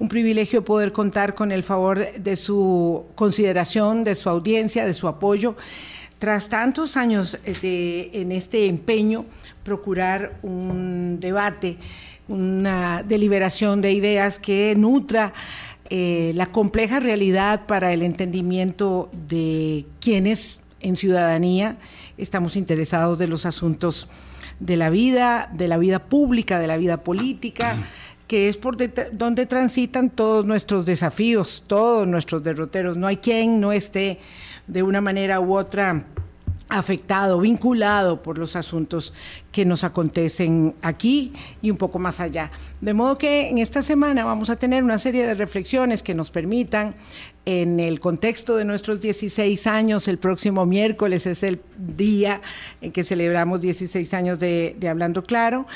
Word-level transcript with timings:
un 0.00 0.08
privilegio 0.08 0.64
poder 0.64 0.92
contar 0.92 1.34
con 1.34 1.52
el 1.52 1.62
favor 1.62 2.12
de 2.14 2.36
su 2.36 3.04
consideración, 3.14 4.02
de 4.02 4.14
su 4.14 4.28
audiencia, 4.30 4.84
de 4.86 4.94
su 4.94 5.06
apoyo. 5.06 5.56
Tras 6.18 6.48
tantos 6.48 6.96
años 6.96 7.38
de, 7.44 8.10
en 8.14 8.32
este 8.32 8.66
empeño, 8.66 9.26
procurar 9.62 10.38
un 10.42 11.20
debate, 11.20 11.76
una 12.28 13.02
deliberación 13.02 13.82
de 13.82 13.92
ideas 13.92 14.38
que 14.38 14.74
nutra 14.76 15.32
eh, 15.90 16.32
la 16.34 16.46
compleja 16.46 17.00
realidad 17.00 17.66
para 17.66 17.92
el 17.92 18.02
entendimiento 18.02 19.10
de 19.28 19.84
quienes 20.00 20.62
en 20.80 20.96
ciudadanía 20.96 21.76
estamos 22.16 22.56
interesados 22.56 23.18
de 23.18 23.26
los 23.26 23.44
asuntos 23.44 24.08
de 24.60 24.76
la 24.76 24.88
vida, 24.88 25.50
de 25.52 25.68
la 25.68 25.78
vida 25.78 25.98
pública, 25.98 26.58
de 26.58 26.66
la 26.66 26.76
vida 26.76 27.02
política, 27.02 27.82
que 28.30 28.48
es 28.48 28.56
por 28.56 28.76
donde 29.10 29.44
transitan 29.44 30.08
todos 30.08 30.44
nuestros 30.44 30.86
desafíos, 30.86 31.64
todos 31.66 32.06
nuestros 32.06 32.44
derroteros. 32.44 32.96
No 32.96 33.08
hay 33.08 33.16
quien 33.16 33.60
no 33.60 33.72
esté 33.72 34.20
de 34.68 34.84
una 34.84 35.00
manera 35.00 35.40
u 35.40 35.56
otra 35.56 36.04
afectado, 36.70 37.40
vinculado 37.40 38.22
por 38.22 38.38
los 38.38 38.56
asuntos 38.56 39.12
que 39.52 39.64
nos 39.64 39.84
acontecen 39.84 40.74
aquí 40.82 41.32
y 41.60 41.70
un 41.70 41.76
poco 41.76 41.98
más 41.98 42.20
allá. 42.20 42.50
De 42.80 42.94
modo 42.94 43.18
que 43.18 43.48
en 43.48 43.58
esta 43.58 43.82
semana 43.82 44.24
vamos 44.24 44.50
a 44.50 44.56
tener 44.56 44.84
una 44.84 44.98
serie 44.98 45.26
de 45.26 45.34
reflexiones 45.34 46.02
que 46.02 46.14
nos 46.14 46.30
permitan, 46.30 46.94
en 47.46 47.80
el 47.80 48.00
contexto 48.00 48.54
de 48.56 48.64
nuestros 48.64 49.00
16 49.00 49.66
años, 49.66 50.08
el 50.08 50.18
próximo 50.18 50.66
miércoles 50.66 51.26
es 51.26 51.42
el 51.42 51.60
día 51.78 52.42
en 52.82 52.92
que 52.92 53.02
celebramos 53.02 53.62
16 53.62 54.12
años 54.14 54.38
de, 54.38 54.76
Hablando 54.88 55.24
Claro, 55.24 55.66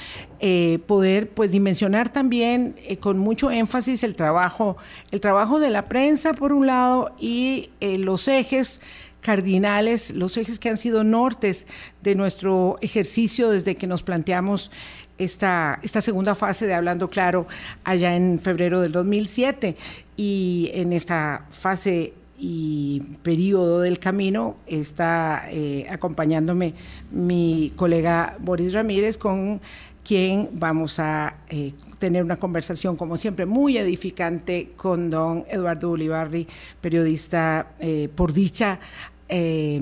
eh, 0.40 0.78
poder 0.86 1.30
pues 1.30 1.50
dimensionar 1.50 2.12
también 2.12 2.76
eh, 2.84 2.98
con 2.98 3.18
mucho 3.18 3.50
énfasis 3.50 4.04
el 4.04 4.14
trabajo, 4.14 4.76
el 5.10 5.20
trabajo 5.20 5.58
de 5.58 5.70
la 5.70 5.82
prensa 5.82 6.34
por 6.34 6.52
un 6.52 6.66
lado 6.66 7.14
y 7.18 7.70
eh, 7.80 7.98
los 7.98 8.29
ejes 8.29 8.80
cardinales, 9.24 10.10
los 10.10 10.36
ejes 10.36 10.58
que 10.58 10.68
han 10.68 10.76
sido 10.76 11.02
nortes 11.02 11.66
de 12.02 12.14
nuestro 12.14 12.76
ejercicio 12.82 13.48
desde 13.48 13.74
que 13.74 13.86
nos 13.86 14.02
planteamos 14.02 14.70
esta, 15.16 15.80
esta 15.82 16.02
segunda 16.02 16.34
fase 16.34 16.66
de 16.66 16.74
Hablando 16.74 17.08
Claro 17.08 17.46
allá 17.84 18.14
en 18.16 18.38
febrero 18.38 18.82
del 18.82 18.92
2007. 18.92 19.76
Y 20.18 20.70
en 20.74 20.92
esta 20.92 21.46
fase 21.48 22.12
y 22.38 23.00
periodo 23.22 23.80
del 23.80 23.98
camino 23.98 24.56
está 24.66 25.46
eh, 25.50 25.86
acompañándome 25.88 26.74
mi 27.10 27.72
colega 27.76 28.36
Boris 28.40 28.74
Ramírez 28.74 29.16
con 29.16 29.62
quien 30.04 30.50
vamos 30.52 30.98
a 31.00 31.38
eh, 31.48 31.72
tener 31.98 32.22
una 32.22 32.36
conversación, 32.36 32.96
como 32.96 33.16
siempre, 33.16 33.46
muy 33.46 33.78
edificante 33.78 34.72
con 34.76 35.08
don 35.08 35.45
Eduardo 35.48 35.90
Ulibarri, 35.90 36.46
periodista 36.80 37.72
eh, 37.80 38.10
por 38.14 38.34
dicha 38.34 38.78
eh, 39.28 39.80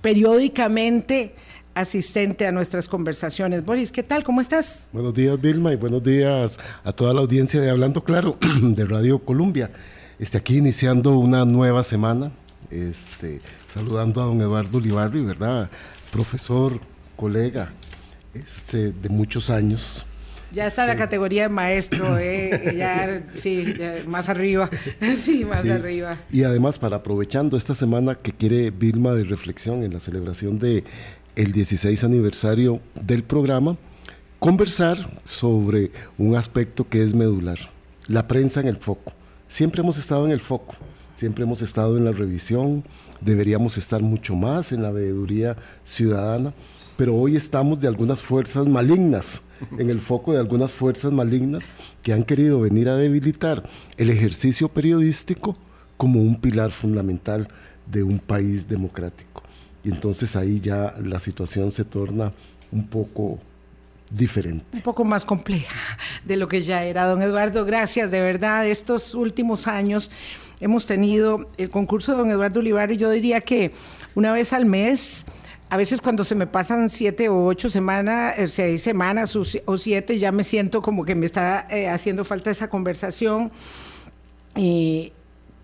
periódicamente 0.00 1.34
asistente 1.74 2.46
a 2.46 2.52
nuestras 2.52 2.88
conversaciones. 2.88 3.64
Boris, 3.64 3.90
¿qué 3.90 4.02
tal? 4.02 4.22
¿Cómo 4.22 4.40
estás? 4.40 4.88
Buenos 4.92 5.14
días, 5.14 5.40
Vilma, 5.40 5.72
y 5.72 5.76
buenos 5.76 6.02
días 6.02 6.58
a 6.84 6.92
toda 6.92 7.12
la 7.12 7.20
audiencia 7.20 7.60
de 7.60 7.70
Hablando 7.70 8.04
Claro 8.04 8.38
de 8.62 8.84
Radio 8.84 9.18
Colombia. 9.18 9.70
Este, 10.18 10.38
aquí 10.38 10.58
iniciando 10.58 11.18
una 11.18 11.44
nueva 11.44 11.82
semana, 11.82 12.30
este, 12.70 13.40
saludando 13.72 14.22
a 14.22 14.26
don 14.26 14.40
Eduardo 14.40 14.78
Olivarri, 14.78 15.24
¿verdad? 15.24 15.68
Profesor, 16.12 16.80
colega 17.16 17.72
este, 18.34 18.92
de 18.92 19.08
muchos 19.08 19.50
años 19.50 20.06
ya 20.54 20.66
está 20.66 20.86
la 20.86 20.96
categoría 20.96 21.44
de 21.44 21.48
maestro, 21.48 22.18
eh, 22.18 22.74
ya, 22.76 23.22
sí, 23.34 23.74
más 24.06 24.28
arriba, 24.28 24.70
sí, 25.20 25.44
más 25.44 25.68
arriba. 25.68 26.18
Y 26.30 26.44
además, 26.44 26.78
para 26.78 26.96
aprovechando 26.96 27.56
esta 27.56 27.74
semana 27.74 28.14
que 28.14 28.32
quiere 28.32 28.70
Vilma 28.70 29.12
de 29.14 29.24
reflexión 29.24 29.82
en 29.82 29.92
la 29.92 30.00
celebración 30.00 30.58
de 30.58 30.84
el 31.36 31.52
16 31.52 32.04
aniversario 32.04 32.80
del 32.94 33.24
programa, 33.24 33.76
conversar 34.38 34.98
sobre 35.24 35.90
un 36.16 36.36
aspecto 36.36 36.88
que 36.88 37.02
es 37.02 37.14
medular, 37.14 37.58
la 38.06 38.28
prensa 38.28 38.60
en 38.60 38.68
el 38.68 38.76
foco. 38.76 39.12
Siempre 39.48 39.82
hemos 39.82 39.98
estado 39.98 40.24
en 40.24 40.32
el 40.32 40.40
foco, 40.40 40.74
siempre 41.16 41.44
hemos 41.44 41.62
estado 41.62 41.96
en 41.96 42.04
la 42.04 42.12
revisión, 42.12 42.84
deberíamos 43.20 43.78
estar 43.78 44.02
mucho 44.02 44.34
más 44.34 44.72
en 44.72 44.82
la 44.82 44.90
veeduría 44.90 45.56
ciudadana, 45.84 46.54
pero 46.96 47.14
hoy 47.14 47.36
estamos 47.36 47.80
de 47.80 47.88
algunas 47.88 48.22
fuerzas 48.22 48.66
malignas 48.66 49.42
en 49.78 49.90
el 49.90 50.00
foco 50.00 50.32
de 50.32 50.38
algunas 50.38 50.72
fuerzas 50.72 51.12
malignas 51.12 51.64
que 52.02 52.12
han 52.12 52.24
querido 52.24 52.60
venir 52.60 52.88
a 52.88 52.96
debilitar 52.96 53.68
el 53.96 54.10
ejercicio 54.10 54.68
periodístico 54.68 55.56
como 55.96 56.20
un 56.20 56.40
pilar 56.40 56.70
fundamental 56.70 57.48
de 57.86 58.02
un 58.02 58.18
país 58.18 58.68
democrático. 58.68 59.42
Y 59.82 59.90
entonces 59.90 60.34
ahí 60.36 60.60
ya 60.60 60.94
la 61.02 61.20
situación 61.20 61.70
se 61.70 61.84
torna 61.84 62.32
un 62.72 62.86
poco 62.86 63.38
diferente. 64.10 64.64
Un 64.72 64.82
poco 64.82 65.04
más 65.04 65.24
compleja 65.24 65.78
de 66.24 66.36
lo 66.36 66.48
que 66.48 66.62
ya 66.62 66.84
era. 66.84 67.06
Don 67.06 67.22
Eduardo, 67.22 67.64
gracias. 67.64 68.10
De 68.10 68.20
verdad, 68.20 68.66
estos 68.66 69.14
últimos 69.14 69.66
años 69.66 70.10
hemos 70.60 70.86
tenido 70.86 71.50
el 71.58 71.70
concurso 71.70 72.12
de 72.12 72.18
don 72.18 72.30
Eduardo 72.30 72.60
Olivar 72.60 72.90
y 72.92 72.96
yo 72.96 73.10
diría 73.10 73.40
que 73.40 73.72
una 74.14 74.32
vez 74.32 74.52
al 74.52 74.66
mes 74.66 75.26
a 75.70 75.76
veces 75.76 76.00
cuando 76.00 76.24
se 76.24 76.34
me 76.34 76.46
pasan 76.46 76.90
siete 76.90 77.28
o 77.28 77.46
ocho 77.46 77.70
semanas, 77.70 78.38
eh, 78.38 78.48
seis 78.48 78.82
semanas 78.82 79.34
o 79.36 79.76
siete, 79.76 80.18
ya 80.18 80.30
me 80.30 80.44
siento 80.44 80.82
como 80.82 81.04
que 81.04 81.14
me 81.14 81.26
está 81.26 81.66
eh, 81.70 81.88
haciendo 81.88 82.24
falta 82.24 82.50
esa 82.50 82.68
conversación 82.68 83.50
eh, 84.56 85.12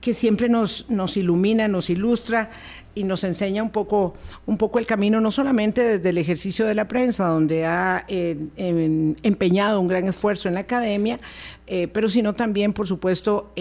que 0.01 0.15
siempre 0.15 0.49
nos, 0.49 0.87
ilumina, 1.17 1.69
nos 1.69 1.91
ilustra 1.91 2.51
y 2.95 3.05
nos 3.05 3.23
enseña 3.23 3.63
un 3.63 3.71
poco, 3.71 4.15
un 4.47 4.57
poco 4.57 4.79
el 4.79 4.87
camino, 4.87 5.21
no 5.21 5.31
solamente 5.31 5.83
desde 5.83 6.09
el 6.09 6.19
ejercicio 6.19 6.67
de 6.67 6.75
la 6.75 6.89
prensa, 6.89 7.27
donde 7.29 7.67
ha 7.67 8.05
empeñado 8.09 9.81
un 9.81 9.89
gran 9.89 10.09
esfuerzo 10.09 10.49
en 10.49 10.55
la 10.55 10.61
academia, 10.61 11.21
pero 11.93 12.09
sino 12.09 12.33
también, 12.33 12.73
por 12.73 12.87
supuesto, 12.87 13.53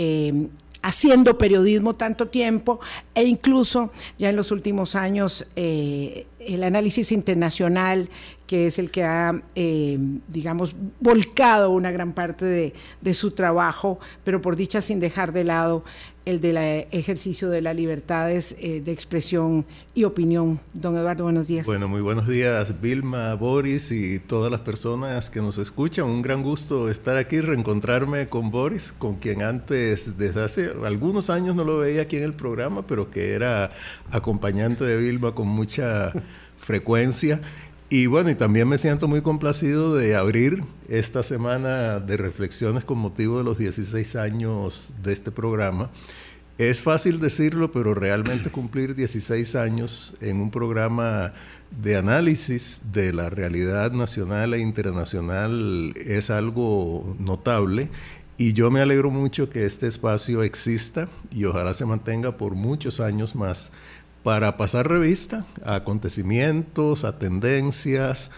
haciendo 0.82 1.38
periodismo 1.38 1.96
tanto 1.96 2.28
tiempo 2.28 2.80
e 3.14 3.24
incluso 3.24 3.92
ya 4.18 4.30
en 4.30 4.36
los 4.36 4.52
últimos 4.52 4.96
años 4.96 5.48
eh, 5.56 6.26
el 6.40 6.64
análisis 6.64 7.12
internacional 7.12 8.10
que 8.50 8.66
es 8.66 8.80
el 8.80 8.90
que 8.90 9.04
ha, 9.04 9.44
eh, 9.54 10.00
digamos, 10.28 10.76
volcado 11.00 11.70
una 11.70 11.92
gran 11.92 12.14
parte 12.14 12.46
de, 12.46 12.74
de, 13.00 13.14
su 13.14 13.30
trabajo, 13.30 14.00
pero 14.24 14.42
por 14.42 14.56
dicha 14.56 14.82
sin 14.82 15.00
dejar 15.00 15.34
de 15.34 15.44
lado 15.44 15.84
el 16.26 16.42
del 16.42 16.58
ejercicio 16.90 17.52
de 17.52 17.62
las 17.62 17.76
libertades 17.76 18.56
eh, 18.58 18.82
de 18.82 18.92
expresión 18.92 19.68
y 19.94 20.04
opinión. 20.04 20.60
Don 20.74 20.98
Eduardo, 20.98 21.26
buenos 21.26 21.46
días. 21.46 21.68
Bueno, 21.68 21.88
muy 21.88 22.02
buenos 22.02 22.28
días, 22.28 22.82
Vilma, 22.82 23.36
Boris 23.36 23.92
y 23.92 24.18
todas 24.18 24.50
las 24.50 24.62
personas 24.62 25.30
que 25.30 25.42
nos 25.42 25.60
escuchan. 25.60 26.06
Un 26.06 26.24
gran 26.24 26.42
gusto 26.42 26.90
estar 26.90 27.18
aquí, 27.18 27.42
reencontrarme 27.42 28.30
con 28.30 28.50
Boris, 28.50 28.92
con 28.98 29.18
quien 29.18 29.44
antes, 29.44 30.18
desde 30.18 30.44
hace 30.44 30.72
algunos 30.84 31.30
años 31.30 31.56
no 31.56 31.64
lo 31.64 31.78
veía 31.78 32.02
aquí 32.02 32.18
en 32.18 32.24
el 32.24 32.34
programa, 32.34 32.88
pero 32.88 33.12
que 33.12 33.34
era 33.34 33.72
acompañante 34.10 34.84
de 34.86 34.98
Vilma 34.98 35.36
con 35.36 35.48
mucha 35.48 36.14
frecuencia. 36.58 37.42
Y 37.92 38.06
bueno, 38.06 38.30
y 38.30 38.36
también 38.36 38.68
me 38.68 38.78
siento 38.78 39.08
muy 39.08 39.22
complacido 39.24 39.96
de 39.96 40.16
abrir 40.16 40.64
esta 40.90 41.24
semana 41.24 42.00
de 42.00 42.18
reflexiones 42.18 42.84
con 42.84 43.00
motivo 43.00 43.40
de 43.40 43.44
los 43.44 43.58
16 43.58 44.16
años 44.16 44.94
de 45.02 45.12
este 45.12 45.32
programa. 45.32 45.90
Es 46.60 46.84
fácil 46.84 47.20
decirlo, 47.20 47.72
pero 47.72 47.96
realmente 47.96 48.52
cumplir 48.52 48.94
16 48.94 49.56
años 49.56 50.14
en 50.22 50.40
un 50.40 50.52
programa 50.52 51.34
de 51.82 51.98
análisis 51.98 52.80
de 52.92 53.12
la 53.12 53.32
realidad 53.32 53.92
nacional 53.92 54.54
e 54.54 54.60
internacional 54.60 55.94
es 55.98 56.30
algo 56.30 57.16
notable 57.18 57.90
y 58.38 58.54
yo 58.54 58.72
me 58.72 58.80
alegro 58.80 59.10
mucho 59.12 59.50
que 59.50 59.66
este 59.66 59.88
espacio 59.88 60.44
exista 60.44 61.10
y 61.30 61.44
ojalá 61.44 61.74
se 61.74 61.86
mantenga 61.86 62.38
por 62.38 62.56
muchos 62.56 63.02
años 63.02 63.36
más 63.36 63.70
para 64.24 64.58
pasar 64.58 64.88
revista 64.88 65.46
a 65.64 65.76
acontecimientos, 65.76 67.04
a 67.04 67.18
tendencias, 67.18 68.30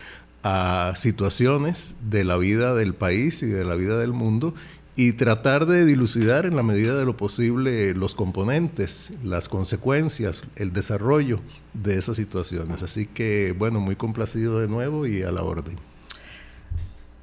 a 0.43 0.93
situaciones 0.95 1.95
de 2.09 2.23
la 2.23 2.37
vida 2.37 2.75
del 2.75 2.93
país 2.93 3.43
y 3.43 3.47
de 3.47 3.63
la 3.63 3.75
vida 3.75 3.97
del 3.97 4.13
mundo 4.13 4.53
y 4.95 5.13
tratar 5.13 5.65
de 5.65 5.85
dilucidar 5.85 6.45
en 6.45 6.55
la 6.55 6.63
medida 6.63 6.97
de 6.97 7.05
lo 7.05 7.15
posible 7.15 7.93
los 7.93 8.13
componentes, 8.13 9.11
las 9.23 9.47
consecuencias, 9.47 10.43
el 10.55 10.73
desarrollo 10.73 11.39
de 11.73 11.97
esas 11.97 12.17
situaciones. 12.17 12.83
Así 12.83 13.05
que, 13.05 13.55
bueno, 13.57 13.79
muy 13.79 13.95
complacido 13.95 14.59
de 14.59 14.67
nuevo 14.67 15.07
y 15.07 15.23
a 15.23 15.31
la 15.31 15.43
orden. 15.43 15.77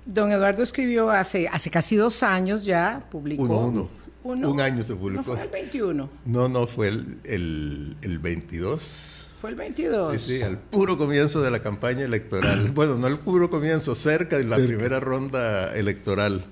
Don 0.07 0.33
Eduardo 0.33 0.63
escribió 0.63 1.11
hace, 1.11 1.49
hace 1.49 1.71
casi 1.71 1.97
dos 1.97 2.23
años 2.23 2.65
ya, 2.65 3.05
publicó. 3.11 3.43
Uno, 3.43 3.89
un 4.33 4.61
año 4.61 4.83
se 4.83 4.95
publicó. 4.95 5.17
¿No 5.17 5.23
fue 5.25 5.43
el 5.43 5.49
21? 5.49 6.11
No, 6.27 6.49
no, 6.49 6.67
fue 6.67 6.89
el, 6.89 7.19
el, 7.25 7.97
el 8.03 8.19
22. 8.19 9.27
Fue 9.41 9.51
el 9.51 9.57
22. 9.57 10.21
Sí, 10.21 10.39
sí, 10.39 10.43
al 10.43 10.59
puro 10.59 10.99
comienzo 10.99 11.41
de 11.41 11.51
la 11.51 11.61
campaña 11.61 12.03
electoral. 12.03 12.71
bueno, 12.75 12.97
no 12.97 13.07
al 13.07 13.21
puro 13.21 13.51
comienzo, 13.51 13.95
cerca 13.95 14.37
de 14.37 14.45
la 14.45 14.57
primera 14.57 15.01
ronda 15.01 15.77
electoral. 15.77 16.45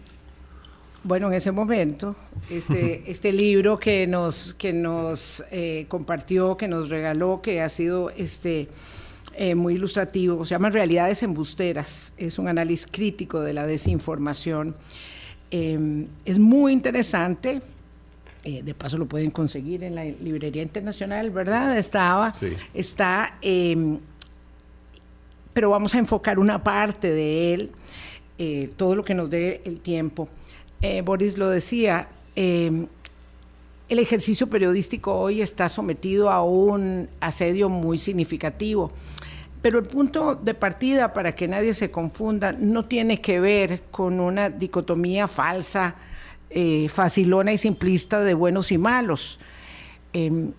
bueno, 1.02 1.26
en 1.26 1.34
ese 1.34 1.50
momento, 1.50 2.16
este, 2.48 3.02
este 3.10 3.32
libro 3.32 3.78
que 3.78 4.06
nos, 4.06 4.54
que 4.54 4.72
nos 4.72 5.42
eh, 5.50 5.86
compartió, 5.88 6.56
que 6.56 6.68
nos 6.68 6.88
regaló, 6.88 7.42
que 7.42 7.60
ha 7.60 7.68
sido 7.68 8.10
este, 8.10 8.68
eh, 9.34 9.54
muy 9.56 9.74
ilustrativo, 9.74 10.44
se 10.44 10.50
llama 10.50 10.70
Realidades 10.70 11.22
Embusteras, 11.24 12.14
es 12.16 12.38
un 12.38 12.46
análisis 12.46 12.86
crítico 12.90 13.40
de 13.40 13.52
la 13.52 13.66
desinformación. 13.66 14.76
Em, 15.50 16.06
es 16.24 16.38
muy 16.38 16.72
interesante, 16.72 17.62
eh, 18.44 18.62
de 18.62 18.74
paso 18.74 18.98
lo 18.98 19.06
pueden 19.06 19.30
conseguir 19.30 19.84
en 19.84 19.94
la 19.94 20.04
librería 20.04 20.62
internacional, 20.62 21.30
¿verdad? 21.30 21.76
Estaba, 21.76 22.32
sí. 22.32 22.52
está, 22.74 23.38
em, 23.42 23.98
pero 25.52 25.70
vamos 25.70 25.94
a 25.94 25.98
enfocar 25.98 26.38
una 26.38 26.62
parte 26.62 27.10
de 27.10 27.54
él, 27.54 27.70
todo 28.76 28.94
lo 28.94 29.04
que 29.04 29.14
nos 29.14 29.30
dé 29.30 29.62
el 29.64 29.80
tiempo. 29.80 30.28
Eh, 30.82 31.00
Boris 31.02 31.38
lo 31.38 31.48
decía, 31.48 32.08
eh, 32.34 32.86
el 33.88 33.98
ejercicio 33.98 34.48
periodístico 34.48 35.14
hoy 35.14 35.40
está 35.40 35.68
sometido 35.68 36.30
a 36.30 36.42
un 36.42 37.08
asedio 37.20 37.68
muy 37.68 37.98
significativo. 37.98 38.92
Pero 39.66 39.80
el 39.80 39.86
punto 39.86 40.36
de 40.36 40.54
partida, 40.54 41.12
para 41.12 41.34
que 41.34 41.48
nadie 41.48 41.74
se 41.74 41.90
confunda, 41.90 42.52
no 42.52 42.84
tiene 42.84 43.20
que 43.20 43.40
ver 43.40 43.82
con 43.90 44.20
una 44.20 44.48
dicotomía 44.48 45.26
falsa, 45.26 45.96
eh, 46.50 46.88
facilona 46.88 47.52
y 47.52 47.58
simplista 47.58 48.20
de 48.20 48.34
buenos 48.34 48.70
y 48.70 48.78
malos. 48.78 49.40
Em, 50.12 50.52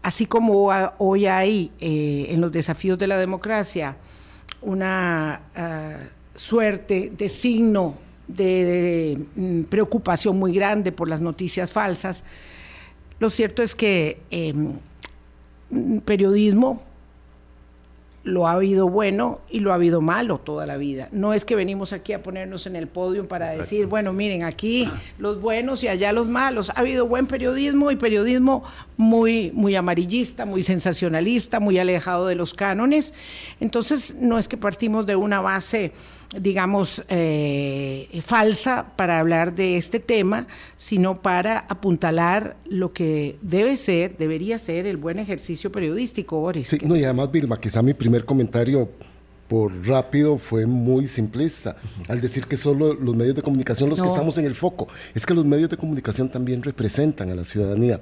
así 0.00 0.24
como 0.24 0.70
hoy 0.96 1.26
hay 1.26 1.70
en 1.80 2.40
los 2.40 2.50
desafíos 2.50 2.96
de 2.96 3.06
la 3.06 3.18
democracia 3.18 3.98
una 4.62 5.42
ah, 5.54 5.98
suerte 6.34 7.12
de 7.14 7.28
signo 7.28 7.98
de, 8.26 9.22
mm, 9.36 9.64
preocupación 9.64 10.38
muy 10.38 10.54
grande 10.54 10.92
por 10.92 11.10
las 11.10 11.20
noticias 11.20 11.70
falsas. 11.70 12.24
Lo 13.18 13.28
cierto 13.28 13.62
es 13.62 13.74
que 13.74 14.22
em, 14.30 14.78
periodismo 16.06 16.86
lo 18.26 18.48
ha 18.48 18.52
habido 18.52 18.88
bueno 18.88 19.40
y 19.48 19.60
lo 19.60 19.70
ha 19.70 19.76
habido 19.76 20.00
malo 20.00 20.38
toda 20.38 20.66
la 20.66 20.76
vida. 20.76 21.08
No 21.12 21.32
es 21.32 21.44
que 21.44 21.54
venimos 21.54 21.92
aquí 21.92 22.12
a 22.12 22.24
ponernos 22.24 22.66
en 22.66 22.74
el 22.74 22.88
podio 22.88 23.28
para 23.28 23.50
decir, 23.50 23.86
bueno, 23.86 24.12
miren, 24.12 24.42
aquí 24.42 24.90
los 25.18 25.40
buenos 25.40 25.84
y 25.84 25.88
allá 25.88 26.12
los 26.12 26.26
malos. 26.26 26.70
Ha 26.70 26.80
habido 26.80 27.06
buen 27.06 27.28
periodismo 27.28 27.92
y 27.92 27.96
periodismo 27.96 28.64
muy, 28.96 29.52
muy 29.54 29.76
amarillista, 29.76 30.44
muy 30.44 30.64
sensacionalista, 30.64 31.60
muy 31.60 31.78
alejado 31.78 32.26
de 32.26 32.34
los 32.34 32.52
cánones. 32.52 33.14
Entonces, 33.60 34.16
no 34.20 34.38
es 34.38 34.48
que 34.48 34.56
partimos 34.56 35.06
de 35.06 35.14
una 35.14 35.40
base 35.40 35.92
digamos, 36.40 37.04
eh, 37.08 38.08
falsa 38.24 38.92
para 38.96 39.18
hablar 39.18 39.54
de 39.54 39.76
este 39.76 40.00
tema, 40.00 40.46
sino 40.76 41.22
para 41.22 41.60
apuntalar 41.68 42.56
lo 42.66 42.92
que 42.92 43.36
debe 43.42 43.76
ser, 43.76 44.16
debería 44.16 44.58
ser 44.58 44.86
el 44.86 44.96
buen 44.96 45.18
ejercicio 45.18 45.70
periodístico, 45.70 46.40
Boris. 46.40 46.68
Sí, 46.68 46.78
no, 46.84 46.96
y 46.96 47.04
además, 47.04 47.30
Vilma, 47.30 47.60
quizá 47.60 47.82
mi 47.82 47.94
primer 47.94 48.24
comentario 48.24 48.88
por 49.48 49.72
rápido 49.86 50.38
fue 50.38 50.66
muy 50.66 51.06
simplista 51.06 51.76
al 52.08 52.20
decir 52.20 52.46
que 52.46 52.56
solo 52.56 52.94
los 52.94 53.14
medios 53.14 53.36
de 53.36 53.42
comunicación 53.42 53.88
los 53.88 54.00
que 54.00 54.08
estamos 54.08 54.36
en 54.38 54.44
el 54.44 54.54
foco. 54.54 54.88
Es 55.14 55.24
que 55.24 55.34
los 55.34 55.44
medios 55.44 55.70
de 55.70 55.76
comunicación 55.76 56.28
también 56.28 56.62
representan 56.62 57.30
a 57.30 57.34
la 57.34 57.44
ciudadanía. 57.44 58.00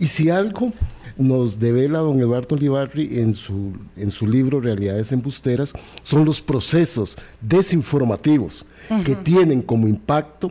Y 0.00 0.06
si 0.06 0.30
algo 0.30 0.72
nos 1.18 1.58
devela 1.58 1.98
don 1.98 2.18
Eduardo 2.18 2.56
Olivarri 2.56 3.20
en 3.20 3.34
su, 3.34 3.74
en 3.96 4.10
su 4.10 4.26
libro 4.26 4.58
Realidades 4.58 5.12
Embusteras, 5.12 5.74
son 6.02 6.24
los 6.24 6.40
procesos 6.40 7.18
desinformativos 7.42 8.64
que 9.04 9.14
tienen 9.14 9.60
como 9.60 9.86
impacto 9.86 10.50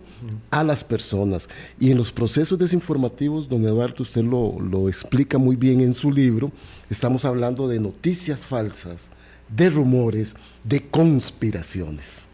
a 0.51 0.63
las 0.63 0.83
personas. 0.83 1.49
Y 1.79 1.89
en 1.89 1.97
los 1.97 2.11
procesos 2.11 2.59
desinformativos, 2.59 3.49
don 3.49 3.65
Eduardo, 3.65 4.03
usted 4.03 4.23
lo, 4.23 4.59
lo 4.61 4.87
explica 4.87 5.39
muy 5.39 5.55
bien 5.55 5.81
en 5.81 5.95
su 5.95 6.11
libro, 6.11 6.51
estamos 6.87 7.25
hablando 7.25 7.67
de 7.67 7.79
noticias 7.79 8.41
falsas, 8.41 9.09
de 9.49 9.71
rumores, 9.71 10.35
de 10.63 10.87
conspiraciones, 10.87 12.27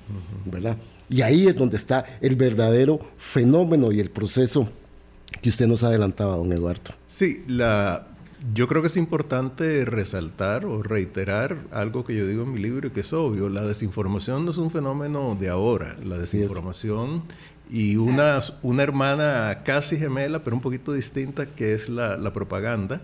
¿verdad? 0.44 0.78
Y 1.10 1.22
ahí 1.22 1.48
es 1.48 1.56
donde 1.56 1.78
está 1.78 2.06
el 2.20 2.36
verdadero 2.36 3.00
fenómeno 3.18 3.94
y 3.94 4.02
el 4.02 4.12
proceso 4.12 4.68
que 5.42 5.50
usted 5.50 5.68
nos 5.68 5.84
adelantaba, 5.84 6.36
don 6.36 6.52
Eduardo. 6.52 6.94
Sí, 7.06 7.44
la, 7.48 8.08
yo 8.54 8.68
creo 8.68 8.82
que 8.82 8.88
es 8.88 8.98
importante 8.98 9.86
resaltar 9.86 10.66
o 10.66 10.84
reiterar 10.84 11.58
algo 11.72 12.06
que 12.06 12.16
yo 12.16 12.28
digo 12.28 12.44
en 12.44 12.54
mi 12.54 12.60
libro 12.60 12.88
y 12.88 12.92
que 12.92 13.02
es 13.02 13.14
obvio. 13.14 13.50
La 13.50 13.62
desinformación 13.64 14.46
no 14.46 14.52
es 14.52 14.58
un 14.58 14.72
fenómeno 14.72 15.36
de 15.40 15.50
ahora. 15.50 15.96
La 16.04 16.18
desinformación 16.18 17.24
y 17.70 17.96
una, 17.96 18.42
una 18.62 18.84
hermana 18.84 19.62
casi 19.64 19.98
gemela, 19.98 20.44
pero 20.44 20.56
un 20.56 20.62
poquito 20.62 20.94
distinta, 20.94 21.48
que 21.48 21.74
es 21.74 21.90
la, 21.90 22.18
la 22.18 22.32
propaganda, 22.32 23.02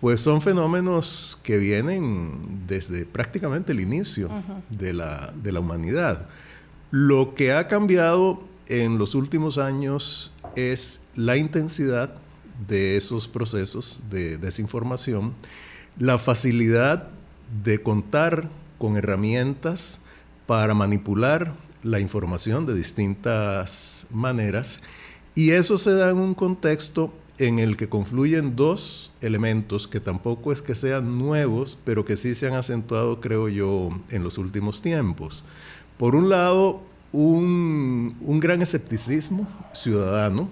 pues 0.00 0.20
son 0.20 0.40
fenómenos 0.40 1.38
que 1.42 1.56
vienen 1.56 2.66
desde 2.66 3.06
prácticamente 3.06 3.72
el 3.72 3.80
inicio 3.80 4.28
de, 4.70 4.92
la, 4.92 5.32
de 5.42 5.52
la 5.52 5.60
humanidad. 5.60 6.28
Lo 6.90 7.34
que 7.34 7.52
ha 7.52 7.66
cambiado 7.66 8.44
en 8.68 8.98
los 8.98 9.14
últimos 9.14 9.58
años 9.58 10.32
es 10.54 11.00
la 11.14 11.36
intensidad 11.36 12.14
de 12.68 12.96
esos 12.96 13.28
procesos 13.28 14.00
de 14.10 14.38
desinformación, 14.38 15.34
la 15.98 16.18
facilidad 16.18 17.08
de 17.62 17.82
contar 17.82 18.48
con 18.78 18.96
herramientas 18.96 20.00
para 20.46 20.74
manipular 20.74 21.54
la 21.82 22.00
información 22.00 22.66
de 22.66 22.74
distintas 22.74 24.06
maneras 24.10 24.80
y 25.34 25.50
eso 25.50 25.78
se 25.78 25.92
da 25.92 26.10
en 26.10 26.16
un 26.16 26.34
contexto 26.34 27.12
en 27.38 27.58
el 27.58 27.76
que 27.76 27.88
confluyen 27.88 28.56
dos 28.56 29.12
elementos 29.20 29.86
que 29.86 30.00
tampoco 30.00 30.52
es 30.52 30.62
que 30.62 30.74
sean 30.74 31.18
nuevos, 31.18 31.78
pero 31.84 32.04
que 32.04 32.16
sí 32.16 32.34
se 32.34 32.48
han 32.48 32.54
acentuado, 32.54 33.20
creo 33.20 33.48
yo, 33.48 33.90
en 34.08 34.22
los 34.22 34.38
últimos 34.38 34.80
tiempos. 34.80 35.44
Por 35.98 36.14
un 36.14 36.30
lado, 36.30 36.82
un, 37.16 38.40
gran 38.40 38.62
escepticismo 38.62 39.48
ciudadano, 39.72 40.48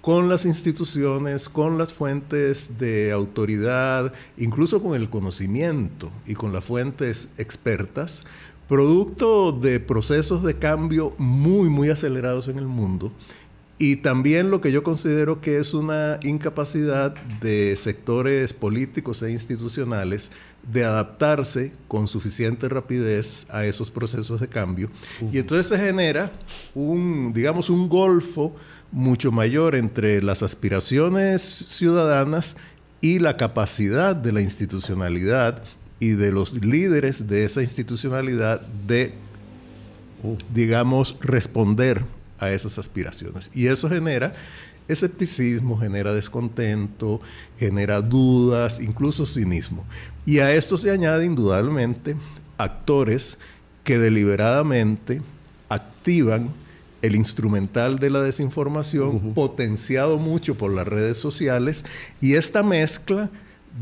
con 0.00 0.28
las 0.28 0.46
instituciones, 0.46 1.48
con 1.48 1.78
las 1.78 1.92
fuentes 1.92 2.78
de 2.78 3.12
autoridad, 3.12 4.12
incluso 4.36 4.82
con 4.82 4.94
el 4.94 5.10
conocimiento 5.10 6.10
y 6.26 6.34
con 6.34 6.52
las 6.52 6.64
fuentes 6.64 7.28
expertas, 7.38 8.24
producto 8.68 9.52
de 9.52 9.78
procesos 9.78 10.42
de 10.42 10.58
cambio 10.58 11.14
muy, 11.18 11.68
muy 11.68 11.90
acelerados 11.90 12.48
en 12.48 12.58
el 12.58 12.66
mundo. 12.66 13.12
Y 13.78 13.96
también 13.96 14.50
lo 14.50 14.60
que 14.60 14.72
yo 14.72 14.82
considero 14.82 15.40
que 15.40 15.58
es 15.58 15.74
una 15.74 16.18
incapacidad 16.22 17.14
de 17.40 17.76
sectores 17.76 18.54
políticos 18.54 19.22
e 19.22 19.30
institucionales 19.30 20.30
de 20.62 20.84
adaptarse 20.84 21.72
con 21.88 22.06
suficiente 22.06 22.68
rapidez 22.68 23.46
a 23.50 23.64
esos 23.64 23.90
procesos 23.90 24.40
de 24.40 24.48
cambio. 24.48 24.90
Y 25.32 25.38
entonces 25.38 25.66
se 25.66 25.78
genera 25.78 26.30
un, 26.74 27.32
digamos, 27.32 27.68
un 27.68 27.88
golfo 27.88 28.54
mucho 28.92 29.32
mayor 29.32 29.74
entre 29.74 30.22
las 30.22 30.42
aspiraciones 30.42 31.42
ciudadanas 31.42 32.56
y 33.00 33.18
la 33.18 33.36
capacidad 33.36 34.14
de 34.14 34.32
la 34.32 34.40
institucionalidad 34.40 35.62
y 35.98 36.10
de 36.10 36.30
los 36.30 36.52
líderes 36.52 37.26
de 37.26 37.44
esa 37.44 37.62
institucionalidad 37.62 38.60
de, 38.60 39.14
digamos, 40.54 41.16
responder 41.20 42.04
a 42.38 42.50
esas 42.50 42.78
aspiraciones. 42.78 43.50
Y 43.54 43.66
eso 43.66 43.88
genera 43.88 44.34
escepticismo, 44.88 45.78
genera 45.78 46.12
descontento, 46.12 47.20
genera 47.58 48.00
dudas, 48.00 48.80
incluso 48.80 49.26
cinismo. 49.26 49.84
Y 50.26 50.38
a 50.38 50.52
esto 50.54 50.76
se 50.76 50.90
añade 50.90 51.24
indudablemente 51.24 52.16
actores 52.58 53.38
que 53.84 53.98
deliberadamente 53.98 55.22
activan 55.68 56.50
el 57.02 57.16
instrumental 57.16 57.98
de 57.98 58.10
la 58.10 58.20
desinformación, 58.20 59.34
potenciado 59.34 60.18
mucho 60.18 60.56
por 60.56 60.72
las 60.72 60.86
redes 60.86 61.18
sociales, 61.18 61.84
y 62.20 62.34
esta 62.34 62.62
mezcla 62.62 63.28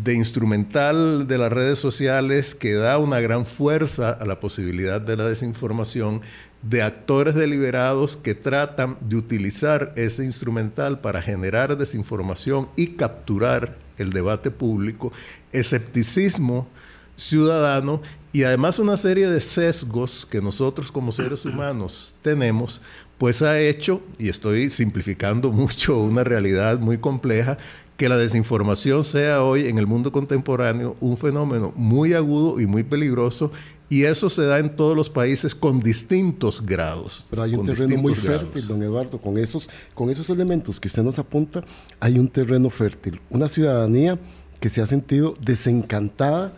de 0.05 0.15
instrumental 0.15 1.27
de 1.27 1.37
las 1.37 1.53
redes 1.53 1.79
sociales 1.79 2.55
que 2.55 2.75
da 2.75 2.97
una 2.99 3.21
gran 3.21 3.45
fuerza 3.45 4.11
a 4.11 4.25
la 4.25 4.41
posibilidad 4.41 5.01
de 5.01 5.17
la 5.17 5.29
desinformación, 5.29 6.23
de 6.63 6.83
actores 6.83 7.35
deliberados 7.35 8.17
que 8.17 8.35
tratan 8.35 8.97
de 9.01 9.17
utilizar 9.17 9.93
ese 9.97 10.25
instrumental 10.25 11.01
para 11.01 11.23
generar 11.23 11.77
desinformación 11.77 12.69
y 12.77 12.89
capturar 12.89 13.79
el 13.97 14.11
debate 14.11 14.51
público, 14.51 15.13
escepticismo 15.53 16.69
ciudadano 17.17 18.03
y 18.33 18.45
además 18.45 18.79
una 18.79 18.97
serie 18.97 19.29
de 19.29 19.41
sesgos 19.41 20.27
que 20.31 20.41
nosotros 20.41 20.93
como 20.93 21.13
seres 21.13 21.45
humanos 21.47 22.15
tenemos 22.23 22.81
pues 23.21 23.43
ha 23.43 23.61
hecho, 23.61 24.01
y 24.19 24.31
estoy 24.31 24.71
simplificando 24.71 25.53
mucho 25.53 25.99
una 25.99 26.25
realidad 26.25 26.79
muy 26.79 26.97
compleja, 26.97 27.59
que 27.99 28.09
la 28.09 28.17
desinformación 28.17 29.05
sea 29.05 29.43
hoy 29.43 29.67
en 29.67 29.77
el 29.77 29.87
mundo 29.87 30.11
contemporáneo 30.11 30.97
un 31.01 31.19
fenómeno 31.19 31.75
muy 31.77 32.15
agudo 32.15 32.59
y 32.59 32.65
muy 32.65 32.83
peligroso 32.83 33.53
Y 33.93 34.05
eso 34.05 34.31
se 34.31 34.43
da 34.43 34.61
en 34.61 34.77
todos 34.77 34.97
los 34.97 35.11
países 35.11 35.53
con 35.53 35.81
distintos 35.81 36.65
grados. 36.65 37.27
Pero 37.29 37.43
hay 37.43 37.57
un 37.57 37.67
terreno 37.67 38.01
muy 38.01 38.15
fértil, 38.15 38.69
don 38.69 38.81
Eduardo, 38.85 39.19
con 39.19 39.37
esos, 39.37 39.69
con 39.95 40.09
esos 40.11 40.31
elementos 40.31 40.79
que 40.79 40.87
usted 40.87 41.03
nos 41.03 41.19
apunta, 41.19 41.65
hay 41.99 42.17
un 42.17 42.29
terreno 42.29 42.71
fértil. 42.71 43.21
Una 43.31 43.49
ciudadanía 43.49 44.17
que 44.61 44.71
se 44.71 44.81
ha 44.81 44.87
sentido 44.87 45.35
desencantada 45.41 46.53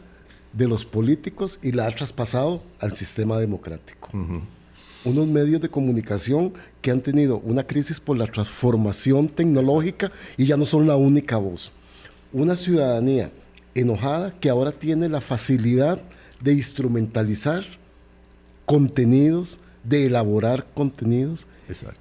de 0.52 0.68
los 0.68 0.84
políticos 0.84 1.58
y 1.62 1.72
la 1.72 1.86
ha 1.86 1.90
traspasado 1.90 2.62
al 2.78 2.94
sistema 2.96 3.38
democrático. 3.38 4.10
Unos 5.02 5.26
medios 5.26 5.62
de 5.62 5.70
comunicación 5.70 6.52
que 6.82 6.90
han 6.90 7.00
tenido 7.00 7.38
una 7.38 7.66
crisis 7.66 7.98
por 7.98 8.18
la 8.18 8.26
transformación 8.26 9.28
tecnológica 9.28 10.12
y 10.36 10.44
ya 10.44 10.58
no 10.58 10.66
son 10.66 10.86
la 10.86 10.96
única 10.96 11.38
voz. 11.38 11.72
Una 12.30 12.56
ciudadanía 12.56 13.32
enojada 13.74 14.34
que 14.38 14.50
ahora 14.50 14.70
tiene 14.70 15.08
la 15.08 15.22
facilidad 15.22 15.98
de 16.42 16.52
instrumentalizar 16.52 17.64
contenidos, 18.66 19.58
de 19.84 20.06
elaborar 20.06 20.66
contenidos, 20.74 21.46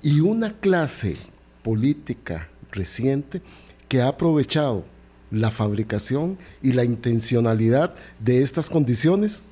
y 0.02 0.20
una 0.20 0.54
clase 0.60 1.16
política 1.64 2.50
reciente 2.72 3.42
que 3.88 4.02
ha 4.02 4.08
aprovechado 4.08 4.86
la 5.32 5.50
fabricación 5.50 6.38
y 6.62 6.74
la 6.74 6.84
intencionalidad 6.84 7.96
de 8.20 8.42
estas 8.42 8.70
condiciones 8.70 9.46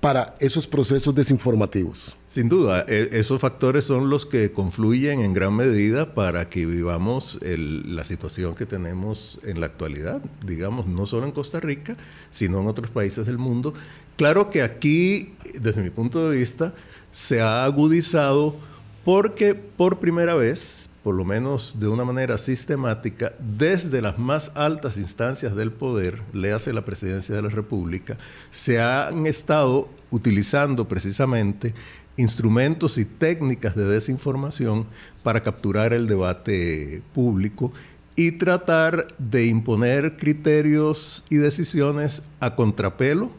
para 0.00 0.34
esos 0.40 0.66
procesos 0.66 1.14
desinformativos. 1.14 2.16
Sin 2.26 2.48
duda, 2.48 2.84
e, 2.88 3.10
esos 3.12 3.40
factores 3.40 3.84
son 3.84 4.08
los 4.08 4.24
que 4.26 4.50
confluyen 4.50 5.20
en 5.20 5.34
gran 5.34 5.54
medida 5.54 6.14
para 6.14 6.48
que 6.48 6.64
vivamos 6.64 7.38
la 7.42 8.04
situación 8.04 8.54
que 8.54 8.66
tenemos 8.66 9.38
en 9.44 9.60
la 9.60 9.66
actualidad, 9.66 10.22
digamos, 10.44 10.86
no 10.86 11.06
solo 11.06 11.26
en 11.26 11.32
Costa 11.32 11.60
Rica, 11.60 11.96
sino 12.30 12.60
en 12.60 12.66
otros 12.66 12.90
países 12.90 13.26
del 13.26 13.38
mundo. 13.38 13.74
Claro 14.16 14.50
que 14.50 14.62
aquí, 14.62 15.34
desde 15.58 15.82
mi 15.82 15.90
punto 15.90 16.28
de 16.28 16.38
vista, 16.38 16.74
se 17.12 17.40
ha 17.40 17.64
agudizado 17.64 18.56
porque 19.04 19.54
por 19.54 19.98
primera 19.98 20.34
vez, 20.34 20.89
por 21.02 21.14
lo 21.14 21.24
menos 21.24 21.76
de 21.80 21.88
una 21.88 22.04
manera 22.04 22.36
sistemática, 22.36 23.32
desde 23.38 24.02
las 24.02 24.18
más 24.18 24.52
altas 24.54 24.98
instancias 24.98 25.56
del 25.56 25.72
poder, 25.72 26.20
léase 26.32 26.72
la 26.72 26.84
presidencia 26.84 27.34
de 27.34 27.42
la 27.42 27.48
República, 27.48 28.18
se 28.50 28.80
han 28.80 29.26
estado 29.26 29.88
utilizando 30.10 30.88
precisamente 30.88 31.74
instrumentos 32.16 32.98
y 32.98 33.06
técnicas 33.06 33.74
de 33.74 33.84
desinformación 33.84 34.86
para 35.22 35.42
capturar 35.42 35.92
el 35.94 36.06
debate 36.06 37.02
público 37.14 37.72
y 38.14 38.32
tratar 38.32 39.08
de 39.18 39.46
imponer 39.46 40.16
criterios 40.16 41.24
y 41.30 41.36
decisiones 41.36 42.22
a 42.40 42.54
contrapelo 42.54 43.30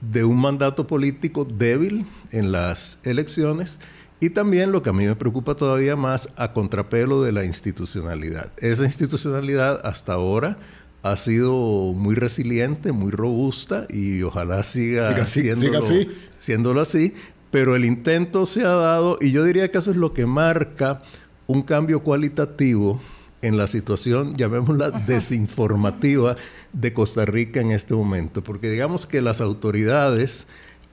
de 0.00 0.24
un 0.24 0.40
mandato 0.40 0.86
político 0.86 1.44
débil 1.44 2.06
en 2.32 2.50
las 2.50 2.98
elecciones 3.04 3.78
y 4.18 4.30
también 4.30 4.72
lo 4.72 4.82
que 4.82 4.90
a 4.90 4.92
mí 4.92 5.04
me 5.04 5.14
preocupa 5.14 5.54
todavía 5.56 5.94
más, 5.96 6.28
a 6.36 6.52
contrapelo 6.52 7.22
de 7.22 7.32
la 7.32 7.44
institucionalidad. 7.44 8.50
Esa 8.56 8.84
institucionalidad 8.84 9.80
hasta 9.84 10.14
ahora 10.14 10.58
ha 11.02 11.16
sido 11.16 11.52
muy 11.92 12.14
resiliente, 12.14 12.92
muy 12.92 13.10
robusta 13.10 13.86
y 13.90 14.22
ojalá 14.22 14.64
siga, 14.64 15.26
siéndolo, 15.26 16.80
así. 16.80 17.14
Pero 17.50 17.76
el 17.76 17.84
intento 17.84 18.46
se 18.46 18.62
ha 18.62 18.72
dado 18.72 19.18
y 19.20 19.32
yo 19.32 19.44
diría 19.44 19.70
que 19.70 19.78
eso 19.78 19.90
es 19.90 19.96
lo 19.96 20.12
que 20.12 20.26
marca 20.26 21.02
un 21.46 21.62
cambio 21.62 22.02
cualitativo 22.02 23.00
en 23.42 23.56
la 23.56 23.66
situación, 23.66 24.36
llamémosla 24.36 24.90
desinformativa 24.90 26.36
de 26.72 26.92
Costa 26.92 27.24
Rica 27.24 27.60
en 27.60 27.70
este 27.70 27.94
momento. 27.94 28.42
Porque 28.42 28.70
digamos 28.70 29.06
que 29.06 29.20
las 29.20 29.40
autoridades, 29.40 30.46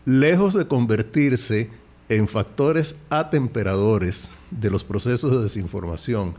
lejos 0.06 0.54
de 0.54 0.68
convertirse 0.68 1.70
en 2.10 2.28
factores 2.28 2.96
atemperadores 3.10 4.30
de 4.52 4.70
los 4.70 4.84
procesos 4.84 5.32
de 5.32 5.44
desinformación 5.44 6.34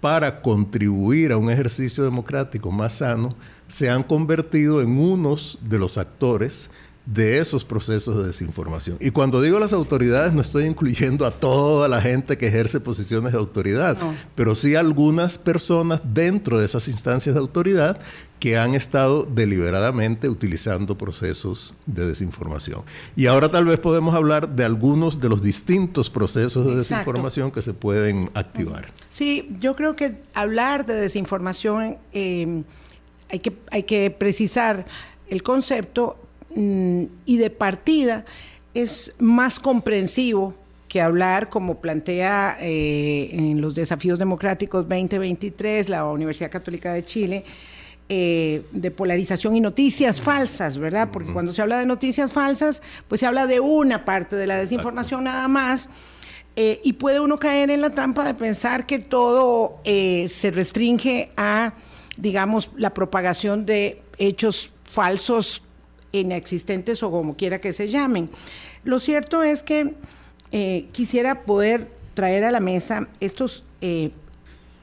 para 0.00 0.42
contribuir 0.42 1.32
a 1.32 1.38
un 1.38 1.50
ejercicio 1.50 2.04
democrático 2.04 2.70
más 2.70 2.98
sano, 2.98 3.34
se 3.68 3.88
han 3.88 4.02
convertido 4.02 4.82
en 4.82 4.98
unos 4.98 5.58
de 5.62 5.78
los 5.78 5.96
actores 5.96 6.68
de 7.06 7.38
esos 7.38 7.64
procesos 7.64 8.16
de 8.16 8.24
desinformación. 8.24 8.96
Y 8.98 9.10
cuando 9.10 9.42
digo 9.42 9.58
las 9.60 9.74
autoridades, 9.74 10.32
no 10.32 10.40
estoy 10.40 10.64
incluyendo 10.64 11.26
a 11.26 11.32
toda 11.32 11.86
la 11.86 12.00
gente 12.00 12.38
que 12.38 12.46
ejerce 12.46 12.80
posiciones 12.80 13.32
de 13.32 13.38
autoridad, 13.38 13.98
pero 14.34 14.54
sí 14.54 14.74
algunas 14.74 15.36
personas 15.36 16.00
dentro 16.02 16.58
de 16.58 16.64
esas 16.64 16.88
instancias 16.88 17.34
de 17.34 17.40
autoridad 17.40 18.00
que 18.40 18.56
han 18.58 18.74
estado 18.74 19.24
deliberadamente 19.24 20.28
utilizando 20.28 20.96
procesos 20.96 21.74
de 21.86 22.06
desinformación. 22.06 22.82
Y 23.16 23.26
ahora 23.26 23.50
tal 23.50 23.66
vez 23.66 23.78
podemos 23.78 24.14
hablar 24.14 24.48
de 24.48 24.64
algunos 24.64 25.20
de 25.20 25.28
los 25.28 25.42
distintos 25.42 26.10
procesos 26.10 26.66
de 26.66 26.76
desinformación 26.76 27.50
que 27.50 27.62
se 27.62 27.74
pueden 27.74 28.30
activar. 28.34 28.92
Sí, 29.10 29.50
yo 29.58 29.76
creo 29.76 29.94
que 29.94 30.22
hablar 30.34 30.86
de 30.86 30.94
desinformación 30.94 31.98
eh, 32.12 32.62
hay, 33.30 33.38
que, 33.38 33.56
hay 33.70 33.82
que 33.82 34.10
precisar 34.10 34.86
el 35.28 35.42
concepto 35.42 36.18
Mm, 36.54 37.04
y 37.26 37.36
de 37.36 37.50
partida 37.50 38.24
es 38.74 39.14
más 39.18 39.58
comprensivo 39.58 40.54
que 40.88 41.00
hablar, 41.00 41.48
como 41.48 41.80
plantea 41.80 42.56
eh, 42.60 43.30
en 43.32 43.60
los 43.60 43.74
desafíos 43.74 44.18
democráticos 44.18 44.86
2023 44.86 45.88
la 45.88 46.04
Universidad 46.04 46.52
Católica 46.52 46.92
de 46.92 47.04
Chile, 47.04 47.44
eh, 48.08 48.62
de 48.70 48.90
polarización 48.92 49.56
y 49.56 49.60
noticias 49.60 50.20
falsas, 50.20 50.78
¿verdad? 50.78 51.08
Porque 51.12 51.32
cuando 51.32 51.52
se 51.52 51.62
habla 51.62 51.80
de 51.80 51.86
noticias 51.86 52.32
falsas, 52.32 52.82
pues 53.08 53.20
se 53.20 53.26
habla 53.26 53.48
de 53.48 53.58
una 53.58 54.04
parte 54.04 54.36
de 54.36 54.46
la 54.46 54.56
desinformación 54.56 55.24
nada 55.24 55.48
más. 55.48 55.88
Eh, 56.54 56.80
y 56.84 56.92
puede 56.92 57.18
uno 57.18 57.40
caer 57.40 57.70
en 57.70 57.80
la 57.80 57.90
trampa 57.90 58.24
de 58.24 58.34
pensar 58.34 58.86
que 58.86 59.00
todo 59.00 59.80
se 59.84 60.52
restringe 60.52 61.32
a, 61.36 61.74
digamos, 62.16 62.70
la 62.76 62.94
propagación 62.94 63.66
de 63.66 64.00
hechos 64.18 64.72
falsos 64.84 65.64
inexistentes 66.20 67.02
o 67.02 67.10
como 67.10 67.36
quiera 67.36 67.60
que 67.60 67.72
se 67.72 67.88
llamen. 67.88 68.30
Lo 68.84 68.98
cierto 68.98 69.42
es 69.42 69.62
que 69.62 69.94
eh, 70.56 70.86
quisiera 70.92 71.42
poder 71.42 71.88
traer 72.14 72.44
a 72.44 72.52
la 72.52 72.60
mesa 72.60 73.08
estos, 73.18 73.64
eh, 73.80 74.10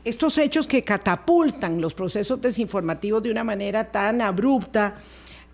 estos 0.03 0.37
hechos 0.37 0.67
que 0.67 0.83
catapultan 0.83 1.79
los 1.79 1.93
procesos 1.93 2.41
desinformativos 2.41 3.23
de 3.23 3.31
una 3.31 3.45
manera 3.45 3.89
tan 3.89 4.19
abrupta 4.19 4.95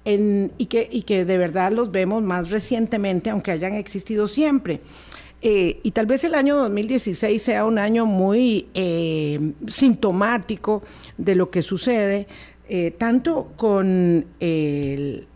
y, 0.04 0.66
que, 0.66 0.88
y 0.90 1.04
que 1.04 1.24
de 1.24 1.38
verdad 1.38 1.72
los 1.72 1.92
vemos 1.92 2.24
más 2.24 2.50
recientemente, 2.50 3.30
aunque 3.30 3.52
hayan 3.52 3.76
existido 3.76 4.28
siempre. 4.28 4.80
Eh, 5.44 5.82
y 5.84 5.92
tal 5.92 6.08
vez 6.08 6.24
el 6.24 6.34
año 6.34 6.56
2016 6.56 7.40
sea 7.40 7.66
un 7.66 7.78
año 7.78 8.08
muy 8.08 8.68
sintomático 9.68 10.82
de 11.18 11.36
lo 11.36 11.52
que 11.52 11.62
sucede, 11.62 12.26
tanto 12.98 13.52
con 13.56 14.26
el 14.40 15.28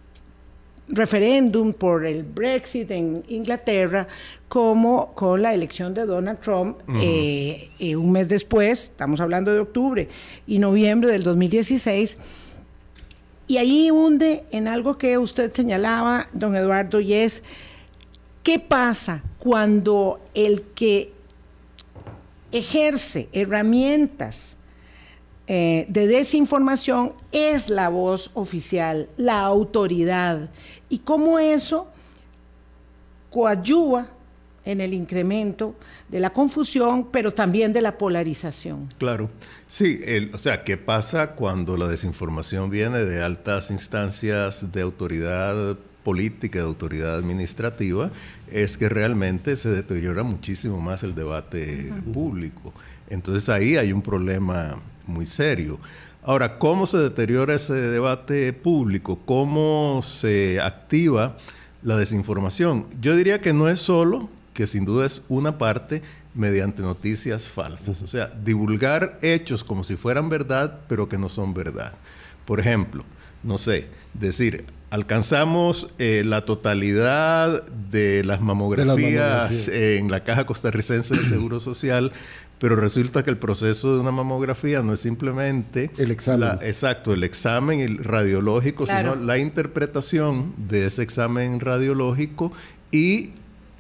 referéndum 0.91 1.74
por 1.74 2.05
el 2.05 2.24
Brexit 2.24 2.91
en 2.91 3.24
Inglaterra 3.29 4.07
como 4.48 5.13
con 5.13 5.41
la 5.41 5.53
elección 5.53 5.93
de 5.93 6.05
Donald 6.05 6.39
Trump 6.39 6.79
eh, 7.01 7.69
eh, 7.79 7.95
un 7.95 8.12
mes 8.12 8.27
después, 8.27 8.83
estamos 8.83 9.21
hablando 9.21 9.53
de 9.53 9.60
octubre 9.60 10.10
y 10.45 10.60
noviembre 10.60 11.12
del 11.12 11.24
2016. 11.24 12.17
Y 13.48 13.57
ahí 13.57 13.91
hunde 13.91 14.45
en 14.51 14.67
algo 14.67 14.98
que 14.98 15.17
usted 15.17 15.51
señalaba, 15.53 16.27
don 16.33 16.55
Eduardo, 16.55 17.00
y 17.00 17.13
es, 17.13 17.43
¿qué 18.43 18.60
pasa 18.60 19.24
cuando 19.39 20.19
el 20.33 20.62
que 20.75 21.12
ejerce 22.51 23.29
herramientas 23.31 24.57
eh, 25.53 25.86
de 25.89 26.08
desinformación 26.08 27.12
es 27.34 27.70
la 27.70 27.89
voz 27.89 28.31
oficial, 28.36 29.10
la 29.17 29.41
autoridad, 29.41 30.50
y 30.88 31.00
cómo 31.00 31.39
eso 31.39 31.91
coadyuva 33.29 34.08
en 34.63 34.79
el 34.79 34.93
incremento 34.93 35.75
de 36.08 36.22
la 36.22 36.29
confusión, 36.29 37.10
pero 37.12 37.34
también 37.34 37.74
de 37.74 37.81
la 37.81 37.98
polarización. 37.98 38.88
Claro, 38.98 39.29
sí, 39.67 40.00
o 40.34 40.38
sea, 40.38 40.63
¿qué 40.63 40.77
pasa 40.77 41.31
cuando 41.31 41.75
la 41.75 41.89
desinformación 41.89 42.70
viene 42.70 43.00
de 43.00 43.22
altas 43.22 43.72
instancias 43.72 44.72
de 44.72 44.81
autoridad 44.81 45.77
política, 46.05 46.60
de 46.60 46.65
autoridad 46.65 47.15
administrativa? 47.15 48.10
Es 48.50 48.77
que 48.77 48.88
realmente 48.88 49.58
se 49.58 49.67
deteriora 49.67 50.24
muchísimo 50.24 50.79
más 50.79 51.03
el 51.03 51.13
debate 51.13 51.91
público. 52.13 52.72
Entonces 53.10 53.50
ahí 53.50 53.75
hay 53.75 53.91
un 53.91 54.01
problema 54.01 54.81
muy 55.11 55.25
serio. 55.25 55.79
Ahora, 56.23 56.57
¿cómo 56.59 56.85
se 56.85 56.97
deteriora 56.97 57.55
ese 57.55 57.73
debate 57.73 58.53
público? 58.53 59.19
¿Cómo 59.25 60.01
se 60.03 60.61
activa 60.61 61.37
la 61.81 61.97
desinformación? 61.97 62.85
Yo 63.01 63.15
diría 63.15 63.41
que 63.41 63.53
no 63.53 63.69
es 63.69 63.79
solo, 63.79 64.29
que 64.53 64.67
sin 64.67 64.85
duda 64.85 65.07
es 65.07 65.23
una 65.29 65.57
parte 65.57 66.01
mediante 66.33 66.81
noticias 66.81 67.49
falsas, 67.49 68.01
o 68.01 68.07
sea, 68.07 68.27
divulgar 68.27 69.19
hechos 69.21 69.63
como 69.63 69.83
si 69.83 69.95
fueran 69.95 70.29
verdad, 70.29 70.79
pero 70.87 71.09
que 71.09 71.17
no 71.17 71.27
son 71.27 71.53
verdad. 71.53 71.93
Por 72.45 72.59
ejemplo, 72.59 73.03
no 73.43 73.57
sé, 73.57 73.87
decir, 74.13 74.65
alcanzamos 74.91 75.87
eh, 75.97 76.23
la 76.25 76.45
totalidad 76.45 77.65
de 77.65 78.23
las 78.23 78.41
mamografías 78.41 79.67
en 79.67 80.11
la 80.11 80.23
caja 80.23 80.45
costarricense 80.45 81.15
del 81.15 81.27
Seguro 81.27 81.59
Social, 81.59 82.11
pero 82.61 82.75
resulta 82.75 83.23
que 83.23 83.31
el 83.31 83.39
proceso 83.39 83.95
de 83.95 84.01
una 84.01 84.11
mamografía 84.11 84.83
no 84.83 84.93
es 84.93 84.99
simplemente 84.99 85.89
el 85.97 86.11
examen. 86.11 86.59
exacto, 86.61 87.11
el 87.11 87.23
examen 87.23 88.03
radiológico, 88.03 88.85
sino 88.85 89.15
la 89.15 89.39
interpretación 89.39 90.53
de 90.69 90.85
ese 90.85 91.01
examen 91.01 91.59
radiológico 91.59 92.53
y 92.91 93.31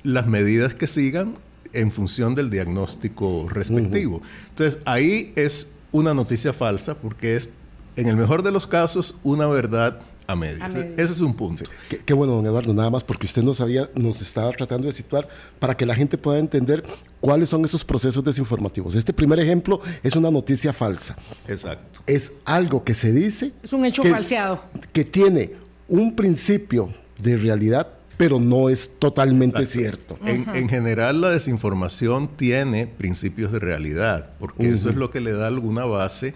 las 0.01 0.25
medidas 0.25 0.73
que 0.73 0.87
sigan 0.87 1.35
en 1.73 1.91
función 1.91 2.33
del 2.33 2.49
diagnóstico 2.49 3.47
respectivo. 3.47 4.23
Entonces, 4.49 4.81
ahí 4.85 5.31
es 5.35 5.67
una 5.91 6.15
noticia 6.15 6.51
falsa 6.51 6.95
porque 6.95 7.35
es, 7.35 7.49
en 7.97 8.07
el 8.07 8.15
mejor 8.15 8.41
de 8.41 8.49
los 8.49 8.65
casos, 8.65 9.13
una 9.21 9.45
verdad 9.45 10.01
a 10.27 10.35
medias. 10.35 10.73
Ese 10.75 11.13
es 11.13 11.21
un 11.21 11.33
punto. 11.33 11.63
Qué, 12.05 12.13
bueno, 12.13 12.33
don 12.33 12.45
Eduardo, 12.45 12.73
nada 12.73 12.89
más 12.89 13.03
porque 13.03 13.25
usted 13.25 13.43
nos, 13.43 13.61
había, 13.61 13.89
nos 13.95 14.21
estaba 14.21 14.51
tratando 14.51 14.87
de 14.87 14.93
situar 14.93 15.27
para 15.59 15.75
que 15.75 15.85
la 15.85 15.95
gente 15.95 16.17
pueda 16.17 16.39
entender 16.39 16.83
cuáles 17.19 17.49
son 17.49 17.65
esos 17.65 17.83
procesos 17.83 18.23
desinformativos. 18.23 18.95
Este 18.95 19.13
primer 19.13 19.39
ejemplo 19.39 19.81
es 20.03 20.15
una 20.15 20.31
noticia 20.31 20.73
falsa. 20.73 21.17
Exacto. 21.47 22.01
Es 22.07 22.31
algo 22.45 22.83
que 22.83 22.93
se 22.93 23.11
dice. 23.11 23.51
Es 23.63 23.73
un 23.73 23.85
hecho 23.85 24.03
falseado. 24.03 24.61
Que 24.93 25.03
tiene 25.03 25.53
un 25.87 26.15
principio 26.15 26.93
de 27.17 27.37
realidad 27.37 27.87
pero 28.21 28.39
no 28.39 28.69
es 28.69 28.91
totalmente 28.99 29.65
cierto. 29.65 30.15
En, 30.23 30.69
general 30.69 31.21
la 31.21 31.31
desinformación 31.31 32.27
tiene 32.27 32.85
principios 32.85 33.51
de 33.51 33.57
realidad, 33.57 34.29
porque 34.39 34.69
eso 34.69 34.91
es 34.91 34.95
lo 34.95 35.09
que 35.09 35.21
le 35.21 35.31
da 35.31 35.47
alguna 35.47 35.85
base 35.85 36.35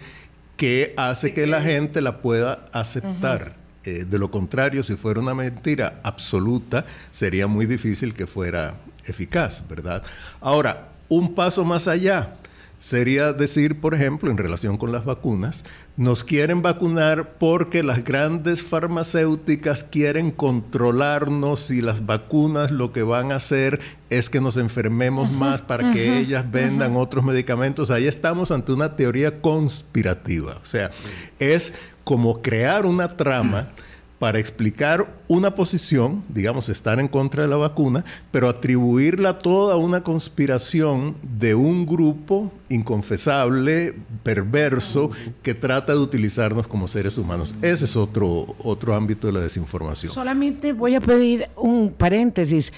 que 0.56 0.94
hace 0.96 1.32
que 1.32 1.46
la 1.46 1.62
gente 1.62 2.00
la 2.00 2.22
pueda 2.22 2.64
aceptar. 2.72 3.54
Eh, 3.86 4.04
de 4.04 4.18
lo 4.18 4.30
contrario, 4.30 4.82
si 4.82 4.96
fuera 4.96 5.20
una 5.20 5.34
mentira 5.34 6.00
absoluta, 6.02 6.84
sería 7.12 7.46
muy 7.46 7.66
difícil 7.66 8.14
que 8.14 8.26
fuera 8.26 8.74
eficaz, 9.04 9.62
¿verdad? 9.68 10.02
Ahora, 10.40 10.88
un 11.08 11.36
paso 11.36 11.64
más 11.64 11.86
allá 11.86 12.34
sería 12.78 13.32
decir, 13.32 13.80
por 13.80 13.94
ejemplo, 13.94 14.30
en 14.30 14.36
relación 14.36 14.76
con 14.76 14.92
las 14.92 15.04
vacunas, 15.04 15.64
nos 15.96 16.24
quieren 16.24 16.62
vacunar 16.62 17.36
porque 17.38 17.82
las 17.82 18.04
grandes 18.04 18.62
farmacéuticas 18.62 19.82
quieren 19.84 20.30
controlarnos 20.30 21.70
y 21.70 21.80
las 21.80 22.04
vacunas 22.04 22.70
lo 22.70 22.92
que 22.92 23.02
van 23.02 23.32
a 23.32 23.36
hacer 23.36 23.80
es 24.10 24.28
que 24.28 24.40
nos 24.40 24.56
enfermemos 24.56 25.30
más 25.30 25.62
para 25.62 25.92
que 25.92 26.18
ellas 26.18 26.50
vendan 26.50 26.96
otros 26.96 27.24
medicamentos. 27.24 27.90
Ahí 27.90 28.06
estamos 28.06 28.50
ante 28.50 28.72
una 28.72 28.94
teoría 28.94 29.40
conspirativa. 29.40 30.58
O 30.62 30.66
sea, 30.66 30.90
es 31.38 31.72
como 32.06 32.40
crear 32.40 32.86
una 32.86 33.16
trama 33.16 33.72
para 34.20 34.38
explicar 34.38 35.12
una 35.26 35.56
posición, 35.56 36.22
digamos, 36.28 36.68
estar 36.68 37.00
en 37.00 37.08
contra 37.08 37.42
de 37.42 37.48
la 37.48 37.56
vacuna, 37.56 38.04
pero 38.30 38.48
atribuirla 38.48 39.40
toda 39.40 39.74
a 39.74 39.76
una 39.76 40.04
conspiración 40.04 41.16
de 41.36 41.56
un 41.56 41.84
grupo 41.84 42.52
inconfesable, 42.68 43.96
perverso, 44.22 45.10
que 45.42 45.52
trata 45.52 45.94
de 45.94 45.98
utilizarnos 45.98 46.68
como 46.68 46.86
seres 46.86 47.18
humanos. 47.18 47.56
Ese 47.60 47.86
es 47.86 47.96
otro, 47.96 48.54
otro 48.62 48.94
ámbito 48.94 49.26
de 49.26 49.32
la 49.32 49.40
desinformación. 49.40 50.12
Solamente 50.12 50.72
voy 50.72 50.94
a 50.94 51.00
pedir 51.00 51.48
un 51.56 51.92
paréntesis. 51.92 52.72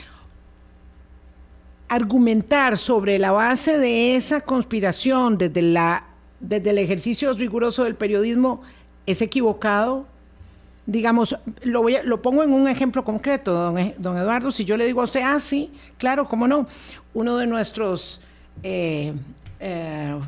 Argumentar 1.91 2.79
sobre 2.79 3.19
la 3.19 3.33
base 3.33 3.77
de 3.77 4.17
esa 4.17 4.41
conspiración 4.41 5.37
desde, 5.37 5.61
la, 5.61 6.07
desde 6.41 6.71
el 6.71 6.79
ejercicio 6.79 7.31
riguroso 7.35 7.85
del 7.85 7.95
periodismo 7.95 8.63
es 9.11 9.23
equivocado 9.23 10.07
digamos, 10.89 11.37
lo, 11.65 11.83
voy 11.83 11.99
lo 12.03 12.23
pongo 12.23 12.43
en 12.43 12.51
un 12.51 12.67
ejemplo 12.67 13.05
concreto, 13.05 13.53
don, 13.53 13.79
e, 13.79 13.95
don, 13.99 14.17
Eduardo, 14.17 14.51
si 14.51 14.65
yo 14.65 14.75
le 14.79 14.87
digo 14.87 15.03
a 15.03 15.05
usted, 15.05 15.21
ah, 15.23 15.39
sí, 15.39 15.71
claro, 15.99 16.27
cómo 16.27 16.49
no, 16.49 16.67
uno 17.13 17.37
de 17.37 17.47
nuestros 17.47 18.23
eh, 18.63 19.13
eh, 19.61 20.19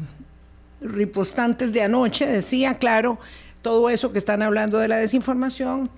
ripostantes 0.82 1.72
de 1.72 1.80
anoche 1.80 2.26
decía, 2.26 2.74
claro, 2.74 3.18
todo 3.62 3.88
eso 3.88 4.12
que 4.12 4.18
están 4.18 4.42
hablando 4.42 4.78
de 4.78 4.88
la 4.88 4.98
desinformación 4.98 5.88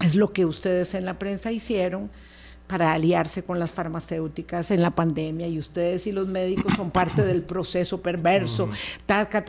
es 0.00 0.16
lo 0.16 0.32
que 0.32 0.44
ustedes 0.44 0.94
en 0.94 1.04
la 1.04 1.16
prensa 1.16 1.52
hicieron 1.52 2.10
para 2.68 2.92
aliarse 2.92 3.42
con 3.42 3.58
las 3.58 3.70
farmacéuticas 3.70 4.70
en 4.70 4.82
la 4.82 4.90
pandemia 4.90 5.48
y 5.48 5.58
ustedes 5.58 6.06
y 6.06 6.12
los 6.12 6.28
médicos 6.28 6.74
son 6.76 6.90
parte 6.90 7.24
del 7.24 7.42
proceso 7.42 8.00
perverso. 8.00 8.68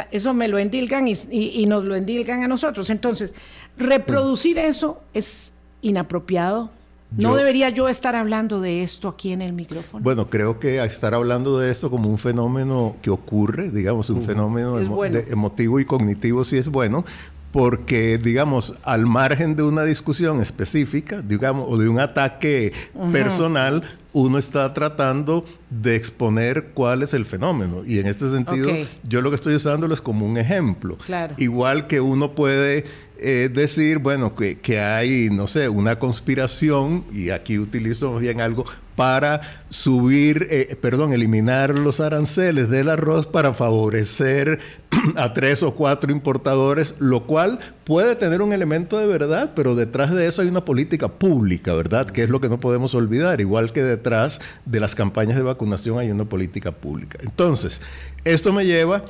eso 0.10 0.34
me 0.34 0.47
lo 0.47 0.58
endilgan 0.58 1.08
y, 1.08 1.65
nos 1.67 1.84
lo 1.84 1.95
endilgan 1.95 2.43
a 2.43 2.47
nosotros. 2.47 2.89
Entonces, 2.89 3.34
reproducir 3.77 4.58
eso 4.58 5.01
es 5.13 5.51
inapropiado. 5.82 6.71
¿No 7.12 7.36
debería 7.36 7.69
yo 7.69 7.89
estar 7.89 8.15
hablando 8.15 8.62
de 8.62 8.84
esto 8.84 9.10
aquí 9.10 9.34
en 9.34 9.41
el 9.41 9.51
micrófono? 9.51 10.03
Bueno, 10.03 10.29
creo 10.29 10.60
que 10.60 10.82
estar 10.84 11.13
hablando 11.13 11.58
de 11.58 11.71
esto 11.71 11.89
como 11.89 12.08
un 12.08 12.19
fenómeno 12.19 12.95
que 13.01 13.10
ocurre, 13.10 13.71
digamos, 13.71 14.10
un 14.12 14.21
fenómeno 14.21 14.79
emotivo 14.79 15.79
y 15.79 15.86
cognitivo 15.86 16.45
sí 16.45 16.58
es 16.58 16.69
bueno, 16.69 17.03
porque, 17.51 18.17
digamos, 18.17 18.75
al 18.83 19.05
margen 19.05 19.55
de 19.55 19.63
una 19.63 19.83
discusión 19.83 20.41
específica, 20.41 21.21
digamos, 21.21 21.65
o 21.67 21.77
de 21.77 21.89
un 21.89 21.99
ataque 21.99 22.73
personal, 23.12 23.83
uno 24.13 24.38
está 24.38 24.73
tratando 24.73 25.45
de 25.69 25.95
exponer 25.95 26.69
cuál 26.73 27.03
es 27.03 27.13
el 27.13 27.25
fenómeno. 27.25 27.83
Y 27.85 27.99
en 27.99 28.07
este 28.07 28.29
sentido, 28.29 28.69
yo 29.03 29.21
lo 29.21 29.29
que 29.29 29.35
estoy 29.35 29.55
usándolo 29.55 29.93
es 29.93 30.01
como 30.01 30.25
un 30.25 30.38
ejemplo. 30.38 30.97
Igual 31.38 31.88
que 31.88 32.01
uno 32.01 32.35
puede 32.35 32.85
eh, 33.17 33.49
decir, 33.51 33.97
bueno, 33.97 34.35
que, 34.35 34.59
que, 34.59 34.79
hay, 34.79 35.29
no 35.31 35.47
sé, 35.47 35.69
una 35.69 35.97
conspiración, 35.97 37.03
y 37.12 37.31
aquí 37.31 37.57
utilizo 37.57 38.17
bien 38.17 38.41
algo, 38.41 38.65
para 38.99 39.39
subir, 39.69 40.45
eh, 40.51 40.75
perdón, 40.81 41.13
eliminar 41.13 41.79
los 41.79 42.01
aranceles 42.01 42.69
del 42.69 42.89
arroz 42.89 43.27
para 43.27 43.53
favorecer 43.53 44.59
a 45.15 45.33
tres 45.33 45.63
o 45.63 45.73
cuatro 45.73 46.12
importadores, 46.12 46.95
lo 46.99 47.25
cual 47.25 47.59
puede 47.85 48.17
tener 48.17 48.41
un 48.41 48.51
elemento 48.51 48.97
de 48.97 49.07
verdad, 49.07 49.51
pero 49.55 49.73
detrás 49.73 50.13
de 50.13 50.27
eso 50.27 50.41
hay 50.41 50.49
una 50.49 50.65
política 50.65 51.07
pública, 51.07 51.73
¿verdad? 51.75 52.09
Que 52.09 52.23
es 52.23 52.29
lo 52.29 52.41
que 52.41 52.49
no 52.49 52.59
podemos 52.59 52.93
olvidar, 52.93 53.39
igual 53.39 53.71
que 53.71 53.83
detrás 53.83 54.41
de 54.65 54.81
las 54.81 54.95
campañas 54.95 55.38
de 55.38 55.43
vacunación 55.43 55.97
hay 55.97 56.12
una 56.12 56.25
política 56.25 56.73
pública. 56.73 57.19
Entonces, 57.21 57.79
esto 58.25 58.51
me 58.51 58.65
lleva 58.65 59.05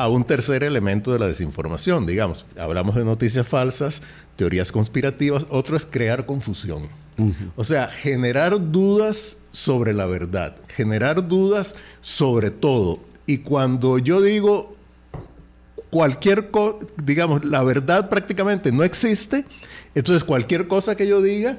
a 0.00 0.08
un 0.08 0.24
tercer 0.24 0.62
elemento 0.62 1.12
de 1.12 1.18
la 1.18 1.26
desinformación, 1.26 2.06
digamos. 2.06 2.46
Hablamos 2.56 2.94
de 2.94 3.04
noticias 3.04 3.46
falsas, 3.46 4.00
teorías 4.34 4.72
conspirativas, 4.72 5.44
otro 5.50 5.76
es 5.76 5.84
crear 5.84 6.24
confusión. 6.24 6.88
O 7.54 7.64
sea, 7.64 7.86
generar 7.88 8.72
dudas 8.72 9.36
sobre 9.50 9.92
la 9.92 10.06
verdad, 10.06 10.56
generar 10.68 11.28
dudas 11.28 11.74
sobre 12.00 12.50
todo. 12.50 13.00
Y 13.26 13.38
cuando 13.38 13.98
yo 13.98 14.22
digo 14.22 14.74
cualquier 15.90 16.50
cosa, 16.50 16.78
digamos, 17.04 17.44
la 17.44 17.62
verdad 17.62 18.08
prácticamente 18.08 18.72
no 18.72 18.84
existe, 18.84 19.44
entonces 19.94 20.24
cualquier 20.24 20.66
cosa 20.66 20.96
que 20.96 21.06
yo 21.06 21.20
diga 21.20 21.58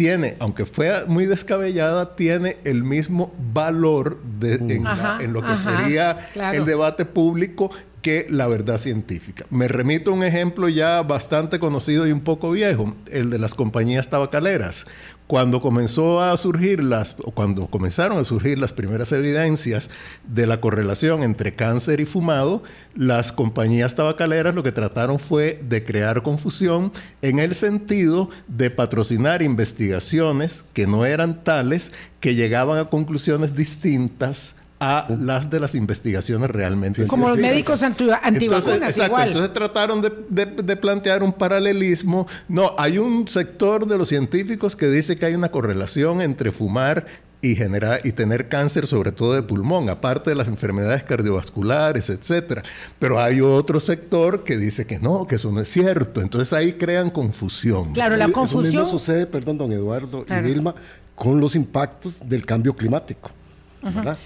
tiene, 0.00 0.34
aunque 0.38 0.64
fue 0.64 1.04
muy 1.08 1.26
descabellada, 1.26 2.16
tiene 2.16 2.56
el 2.64 2.84
mismo 2.84 3.34
valor 3.52 4.18
en, 4.40 5.34
lo 5.34 5.42
que 5.42 5.58
sería 5.58 6.30
el 6.54 6.64
debate 6.64 7.04
público 7.04 7.70
que 8.00 8.26
la 8.30 8.48
verdad 8.48 8.80
científica. 8.80 9.44
Me 9.50 9.68
remito 9.68 10.10
a 10.10 10.14
un 10.14 10.24
ejemplo 10.24 10.70
ya 10.70 11.02
bastante 11.02 11.58
conocido 11.58 12.06
y 12.06 12.12
un 12.12 12.20
poco 12.20 12.50
viejo, 12.50 12.94
el 13.12 13.28
de 13.28 13.38
las 13.38 13.54
compañías 13.54 14.08
tabacaleras. 14.08 14.86
Cuando 15.30 15.60
comenzó 15.60 16.20
a 16.20 16.36
surgir 16.36 16.82
las, 16.82 17.14
cuando 17.34 17.68
comenzaron 17.68 18.18
a 18.18 18.24
surgir 18.24 18.58
las 18.58 18.72
primeras 18.72 19.12
evidencias 19.12 19.88
de 20.26 20.44
la 20.44 20.60
correlación 20.60 21.22
entre 21.22 21.52
cáncer 21.52 22.00
y 22.00 22.04
fumado, 22.04 22.64
las 22.96 23.30
compañías 23.30 23.94
tabacaleras 23.94 24.56
lo 24.56 24.64
que 24.64 24.72
trataron 24.72 25.20
fue 25.20 25.62
de 25.68 25.84
crear 25.84 26.24
confusión 26.24 26.90
en 27.22 27.38
el 27.38 27.54
sentido 27.54 28.28
de 28.48 28.72
patrocinar 28.72 29.40
investigaciones 29.40 30.64
que 30.72 30.88
no 30.88 31.06
eran 31.06 31.44
tales, 31.44 31.92
que 32.18 32.34
llegaban 32.34 32.80
a 32.80 32.86
conclusiones 32.86 33.54
distintas 33.54 34.56
a 34.80 35.06
las 35.20 35.50
de 35.50 35.60
las 35.60 35.74
investigaciones 35.74 36.48
realmente. 36.50 37.06
Como 37.06 37.28
los 37.28 37.36
médicos 37.36 37.82
antivacunas, 37.82 38.26
entonces, 38.26 38.96
igual. 38.96 39.28
Entonces 39.28 39.52
trataron 39.52 40.00
de, 40.00 40.76
plantear 40.76 41.22
un 41.22 41.34
paralelismo. 41.34 42.26
No, 42.48 42.74
hay 42.78 42.96
un 42.96 43.28
sector 43.28 43.86
de 43.86 43.98
los 43.98 44.08
científicos 44.08 44.74
que 44.74 44.88
dice 44.88 45.18
que 45.18 45.26
hay 45.26 45.34
una 45.34 45.50
correlación 45.50 46.22
entre 46.22 46.50
fumar 46.50 47.06
y 47.42 47.56
generar 47.56 48.00
y 48.04 48.12
tener 48.12 48.48
cáncer 48.48 48.86
sobre 48.86 49.12
todo 49.12 49.34
de 49.34 49.42
pulmón, 49.42 49.90
aparte 49.90 50.30
de 50.30 50.36
las 50.36 50.48
enfermedades 50.48 51.02
cardiovasculares, 51.02 52.08
etcétera. 52.08 52.62
Pero 52.98 53.20
hay 53.20 53.42
otro 53.42 53.80
sector 53.80 54.44
que 54.44 54.56
dice 54.56 54.86
que 54.86 54.98
no, 54.98 55.26
que 55.26 55.34
eso 55.34 55.52
no 55.52 55.60
es 55.60 55.68
cierto. 55.68 56.22
Entonces 56.22 56.54
ahí 56.54 56.72
crean 56.72 57.10
confusión. 57.10 57.92
Claro, 57.92 58.16
la 58.16 58.28
confusión. 58.28 58.84
Eso 58.84 58.90
sucede, 58.90 59.26
perdón, 59.26 59.58
don 59.58 59.72
Eduardo 59.72 60.24
y 60.26 60.40
Vilma, 60.40 60.74
con 61.14 61.38
los 61.38 61.54
impactos 61.54 62.18
del 62.26 62.46
cambio 62.46 62.74
climático. 62.74 63.30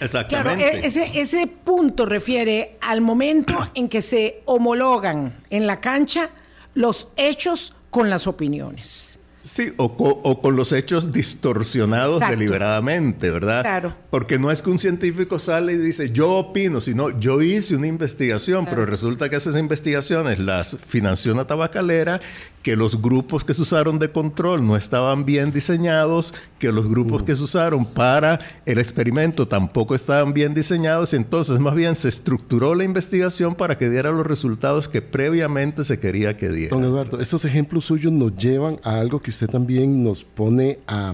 Exactamente. 0.00 0.64
Claro, 0.64 0.78
e-, 0.78 0.86
ese, 0.86 1.20
ese 1.20 1.46
punto 1.46 2.06
refiere 2.06 2.76
al 2.80 3.00
momento 3.00 3.54
en 3.74 3.88
que 3.88 4.02
se 4.02 4.42
homologan 4.46 5.34
en 5.50 5.66
la 5.66 5.80
cancha 5.80 6.30
los 6.74 7.08
hechos 7.16 7.74
con 7.90 8.10
las 8.10 8.26
opiniones. 8.26 9.20
Sí, 9.44 9.74
o, 9.76 10.40
con 10.40 10.56
los 10.56 10.72
hechos 10.72 11.12
distorsionados 11.12 12.18
deliberadamente, 12.26 13.30
¿verdad? 13.30 13.60
Claro. 13.60 13.94
Porque 14.08 14.38
no 14.38 14.50
es 14.50 14.62
que 14.62 14.70
un 14.70 14.78
científico 14.78 15.38
sale 15.38 15.74
y 15.74 15.76
dice, 15.76 16.10
yo 16.10 16.30
opino, 16.30 16.80
sino 16.80 17.10
yo 17.20 17.42
hice 17.42 17.76
una 17.76 17.86
investigación, 17.86 18.64
pero 18.64 18.86
resulta 18.86 19.28
que 19.28 19.36
esas 19.36 19.56
investigaciones 19.56 20.38
las 20.38 20.78
financió 20.86 21.34
una 21.34 21.46
tabacalera, 21.46 22.22
que 22.64 22.76
los 22.76 23.02
grupos 23.02 23.44
que 23.44 23.52
se 23.52 23.60
usaron 23.60 23.98
de 23.98 24.10
control 24.10 24.66
no 24.66 24.74
estaban 24.74 25.26
bien 25.26 25.52
diseñados, 25.52 26.32
que 26.58 26.72
los 26.72 26.88
grupos 26.88 27.22
mm. 27.22 27.24
que 27.26 27.36
se 27.36 27.42
usaron 27.42 27.84
para 27.84 28.40
el 28.64 28.78
experimento 28.78 29.46
tampoco 29.46 29.94
estaban 29.94 30.32
bien 30.32 30.54
diseñados, 30.54 31.12
y 31.12 31.16
entonces 31.16 31.60
más 31.60 31.74
bien 31.74 31.94
se 31.94 32.08
estructuró 32.08 32.74
la 32.74 32.82
investigación 32.82 33.54
para 33.54 33.76
que 33.76 33.90
diera 33.90 34.10
los 34.10 34.26
resultados 34.26 34.88
que 34.88 35.02
previamente 35.02 35.84
se 35.84 35.98
quería 35.98 36.38
que 36.38 36.48
diera. 36.48 36.74
Don 36.74 36.82
Eduardo, 36.82 37.20
estos 37.20 37.44
ejemplos 37.44 37.84
suyos 37.84 38.10
nos 38.10 38.34
llevan 38.34 38.80
a 38.82 38.98
algo 38.98 39.20
que 39.20 39.28
usted 39.28 39.48
también 39.48 40.02
nos 40.02 40.24
pone 40.24 40.78
a, 40.86 41.12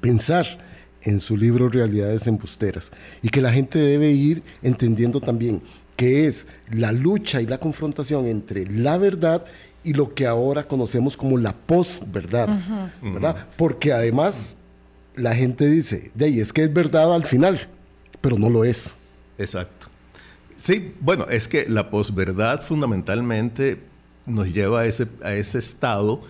pensar 0.00 0.46
en 1.02 1.20
su 1.20 1.36
libro 1.36 1.68
Realidades 1.68 2.26
Embusteras 2.26 2.90
y 3.22 3.28
que 3.28 3.42
la 3.42 3.52
gente 3.52 3.78
debe 3.78 4.10
ir 4.12 4.42
entendiendo 4.62 5.20
también 5.20 5.62
que 5.96 6.26
es 6.26 6.46
la 6.70 6.92
lucha 6.92 7.40
y 7.40 7.46
la 7.46 7.58
confrontación 7.58 8.26
entre 8.26 8.66
la 8.66 8.98
verdad 8.98 9.44
y 9.84 9.92
lo 9.92 10.14
que 10.14 10.26
ahora 10.26 10.66
conocemos 10.66 11.16
como 11.16 11.38
la 11.38 11.52
posverdad, 11.54 12.48
¿verdad? 13.02 13.48
Porque 13.56 13.92
además 13.92 14.56
la 15.14 15.34
gente 15.34 15.66
dice, 15.66 16.10
de 16.14 16.24
ahí 16.24 16.40
es 16.40 16.52
que 16.52 16.64
es 16.64 16.72
verdad 16.72 17.14
al 17.14 17.24
final, 17.24 17.68
pero 18.20 18.38
no 18.38 18.48
lo 18.48 18.64
es. 18.64 18.94
Exacto. 19.38 19.88
Sí, 20.58 20.94
bueno, 21.00 21.26
es 21.28 21.46
que 21.46 21.66
la 21.68 21.90
posverdad 21.90 22.62
fundamentalmente 22.62 23.78
nos 24.26 24.52
lleva 24.52 24.80
a 24.80 24.86
ese, 24.86 25.06
a 25.22 25.34
ese 25.34 25.58
estado 25.58 26.22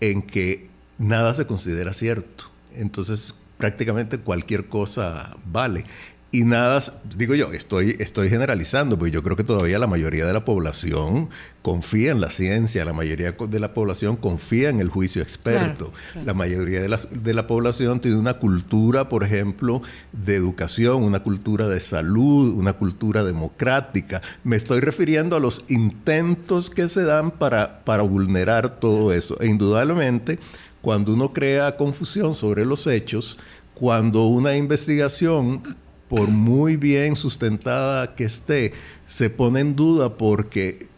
en 0.00 0.22
que 0.22 0.68
nada 0.98 1.34
se 1.34 1.46
considera 1.46 1.92
cierto. 1.92 2.44
Entonces, 2.74 3.34
prácticamente 3.58 4.18
cualquier 4.18 4.68
cosa 4.68 5.36
vale. 5.46 5.84
Y 6.32 6.44
nada, 6.44 6.80
digo 7.16 7.34
yo, 7.34 7.52
estoy, 7.52 7.96
estoy 7.98 8.28
generalizando, 8.28 8.96
porque 8.96 9.10
yo 9.10 9.20
creo 9.24 9.36
que 9.36 9.42
todavía 9.42 9.80
la 9.80 9.88
mayoría 9.88 10.26
de 10.26 10.32
la 10.32 10.44
población 10.44 11.28
confía 11.62 12.12
en 12.12 12.20
la 12.20 12.30
ciencia, 12.30 12.84
la 12.84 12.92
mayoría 12.92 13.32
de 13.32 13.58
la 13.58 13.74
población 13.74 14.14
confía 14.14 14.68
en 14.68 14.78
el 14.78 14.90
juicio 14.90 15.22
experto, 15.22 15.92
la 16.24 16.32
mayoría 16.32 16.82
de 16.82 16.88
la, 16.88 17.00
de 17.10 17.34
la, 17.34 17.48
población 17.48 17.98
tiene 17.98 18.16
una 18.16 18.34
cultura, 18.34 19.08
por 19.08 19.24
ejemplo, 19.24 19.82
de 20.12 20.36
educación, 20.36 21.02
una 21.02 21.20
cultura 21.20 21.66
de 21.66 21.80
salud, 21.80 22.54
una 22.56 22.74
cultura 22.74 23.24
democrática. 23.24 24.22
Me 24.44 24.54
estoy 24.54 24.78
refiriendo 24.78 25.34
a 25.34 25.40
los 25.40 25.64
intentos 25.66 26.70
que 26.70 26.88
se 26.88 27.02
dan 27.02 27.32
para, 27.32 27.80
para 27.84 28.04
vulnerar 28.04 28.78
todo 28.78 29.12
eso. 29.12 29.36
E 29.40 29.48
indudablemente, 29.48 30.38
cuando 30.80 31.12
uno 31.12 31.32
crea 31.32 31.76
confusión 31.76 32.36
sobre 32.36 32.64
los 32.64 32.86
hechos, 32.86 33.36
cuando 33.74 34.26
una 34.26 34.56
investigación 34.56 35.62
por 36.10 36.28
muy 36.28 36.76
bien 36.76 37.14
sustentada 37.14 38.16
que 38.16 38.24
esté, 38.24 38.72
se 39.06 39.30
pone 39.30 39.60
en 39.60 39.76
duda 39.76 40.18
porque 40.18 40.88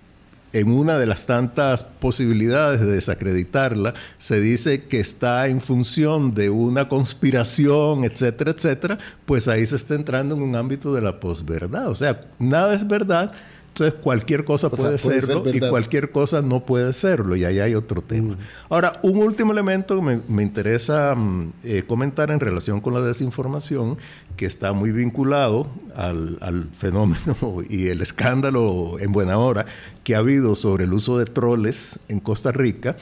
en 0.55 0.71
una 0.71 0.99
de 0.99 1.07
las 1.07 1.27
tantas 1.27 1.85
posibilidades 1.85 2.81
de 2.81 2.87
desacreditarla, 2.87 3.95
se 4.19 4.41
dice 4.41 4.85
que 4.85 5.01
está 5.01 5.49
en 5.49 5.61
función 5.61 6.35
de 6.35 6.51
una 6.51 6.89
conspiración, 6.89 8.05
etcétera, 8.05 8.51
etcétera, 8.53 8.99
pues 9.25 9.49
ahí 9.49 9.65
se 9.67 9.77
está 9.77 9.95
entrando 9.95 10.35
en 10.35 10.43
un 10.43 10.57
ámbito 10.57 10.95
de 10.95 11.01
la 11.01 11.21
posverdad. 11.21 11.89
O 11.89 11.95
sea, 11.95 12.23
nada 12.39 12.75
es 12.75 12.87
verdad, 12.87 13.33
entonces 13.73 13.99
cualquier 14.03 14.45
cosa 14.45 14.69
puede, 14.69 14.99
serlo 14.99 15.45
y 15.51 15.59
cualquier 15.59 16.11
cosa 16.11 16.43
no 16.43 16.67
puede 16.67 16.93
serlo 16.93 17.37
y 17.37 17.47
ahí 17.47 17.59
hay 17.59 17.75
otro 17.75 18.03
tema. 18.03 18.37
Ahora, 18.69 19.01
un 19.03 19.17
último 19.17 19.51
elemento 19.53 19.97
que 19.97 20.21
me, 20.29 20.43
interesa 20.43 21.15
mm, 21.15 21.53
eh, 21.65 21.83
comentar 21.87 22.31
en 22.31 22.39
relación 22.39 22.83
con 22.83 22.93
la 22.93 23.01
desinformación, 23.01 23.97
que 24.37 24.45
está 24.45 24.75
muy 24.75 24.93
vinculado 24.93 25.69
al, 25.97 26.69
fenómeno 26.79 27.63
y 27.71 27.87
el 27.87 28.03
escándalo 28.03 28.99
en 28.99 29.11
buena 29.11 29.39
hora 29.39 29.65
que 30.05 30.17
ha 30.17 30.19
habido 30.19 30.55
sobre 30.55 30.85
el 30.85 30.93
uso 30.93 31.17
de 31.17 31.25
troles 31.25 31.99
en 32.09 32.21
Costa 32.21 32.53
Rica, 32.53 32.97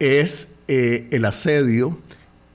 es 0.00 0.48
eh, 0.66 1.06
el 1.12 1.26
asedio, 1.26 1.96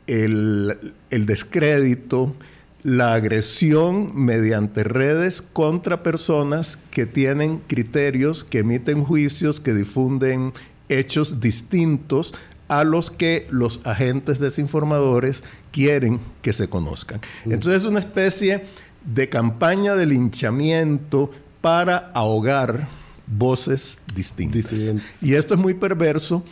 el, 0.08 0.94
el 1.12 1.26
descrédito, 1.26 2.36
la 2.84 3.14
agresión 3.14 4.12
mediante 4.14 4.84
redes 4.84 5.42
contra 5.42 6.04
personas 6.04 6.78
que 6.92 7.06
tienen 7.06 7.60
criterios, 7.68 8.44
que 8.44 8.60
emiten 8.60 9.04
juicios, 9.06 9.62
que 9.62 9.74
difunden 9.74 10.54
hechos 10.90 11.40
distintos 11.40 12.34
a 12.68 12.84
los 12.84 13.10
que 13.10 13.48
los 13.50 13.82
agentes 13.86 14.40
desinformadores 14.40 15.44
quieren 15.72 16.20
que 16.42 16.54
se 16.54 16.68
conozcan. 16.68 17.22
Mm. 17.46 17.54
Entonces 17.54 17.84
es 17.84 17.90
una 17.90 18.00
especie 18.00 18.66
de 19.06 19.30
campaña 19.30 19.96
de 19.96 20.06
linchamiento 20.06 21.32
para 21.62 22.12
ahogar 22.14 22.88
voces 23.28 23.98
distintas. 24.14 24.74
Y 25.22 25.34
esto 25.34 25.54
es 25.54 25.60
muy 25.60 25.74
perverso 25.74 26.44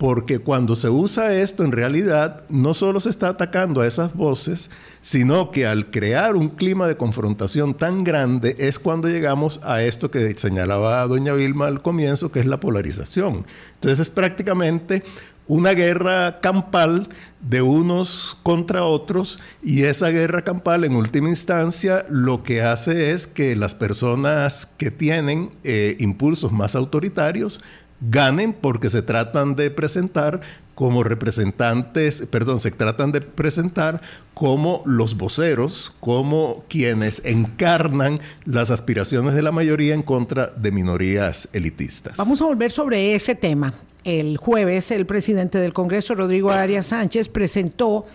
porque 0.00 0.38
cuando 0.38 0.76
se 0.76 0.88
usa 0.88 1.34
esto, 1.34 1.62
en 1.62 1.72
realidad 1.72 2.44
no 2.48 2.72
solo 2.72 3.00
se 3.00 3.10
está 3.10 3.28
atacando 3.28 3.82
a 3.82 3.86
esas 3.86 4.14
voces, 4.14 4.70
sino 5.02 5.50
que 5.50 5.66
al 5.66 5.90
crear 5.90 6.36
un 6.36 6.48
clima 6.48 6.88
de 6.88 6.96
confrontación 6.96 7.74
tan 7.74 8.02
grande 8.02 8.56
es 8.58 8.78
cuando 8.78 9.08
llegamos 9.08 9.60
a 9.62 9.82
esto 9.82 10.10
que 10.10 10.32
señalaba 10.38 11.06
doña 11.06 11.34
Vilma 11.34 11.66
al 11.66 11.82
comienzo, 11.82 12.32
que 12.32 12.40
es 12.40 12.46
la 12.46 12.58
polarización. 12.60 13.44
Entonces 13.74 13.98
es 13.98 14.08
prácticamente 14.08 15.02
una 15.50 15.72
guerra 15.72 16.40
campal 16.40 17.08
de 17.40 17.60
unos 17.60 18.38
contra 18.42 18.84
otros 18.84 19.38
y 19.62 19.82
esa 19.82 20.08
guerra 20.08 20.44
campal 20.44 20.84
en 20.84 20.94
última 20.94 21.28
instancia 21.28 22.06
lo 22.08 22.42
que 22.42 22.62
hace 22.62 23.10
es 23.10 23.26
que 23.26 23.56
las 23.56 23.74
personas 23.74 24.68
que 24.78 24.90
tienen 24.90 25.50
eh, 25.64 25.96
impulsos 25.98 26.52
más 26.52 26.74
autoritarios 26.76 27.60
ganen 28.00 28.52
porque 28.52 28.90
se 28.90 29.02
tratan 29.02 29.56
de 29.56 29.70
presentar 29.70 30.40
como 30.74 31.02
representantes, 31.02 32.26
perdón, 32.30 32.58
se 32.60 32.70
tratan 32.70 33.12
de 33.12 33.20
presentar 33.20 34.00
como 34.32 34.82
los 34.86 35.14
voceros, 35.14 35.92
como 36.00 36.64
quienes 36.68 37.20
encarnan 37.26 38.20
las 38.46 38.70
aspiraciones 38.70 39.34
de 39.34 39.42
la 39.42 39.52
mayoría 39.52 39.92
en 39.92 40.02
contra 40.02 40.46
de 40.46 40.72
minorías 40.72 41.50
elitistas. 41.52 42.16
Vamos 42.16 42.40
a 42.40 42.46
volver 42.46 42.72
sobre 42.72 43.14
ese 43.14 43.34
tema. 43.34 43.74
El 44.04 44.38
jueves 44.38 44.90
el 44.90 45.04
presidente 45.04 45.58
del 45.58 45.74
Congreso, 45.74 46.14
Rodrigo 46.14 46.50
Arias 46.50 46.86
Sánchez, 46.86 47.28
presentó 47.28 48.06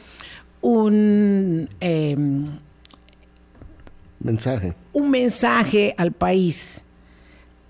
un 0.61 1.69
em, 1.79 2.47
mensaje. 4.19 4.73
Un 4.93 5.11
mensaje 5.11 5.93
al 5.99 6.11
país 6.11 6.83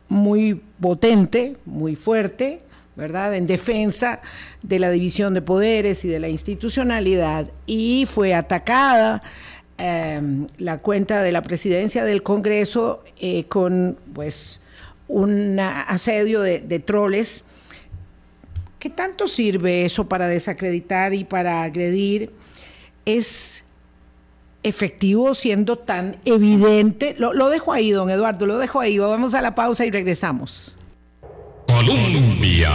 muy 0.08 0.62
potente, 0.80 1.58
muy 1.66 1.96
fuerte, 1.96 2.62
¿verdad? 2.96 3.36
En 3.36 3.48
defensa 3.48 4.22
de 4.62 4.80
la 4.80 4.90
división 4.90 5.34
de 5.34 5.42
poderes 5.42 6.06
y 6.06 6.08
de 6.08 6.20
la 6.20 6.30
institucionalidad. 6.30 7.48
Y 7.66 8.06
fue 8.08 8.34
atacada 8.34 9.22
em, 9.78 10.48
la 10.58 10.78
cuenta 10.80 11.22
de 11.22 11.32
la 11.32 11.42
presidencia 11.42 12.06
del 12.06 12.24
Congreso 12.24 13.04
eh, 13.20 13.46
con, 13.46 13.98
pues, 14.14 14.62
un 15.08 15.60
asedio 15.60 16.42
de, 16.42 16.60
de 16.60 16.80
troles. 16.80 17.44
¿Qué 18.80 18.90
tanto 18.90 19.28
sirve 19.28 19.86
eso 19.86 20.08
para 20.08 20.28
desacreditar 20.28 21.14
y 21.14 21.24
para 21.24 21.64
agredir? 21.64 22.32
Es 23.06 23.65
efectivo 24.66 25.36
siendo 25.36 25.78
tan 25.78 26.18
evidente. 26.26 27.16
Lo, 27.20 27.50
dejo 27.50 27.72
ahí, 27.72 27.92
don 27.92 28.10
Eduardo, 28.10 28.48
lo 28.48 28.58
dejo 28.58 28.80
ahí. 28.80 28.98
Vamos 28.98 29.36
a 29.36 29.42
la 29.42 29.54
pausa 29.54 29.86
y 29.86 29.92
regresamos. 29.92 30.78
Colombia. 31.68 32.72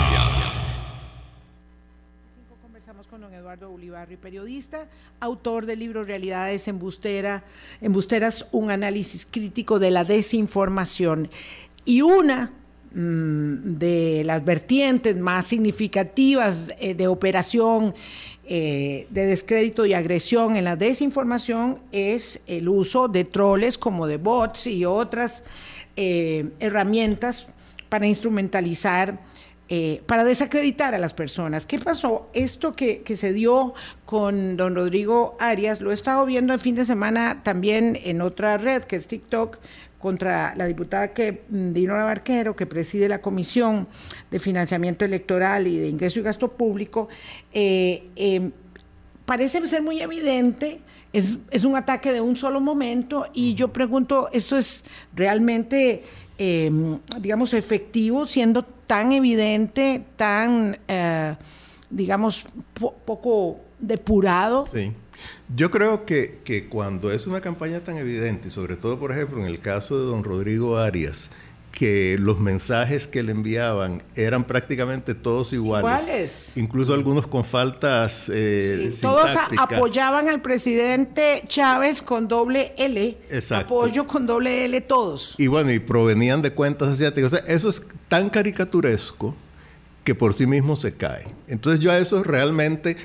Conversamos 2.62 3.09
con 3.09 3.20
don 3.20 3.35
Eduardo 3.35 3.70
Ulibarri, 3.70 4.16
periodista, 4.16 4.87
autor 5.18 5.66
del 5.66 5.81
libro 5.81 6.05
Realidades 6.05 6.68
Embustera, 6.68 7.42
Embusteras, 7.81 8.46
un 8.53 8.70
análisis 8.70 9.26
crítico 9.29 9.81
de 9.81 9.90
la 9.90 10.05
desinformación. 10.05 11.29
Y 11.85 12.03
una 12.03 12.53
mm, 12.94 13.79
de 13.79 14.22
las 14.24 14.44
vertientes 14.44 15.16
más 15.16 15.46
significativas 15.46 16.72
eh, 16.79 16.94
de 16.94 17.09
operación 17.09 17.94
eh, 18.52 19.06
de 19.10 19.26
descrédito 19.26 19.86
y 19.86 19.94
agresión 19.94 20.56
en 20.56 20.64
la 20.64 20.74
desinformación 20.74 21.78
es 21.92 22.40
el 22.48 22.68
uso 22.68 23.06
de 23.06 23.22
troles 23.22 23.78
como 23.78 24.08
de 24.08 24.16
bots 24.16 24.66
y 24.66 24.84
otras 24.84 25.44
eh, 25.94 26.50
herramientas 26.58 27.46
para 27.88 28.08
instrumentalizar, 28.08 29.20
eh, 29.68 30.02
para 30.04 30.24
desacreditar 30.24 30.96
a 30.96 30.98
las 30.98 31.14
personas. 31.14 31.64
¿Qué 31.64 31.78
pasó? 31.78 32.28
Esto 32.32 32.74
que, 32.74 33.02
que, 33.02 33.16
se 33.16 33.32
dio 33.32 33.72
con 34.04 34.56
don 34.56 34.74
Rodrigo 34.74 35.36
Arias, 35.38 35.80
lo 35.80 35.92
he 35.92 35.94
estado 35.94 36.26
viendo 36.26 36.52
el 36.52 36.58
fin 36.58 36.74
de 36.74 36.84
semana 36.84 37.44
también 37.44 37.96
en 38.02 38.20
otra 38.20 38.58
red 38.58 38.82
que 38.82 38.96
es 38.96 39.06
TikTok, 39.06 39.58
contra 40.00 40.54
la 40.56 40.66
diputada 40.66 41.12
que, 41.12 41.42
mm, 41.48 41.72
Dinora 41.72 42.04
Barquero, 42.04 42.56
que 42.56 42.66
preside 42.66 43.08
la 43.08 43.20
Comisión 43.20 43.86
de 44.30 44.38
Financiamiento 44.38 45.04
Electoral 45.04 45.66
y 45.66 45.78
de 45.78 45.88
Ingreso 45.88 46.18
y 46.18 46.22
Gasto 46.22 46.48
Público, 46.48 47.08
eh, 47.52 48.08
em, 48.16 48.50
parece 49.26 49.64
ser 49.68 49.82
muy 49.82 50.00
evidente, 50.00 50.80
es, 51.12 51.38
es, 51.50 51.64
un 51.64 51.76
ataque 51.76 52.12
de 52.12 52.20
un 52.20 52.36
solo 52.36 52.60
momento 52.60 53.26
y 53.34 53.54
yo 53.54 53.68
pregunto, 53.68 54.28
¿eso 54.32 54.56
es 54.56 54.84
realmente, 55.14 56.04
em, 56.38 56.98
digamos, 57.20 57.52
efectivo, 57.52 58.26
siendo 58.26 58.62
tan 58.62 59.12
evidente, 59.12 60.04
tan, 60.16 60.78
eh, 60.88 61.34
digamos, 61.90 62.46
poco 63.04 63.60
depurado? 63.78 64.66
Sí. 64.66 64.92
Yo 65.54 65.70
creo 65.70 66.04
que, 66.04 66.38
que, 66.44 66.68
cuando 66.68 67.10
es 67.10 67.26
una 67.26 67.40
campaña 67.40 67.80
tan 67.80 67.96
evidente, 67.96 68.48
y 68.48 68.50
sobre 68.50 68.76
todo, 68.76 68.98
por 68.98 69.12
ejemplo, 69.12 69.40
en 69.40 69.46
el 69.46 69.60
caso 69.60 69.98
de 69.98 70.06
don 70.06 70.22
Rodrigo 70.22 70.78
Arias, 70.78 71.30
que 71.70 72.16
los 72.18 72.38
mensajes 72.40 73.06
que 73.06 73.22
le 73.22 73.32
enviaban 73.32 74.02
eran 74.16 74.44
prácticamente 74.44 75.14
todos 75.14 75.52
iguales. 75.52 75.82
¿Cuáles? 75.82 76.56
Incluso 76.56 76.94
algunos 76.94 77.26
con 77.26 77.44
faltas 77.44 78.30
eh, 78.32 78.90
Todos 79.00 79.30
apoyaban 79.56 80.28
al 80.28 80.42
presidente 80.42 81.42
Chávez 81.46 82.02
con 82.02 82.28
doble 82.28 82.74
L. 82.76 83.16
Exacto. 83.30 83.82
Apoyo 83.82 84.06
con 84.06 84.26
doble 84.26 84.64
L 84.64 84.80
todos. 84.82 85.34
Y 85.38 85.46
bueno, 85.46 85.72
y 85.72 85.78
provenían 85.78 86.42
de 86.42 86.52
cuentas 86.52 86.88
asiáticas. 86.88 87.32
O 87.32 87.36
sea, 87.36 87.44
eso 87.46 87.68
es 87.68 87.82
tan 88.08 88.30
caricaturesco 88.30 89.34
que 90.04 90.14
por 90.14 90.34
sí 90.34 90.46
mismo 90.46 90.76
se 90.76 90.94
cae. 90.94 91.26
Entonces 91.46 91.80
yo 91.80 91.92
a 91.92 91.98
eso 91.98 92.22
realmente 92.24 92.96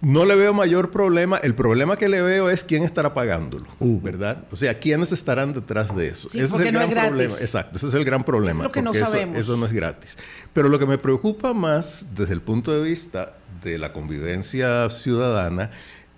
no 0.00 0.24
le 0.24 0.36
veo 0.36 0.54
mayor 0.54 0.90
problema. 0.90 1.38
El 1.38 1.54
problema 1.54 1.96
que 1.96 2.08
le 2.08 2.22
veo 2.22 2.50
es 2.50 2.64
quién 2.64 2.84
estará 2.84 3.14
pagándolo, 3.14 3.66
uh. 3.80 4.00
¿verdad? 4.00 4.44
O 4.50 4.56
sea, 4.56 4.78
quiénes 4.78 5.12
estarán 5.12 5.52
detrás 5.52 5.94
de 5.94 6.08
eso. 6.08 6.28
ese 6.28 6.44
es 6.44 6.52
el 6.52 6.72
gran 6.72 6.90
problema. 6.90 7.34
Exacto, 7.40 7.76
ese 7.76 7.88
es 7.88 7.94
el 7.94 8.04
gran 8.04 8.24
problema. 8.24 8.64
lo 8.64 8.72
que 8.72 8.82
no 8.82 8.94
sabemos. 8.94 9.36
Eso, 9.36 9.56
no 9.56 9.66
es 9.66 9.72
gratis. 9.72 10.16
Pero 10.52 10.68
lo 10.68 10.78
que 10.78 10.86
me 10.86 10.98
preocupa 10.98 11.52
más 11.52 12.06
desde 12.14 12.34
el 12.34 12.42
punto 12.42 12.72
de 12.72 12.82
vista 12.82 13.34
de 13.62 13.78
la 13.78 13.92
convivencia 13.92 14.88
ciudadana 14.90 15.70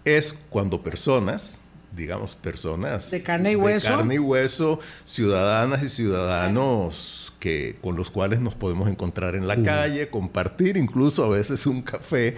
es 0.04 0.34
cuando 0.50 0.82
personas, 0.82 1.58
digamos, 1.96 2.34
personas 2.34 3.10
de 3.10 3.22
carne 3.22 3.52
y 3.52 3.56
hueso, 3.56 3.88
de 3.88 3.96
carne 3.96 4.14
y 4.16 4.18
hueso 4.18 4.80
ciudadanas 5.04 5.82
y 5.82 5.88
ciudadanos 5.88 7.32
que, 7.40 7.76
con 7.80 7.96
los 7.96 8.10
cuales 8.10 8.40
nos 8.40 8.54
podemos 8.54 8.88
encontrar 8.88 9.34
en 9.34 9.48
la 9.48 9.56
uh. 9.56 9.64
calle, 9.64 10.08
compartir 10.10 10.76
incluso 10.76 11.24
a 11.24 11.28
veces 11.30 11.66
un 11.66 11.82
café, 11.82 12.36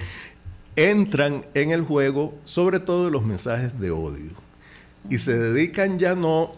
entran 0.77 1.45
en 1.55 1.71
el 1.71 1.83
juego 1.83 2.35
sobre 2.45 2.81
todo 2.81 3.11
los 3.11 3.25
mensajes 3.25 3.79
de 3.79 3.91
odio 3.91 4.31
y 5.09 5.19
se 5.19 5.37
dedican 5.37 5.99
ya 5.99 6.15
no 6.15 6.55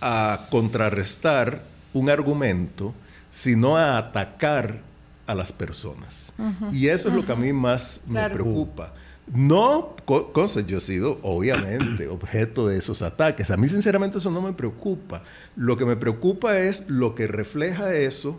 a 0.00 0.48
contrarrestar 0.50 1.64
un 1.92 2.10
argumento, 2.10 2.94
sino 3.30 3.76
a 3.76 3.96
atacar 3.98 4.82
a 5.26 5.34
las 5.34 5.52
personas. 5.52 6.32
Y 6.72 6.88
eso 6.88 7.08
es 7.08 7.14
lo 7.14 7.24
que 7.24 7.32
a 7.32 7.36
mí 7.36 7.52
más 7.52 8.00
me 8.06 8.28
preocupa. 8.28 8.92
No, 9.32 9.96
cosa, 10.04 10.60
yo 10.60 10.78
he 10.78 10.80
sido 10.80 11.18
obviamente 11.22 12.08
objeto 12.08 12.68
de 12.68 12.76
esos 12.76 13.00
ataques. 13.00 13.50
A 13.50 13.56
mí 13.56 13.68
sinceramente 13.68 14.18
eso 14.18 14.30
no 14.30 14.42
me 14.42 14.52
preocupa. 14.52 15.22
Lo 15.56 15.78
que 15.78 15.86
me 15.86 15.96
preocupa 15.96 16.58
es 16.58 16.84
lo 16.88 17.14
que 17.14 17.26
refleja 17.26 17.94
eso 17.94 18.38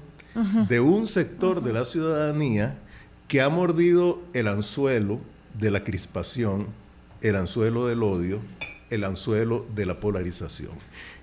de 0.67 0.82
un 0.82 1.08
sector 1.08 1.63
de 1.63 1.73
la 1.73 1.86
ciudadanía 1.86 2.78
que 3.27 3.41
ha 3.41 3.49
mordido 3.49 4.21
el 4.33 4.47
anzuelo 4.47 5.19
de 5.59 5.71
la 5.71 5.83
crispación, 5.83 6.67
el 7.21 7.35
anzuelo 7.35 7.88
del 7.88 8.03
odio, 8.03 8.39
el 8.89 9.03
anzuelo 9.03 9.65
de 9.73 9.85
la 9.85 9.99
polarización. 9.99 10.73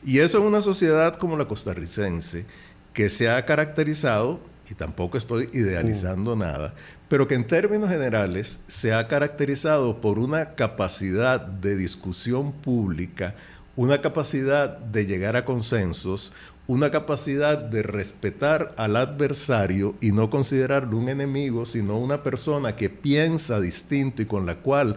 Y 0.04 0.18
eso 0.18 0.38
en 0.38 0.44
una 0.44 0.60
sociedad 0.60 1.16
como 1.16 1.36
la 1.36 1.46
costarricense, 1.46 2.46
que 2.92 3.08
se 3.08 3.30
ha 3.30 3.44
caracterizado, 3.44 4.40
y 4.70 4.74
tampoco 4.74 5.18
estoy 5.18 5.48
idealizando 5.52 6.34
nada, 6.34 6.74
pero 7.08 7.28
que 7.28 7.34
en 7.34 7.46
términos 7.46 7.90
generales 7.90 8.58
se 8.66 8.94
ha 8.94 9.06
caracterizado 9.06 10.00
por 10.00 10.18
una 10.18 10.54
capacidad 10.54 11.40
de 11.40 11.76
discusión 11.76 12.52
pública, 12.52 13.34
una 13.76 14.00
capacidad 14.00 14.78
de 14.78 15.06
llegar 15.06 15.36
a 15.36 15.44
consensos, 15.44 16.32
una 16.66 16.90
capacidad 16.90 17.58
de 17.58 17.82
respetar 17.82 18.74
al 18.76 18.96
adversario 18.96 19.94
y 20.00 20.12
no 20.12 20.30
considerarlo 20.30 20.96
un 20.96 21.08
enemigo, 21.08 21.66
sino 21.66 21.98
una 21.98 22.22
persona 22.22 22.76
que 22.76 22.88
piensa 22.88 23.60
distinto 23.60 24.22
y 24.22 24.26
con 24.26 24.46
la 24.46 24.56
cual 24.56 24.96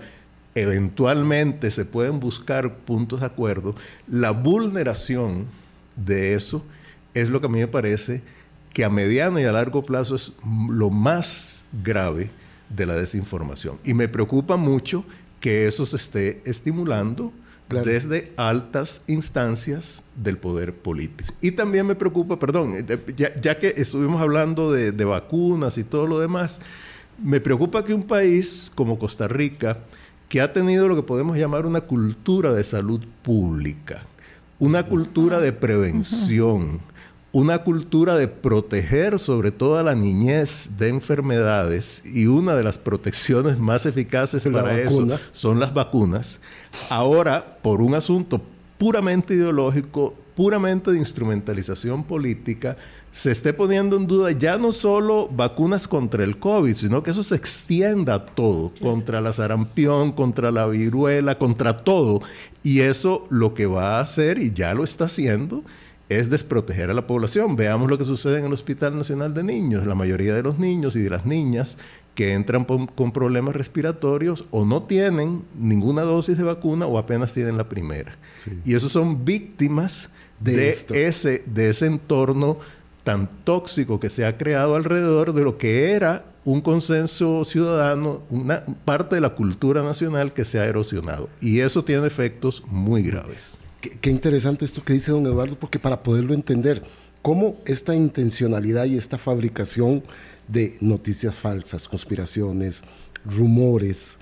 eventualmente 0.54 1.70
se 1.72 1.86
pueden 1.86 2.20
buscar 2.20 2.78
puntos 2.78 3.20
de 3.20 3.26
acuerdo, 3.26 3.76
la 4.08 4.32
vulneración 4.32 5.48
de 5.96 6.34
eso 6.34 6.64
es 7.14 7.30
lo 7.30 7.42
que 7.42 7.48
a 7.48 7.50
mí 7.50 7.60
me 7.60 7.68
parece 7.68 8.22
que 8.72 8.86
a 8.86 8.90
mediano 8.90 9.40
y 9.40 9.44
a 9.44 9.52
largo 9.52 9.86
plazo 9.86 10.16
es 10.16 10.34
lo 10.70 10.90
más 10.90 11.66
grave 11.84 12.30
de 12.70 12.86
la 12.86 12.96
desinformación. 12.96 13.80
Y 13.84 13.94
me 13.94 14.08
preocupa 14.08 14.58
mucho 14.58 15.06
que 15.40 15.66
eso 15.66 15.86
se 15.86 15.96
esté 15.96 16.42
estimulando 16.46 17.32
desde 17.70 18.32
altas 18.38 19.02
instancias 19.08 20.04
del 20.16 20.38
poder 20.38 20.74
político. 20.74 21.34
Y 21.42 21.52
también 21.52 21.86
me 21.88 21.96
preocupa, 21.96 22.38
perdón, 22.38 22.76
eh, 22.76 23.16
ya, 23.16 23.60
que 23.60 23.74
estuvimos 23.78 24.22
hablando 24.22 24.72
de, 24.72 24.92
de, 24.92 25.06
vacunas 25.06 25.78
y 25.78 25.84
todo 25.84 26.06
lo 26.06 26.20
demás, 26.20 26.62
me 27.22 27.40
preocupa 27.40 27.84
que 27.84 27.94
un 27.94 28.04
país 28.04 28.72
como 28.76 29.00
Costa 29.00 29.28
Rica, 29.28 29.80
que 30.30 30.42
ha 30.42 30.54
tenido 30.54 30.88
lo 30.88 30.96
que 30.96 31.04
podemos 31.04 31.38
llamar 31.38 31.66
una 31.66 31.82
cultura 31.82 32.54
de 32.54 32.64
salud 32.64 33.02
pública, 33.22 34.06
una 34.60 34.84
cultura 34.84 35.40
de 35.40 35.54
prevención, 35.54 36.82
una 37.36 37.58
cultura 37.58 38.16
de 38.16 38.30
proteger 38.30 39.20
sobre 39.20 39.52
todo 39.52 39.78
a 39.78 39.84
la 39.84 39.94
niñez 39.94 40.70
de 40.78 40.88
enfermedades 40.88 42.02
y 42.06 42.28
una 42.28 42.56
de 42.56 42.64
las 42.64 42.78
protecciones 42.78 43.60
más 43.60 43.86
eficaces 43.86 44.48
para 44.48 44.80
eso 44.80 45.06
son 45.34 45.60
las 45.60 45.74
vacunas. 45.74 46.40
Ahora, 46.90 47.58
por 47.62 47.82
un 47.82 47.94
asunto 47.94 48.42
puramente 48.78 49.34
ideológico, 49.34 50.14
puramente 50.34 50.92
de 50.92 50.98
instrumentalización 50.98 52.06
política, 52.06 52.78
se 53.12 53.32
esté 53.32 53.52
poniendo 53.52 53.98
en 53.98 54.08
duda 54.08 54.32
ya 54.32 54.58
no 54.58 54.72
solo 54.72 55.28
vacunas 55.28 55.90
contra 55.90 56.24
el 56.24 56.40
COVID, 56.40 56.76
sino 56.78 57.04
que 57.04 57.12
eso 57.12 57.24
se 57.24 57.36
extienda 57.36 58.14
a 58.14 58.26
todo, 58.28 58.72
contra 58.82 59.20
la 59.20 59.34
sarampión, 59.34 60.14
contra 60.14 60.52
la 60.52 60.68
viruela, 60.68 61.38
contra 61.38 61.80
todo. 61.80 62.22
Y 62.64 62.80
eso 62.80 63.28
lo 63.30 63.54
que 63.54 63.66
va 63.66 63.98
a 63.98 64.02
hacer, 64.02 64.38
y 64.38 64.54
ya 64.54 64.74
lo 64.74 64.86
está 64.86 65.06
haciendo, 65.06 65.64
es 66.10 66.30
desproteger 66.30 66.90
a 66.90 66.94
la 66.94 67.08
población. 67.08 67.56
Veamos 67.56 67.90
lo 67.90 67.98
que 67.98 68.06
sucede 68.06 68.40
en 68.40 68.46
el 68.46 68.54
Hospital 68.54 68.98
Nacional 68.98 69.34
de 69.34 69.44
Niños. 69.44 69.86
La 69.86 69.96
mayoría 69.96 70.34
de 70.34 70.44
los 70.44 70.60
niños 70.60 70.96
y 70.96 71.00
de 71.00 71.10
las 71.10 71.26
niñas 71.26 71.78
que 72.14 72.34
entran 72.34 72.64
con 72.64 73.12
problemas 73.12 73.56
respiratorios 73.56 74.46
o 74.52 74.66
no 74.66 74.84
tienen 74.84 75.44
ninguna 75.58 76.04
dosis 76.04 76.38
de 76.38 76.44
vacuna 76.44 76.86
o 76.86 76.98
apenas 76.98 77.34
tienen 77.34 77.58
la 77.58 77.68
primera. 77.68 78.18
Y 78.64 78.76
esos 78.76 78.92
son 78.92 79.26
víctimas 79.26 80.10
de, 80.40 80.70
ese, 80.70 81.44
de 81.46 81.70
ese 81.70 81.88
entorno 81.88 82.58
tan 83.04 83.28
tóxico 83.44 84.00
que 84.00 84.10
se 84.10 84.26
ha 84.26 84.38
creado 84.38 84.76
alrededor 84.76 85.34
de 85.34 85.44
lo 85.44 85.58
que 85.58 85.92
era 85.92 86.26
un 86.46 86.62
consenso 86.62 87.44
ciudadano, 87.44 88.22
una 88.30 88.64
parte 88.86 89.16
de 89.16 89.22
la 89.22 89.32
cultura 89.32 89.84
nacional 89.84 90.32
que 90.32 90.46
se 90.46 90.60
ha 90.60 90.66
erosionado. 90.66 91.30
Y 91.42 91.60
eso 91.60 91.84
tiene 91.84 92.08
efectos 92.08 92.64
muy 92.68 93.02
graves. 93.02 93.58
Qué, 94.02 94.10
interesante 94.10 94.66
esto 94.66 94.84
que 94.84 94.94
dice 94.94 95.12
don 95.12 95.26
Eduardo, 95.26 95.58
porque 95.60 95.78
para 95.78 96.02
poderlo 96.02 96.34
entender, 96.34 96.82
cómo 97.22 97.58
esta 97.66 97.96
intencionalidad 97.96 98.86
y 98.86 98.98
esta 98.98 99.18
fabricación 99.18 100.04
de 100.48 100.78
noticias 100.82 101.36
falsas, 101.36 101.88
conspiraciones, 101.88 102.82
rumores 103.26 104.18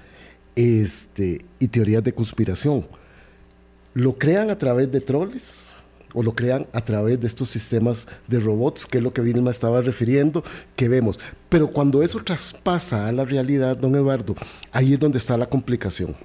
este, 0.55 1.45
y 1.59 1.67
teorías 1.67 2.03
de 2.03 2.13
conspiración, 2.13 2.85
lo 3.93 4.17
crean 4.17 4.49
a 4.49 4.57
través 4.57 4.91
de 4.91 4.99
troles 5.01 5.69
o 6.13 6.23
lo 6.23 6.35
crean 6.35 6.67
a 6.73 6.81
través 6.81 7.19
de 7.21 7.27
estos 7.27 7.49
sistemas 7.49 8.07
de 8.27 8.39
robots, 8.39 8.85
que 8.85 8.97
es 8.97 9.03
lo 9.03 9.13
que 9.13 9.21
Vilma 9.21 9.51
estaba 9.51 9.81
refiriendo, 9.81 10.43
que 10.75 10.89
vemos. 10.89 11.19
Pero 11.49 11.67
cuando 11.67 12.03
eso 12.03 12.19
traspasa 12.19 13.07
a 13.07 13.11
la 13.11 13.25
realidad, 13.25 13.77
don 13.77 13.95
Eduardo, 13.95 14.35
ahí 14.71 14.93
es 14.93 14.99
donde 14.99 15.17
está 15.17 15.37
la 15.37 15.47
complicación. 15.47 16.15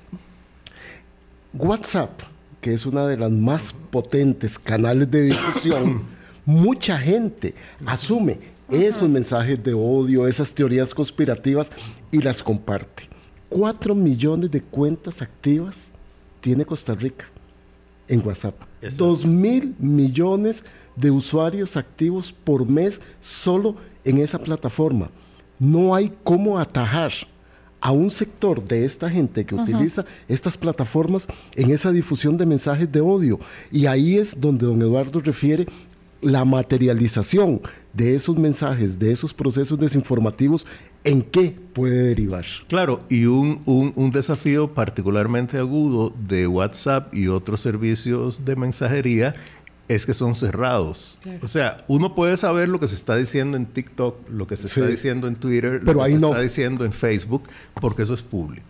WhatsApp 1.55 2.21
que 2.69 2.75
es 2.75 2.85
una 2.85 3.07
de 3.07 3.17
las 3.17 3.31
más 3.31 3.73
potentes 3.73 4.59
canales 4.59 5.11
de 5.11 5.23
difusión, 5.23 6.03
mucha 6.45 6.99
gente 6.99 7.55
asume 7.87 8.39
esos 8.71 9.09
mensajes 9.09 9.65
de 9.65 9.73
odio, 9.73 10.27
esas 10.27 10.53
teorías 10.53 10.93
conspirativas 10.93 11.73
y 12.11 12.21
las 12.21 12.43
comparte. 12.43 13.09
Cuatro 13.49 13.95
millones 13.95 14.51
de 14.51 14.61
cuentas 14.61 15.23
activas 15.23 15.87
tiene 16.43 16.67
Costa 16.67 16.95
Rica 16.95 17.25
en 18.07 18.21
WhatsApp. 18.27 18.57
Dos 18.99 19.25
mil 19.25 19.75
millones 19.79 20.63
de 20.95 21.11
usuarios 21.11 21.75
activos 21.75 22.35
por 22.45 22.69
mes 22.69 23.01
solo 23.23 23.77
en 24.05 24.19
esa 24.19 24.39
plataforma. 24.39 25.09
No 25.59 25.95
hay 25.95 26.13
cómo 26.23 26.59
atajar 26.59 27.13
a 27.81 27.93
un 27.93 28.11
sector 28.11 28.63
de 28.65 28.85
esta 28.85 29.09
gente 29.09 29.45
que 29.45 29.55
utiliza 29.55 30.05
estas 30.29 30.57
plataformas 30.57 31.29
en 31.55 31.71
esa 31.71 31.93
difusión 31.93 32.37
de 32.37 32.47
mensajes 32.47 32.91
de 32.91 33.01
odio. 33.01 33.39
Y 33.71 33.87
ahí 33.87 34.19
es 34.19 34.41
donde 34.41 34.67
don 34.67 34.81
Eduardo 34.83 35.21
refiere 35.21 35.67
la 36.21 36.45
materialización 36.45 37.61
de 37.93 38.15
esos 38.15 38.37
mensajes, 38.37 38.99
de 38.99 39.13
esos 39.13 39.33
procesos 39.33 39.79
desinformativos, 39.79 40.67
¿en 41.05 41.23
qué 41.23 41.55
puede 41.73 42.03
derivar? 42.03 42.45
Claro, 42.69 43.01
y 43.09 43.27
un, 43.27 43.63
un, 43.65 44.11
desafío 44.11 44.73
particularmente 44.75 45.59
agudo 45.59 46.13
de 46.29 46.47
WhatsApp 46.47 47.15
y 47.15 47.29
otros 47.29 47.61
servicios 47.61 48.45
de 48.45 48.57
mensajería 48.57 49.35
es 49.89 50.05
que 50.05 50.15
son 50.15 50.35
cerrados. 50.35 51.19
O 51.43 51.49
sea, 51.49 51.85
uno 51.89 52.15
puede 52.15 52.37
saber 52.37 52.69
lo 52.69 52.79
que 52.79 52.89
se 52.89 52.95
está 52.95 53.17
diciendo 53.17 53.57
en 53.57 53.67
TikTok, 53.67 54.29
lo 54.29 54.47
que 54.47 54.57
se 54.57 54.67
está 54.67 54.87
diciendo 54.87 55.27
en 55.27 55.37
Twitter, 55.37 55.83
lo 55.83 56.05
que 56.05 56.11
se 56.11 56.17
está 56.17 56.41
diciendo 56.41 56.85
en 56.85 56.93
Facebook, 56.93 57.49
porque 57.81 58.03
eso 58.03 58.15
es 58.15 58.23
público. 58.23 58.67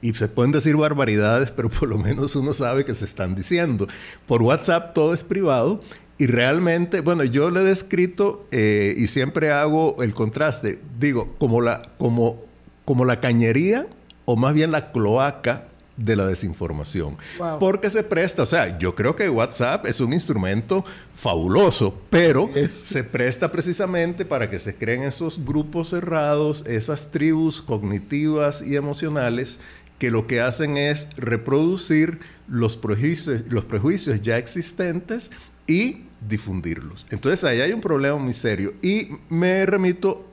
Y 0.00 0.12
se 0.14 0.28
pueden 0.28 0.52
decir 0.52 0.76
barbaridades, 0.76 1.50
pero 1.50 1.70
por 1.70 1.88
lo 1.88 1.98
menos 1.98 2.36
uno 2.36 2.52
sabe 2.52 2.84
que 2.84 2.94
se 2.94 3.04
están 3.04 3.34
diciendo. 3.34 3.88
Por 4.26 4.42
WhatsApp 4.42 4.94
todo 4.94 5.14
es 5.14 5.24
privado 5.24 5.80
y 6.18 6.26
realmente, 6.26 7.00
bueno, 7.00 7.24
yo 7.24 7.50
le 7.50 7.60
he 7.60 7.64
descrito 7.64 8.46
eh, 8.52 8.94
y 8.96 9.08
siempre 9.08 9.50
hago 9.50 9.96
el 10.02 10.14
contraste, 10.14 10.78
digo, 11.00 11.34
como 11.38 11.60
la, 11.60 11.90
como, 11.98 12.36
como 12.84 13.04
la 13.04 13.18
cañería 13.18 13.88
o 14.24 14.36
más 14.36 14.54
bien 14.54 14.70
la 14.70 14.92
cloaca 14.92 15.68
de 15.96 16.16
la 16.16 16.26
desinformación. 16.26 17.16
Porque 17.60 17.90
se 17.90 18.02
presta, 18.02 18.42
o 18.42 18.46
sea, 18.46 18.78
yo 18.78 18.94
creo 18.94 19.14
que 19.14 19.28
WhatsApp 19.28 19.86
es 19.86 20.00
un 20.00 20.12
instrumento 20.12 20.84
fabuloso, 21.14 22.00
pero 22.10 22.50
se 22.70 23.04
presta 23.04 23.50
precisamente 23.52 24.24
para 24.24 24.50
que 24.50 24.58
se 24.58 24.76
creen 24.76 25.02
esos 25.02 25.44
grupos 25.44 25.90
cerrados, 25.90 26.64
esas 26.66 27.10
tribus 27.10 27.62
cognitivas 27.62 28.62
y 28.62 28.76
emocionales 28.76 29.60
que 29.98 30.10
lo 30.10 30.26
que 30.26 30.40
hacen 30.40 30.76
es 30.76 31.08
reproducir 31.16 32.18
los 32.48 32.76
prejuicios, 32.76 33.42
los 33.48 33.64
prejuicios 33.64 34.20
ya 34.20 34.36
existentes 34.36 35.30
y 35.66 36.04
difundirlos. 36.28 37.06
Entonces 37.10 37.44
ahí 37.44 37.60
hay 37.60 37.72
un 37.72 37.80
problema 37.80 38.16
muy 38.16 38.32
serio. 38.32 38.74
Y 38.82 39.08
me 39.28 39.64
remito 39.66 40.28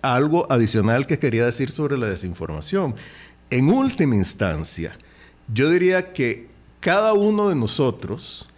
a 0.00 0.14
algo 0.14 0.50
adicional 0.50 1.06
que 1.06 1.18
quería 1.18 1.44
decir 1.44 1.70
sobre 1.70 1.98
la 1.98 2.08
desinformación. 2.08 2.94
En 3.52 3.68
última 3.68 4.16
instancia, 4.16 4.96
yo 5.52 5.68
diría 5.68 6.14
que 6.14 6.48
cada 6.80 7.12
uno 7.12 7.50
de 7.50 7.54
nosotros 7.54 8.48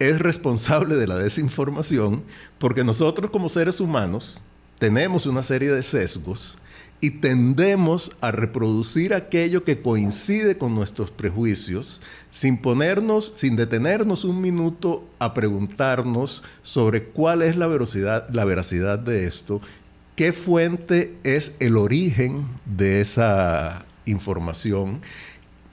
es 0.00 0.18
responsable 0.18 0.96
de 0.96 1.06
la 1.06 1.14
desinformación 1.18 2.24
porque 2.58 2.82
nosotros 2.82 3.30
como 3.30 3.48
seres 3.48 3.78
humanos 3.78 4.42
tenemos 4.80 5.26
una 5.26 5.44
serie 5.44 5.70
de 5.70 5.84
sesgos 5.84 6.58
y 7.00 7.10
tendemos 7.20 8.10
a 8.20 8.32
reproducir 8.32 9.14
aquello 9.14 9.62
que 9.62 9.80
coincide 9.80 10.58
con 10.58 10.74
nuestros 10.74 11.12
prejuicios 11.12 12.00
sin 12.32 12.58
ponernos, 12.58 13.32
sin 13.36 13.54
detenernos 13.54 14.24
un 14.24 14.40
minuto 14.40 15.08
a 15.20 15.32
preguntarnos 15.32 16.42
sobre 16.64 17.04
cuál 17.04 17.42
es 17.42 17.54
la 17.54 17.68
veracidad, 17.68 18.28
la 18.30 18.44
veracidad 18.44 18.98
de 18.98 19.26
esto, 19.26 19.60
qué 20.16 20.32
fuente 20.32 21.16
es 21.22 21.52
el 21.60 21.76
origen 21.76 22.48
de 22.66 23.00
esa 23.00 23.86
información, 24.06 25.00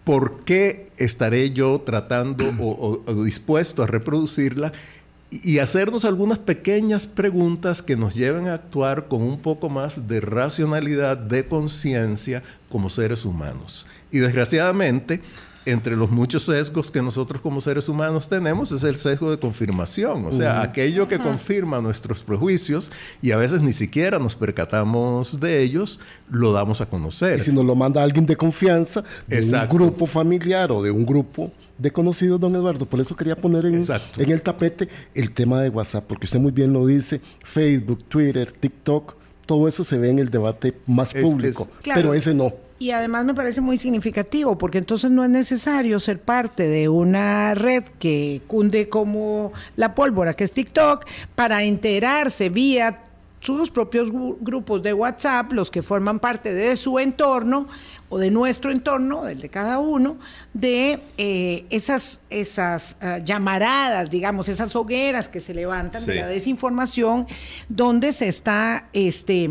por 0.03 0.43
qué 0.43 0.87
estaré 0.97 1.51
yo 1.51 1.81
tratando 1.85 2.45
o 2.59 3.23
dispuesto 3.23 3.83
a 3.83 3.87
reproducirla 3.87 4.71
y 5.29 5.59
hacernos 5.59 6.05
algunas 6.05 6.39
pequeñas 6.39 7.05
preguntas 7.05 7.81
que 7.81 7.97
nos 7.97 8.15
lleven 8.15 8.47
a 8.47 8.53
actuar 8.53 9.07
con 9.07 9.21
un 9.21 9.39
poco 9.39 9.69
más 9.69 10.07
de 10.07 10.21
racionalidad, 10.21 11.17
de 11.17 11.45
conciencia 11.47 12.43
como 12.69 12.89
seres 12.89 13.25
humanos. 13.25 13.85
Y 14.09 14.19
desgraciadamente, 14.19 15.19
entre 15.67 15.97
los 15.97 16.09
muchos 16.09 16.43
sesgos 16.43 16.89
que 16.89 17.01
nosotros 17.01 17.41
como 17.41 17.59
seres 17.59 17.89
humanos 17.89 18.29
tenemos 18.29 18.71
es 18.71 18.83
el 18.83 18.95
sesgo 18.95 19.29
de 19.29 19.37
confirmación, 19.37 20.25
o 20.25 20.31
sea, 20.31 20.61
aquello 20.61 21.07
que 21.07 21.19
confirma 21.19 21.81
nuestros 21.81 22.23
prejuicios 22.23 22.91
y 23.21 23.31
a 23.31 23.37
veces 23.37 23.61
ni 23.61 23.73
siquiera 23.73 24.17
nos 24.17 24.35
percatamos 24.35 25.39
de 25.41 25.61
ellos, 25.61 25.99
lo 26.29 26.53
damos 26.53 26.79
a 26.79 26.85
conocer. 26.85 27.39
Y 27.39 27.41
si 27.41 27.51
nos 27.51 27.65
lo 27.65 27.75
manda 27.75 28.01
alguien 28.01 28.25
de 28.25 28.37
confianza, 28.37 29.03
de 29.27 29.41
un 29.41 29.67
grupo 29.69 30.05
familiar 30.05 30.71
o 30.71 30.81
de 30.81 30.89
un 30.89 31.05
grupo 31.05 31.51
de 31.77 31.91
conocidos, 31.91 32.39
don 32.39 32.55
Eduardo, 32.55 32.85
por 32.85 33.01
eso 33.01 33.15
quería 33.15 33.35
poner 33.35 33.65
en, 33.65 33.83
en 34.17 34.31
el 34.31 34.41
tapete 34.41 34.87
el 35.13 35.33
tema 35.33 35.61
de 35.61 35.69
WhatsApp, 35.69 36.05
porque 36.07 36.25
usted 36.25 36.39
muy 36.39 36.51
bien 36.51 36.71
lo 36.71 36.85
dice, 36.85 37.19
Facebook, 37.43 38.05
Twitter, 38.05 38.53
TikTok, 38.53 39.15
todo 39.45 39.67
eso 39.67 39.83
se 39.83 39.97
ve 39.97 40.09
en 40.09 40.19
el 40.19 40.29
debate 40.29 40.73
más 40.85 41.13
público, 41.13 41.67
pero 41.83 42.13
ese 42.13 42.33
no. 42.33 42.53
Y 42.79 42.91
además 42.91 43.25
me 43.25 43.33
parece 43.33 43.59
muy 43.59 43.77
significativo, 43.77 44.57
porque 44.57 44.77
entonces 44.77 45.09
no 45.09 45.23
es 45.23 45.29
necesario 45.29 45.99
ser 45.99 46.21
parte 46.21 46.67
de 46.67 46.89
una 46.89 47.55
red 47.55 47.83
que 47.99 48.41
cunde 48.45 48.87
como 48.87 49.51
la 49.75 49.95
pólvora, 49.95 50.33
que 50.33 50.43
es 50.43 50.51
TikTok, 50.51 51.05
para 51.35 51.63
enterarse 51.63 52.49
vía 52.49 53.03
sus 53.39 53.69
propios 53.69 54.09
grupos 54.11 54.83
de 54.83 54.93
WhatsApp, 54.93 55.51
los 55.53 55.71
que 55.71 55.81
forman 55.81 56.19
parte 56.19 56.53
de 56.53 56.75
su 56.75 56.99
entorno 56.99 57.67
o 58.09 58.17
de 58.17 58.31
nuestro 58.31 58.71
entorno, 58.71 59.25
del 59.25 59.39
de 59.39 59.49
cada 59.49 59.79
uno, 59.79 60.17
de 60.53 60.99
eh, 61.17 61.65
esas, 61.69 62.21
esas 62.29 62.97
ah, 63.01 63.19
llamaradas, 63.19 64.09
digamos, 64.09 64.47
esas 64.49 64.75
hogueras 64.75 65.29
que 65.29 65.39
se 65.39 65.53
levantan 65.53 66.05
de 66.05 66.15
la 66.15 66.27
desinformación, 66.27 67.27
donde 67.69 68.11
se 68.13 68.27
está 68.27 68.87
este, 68.93 69.49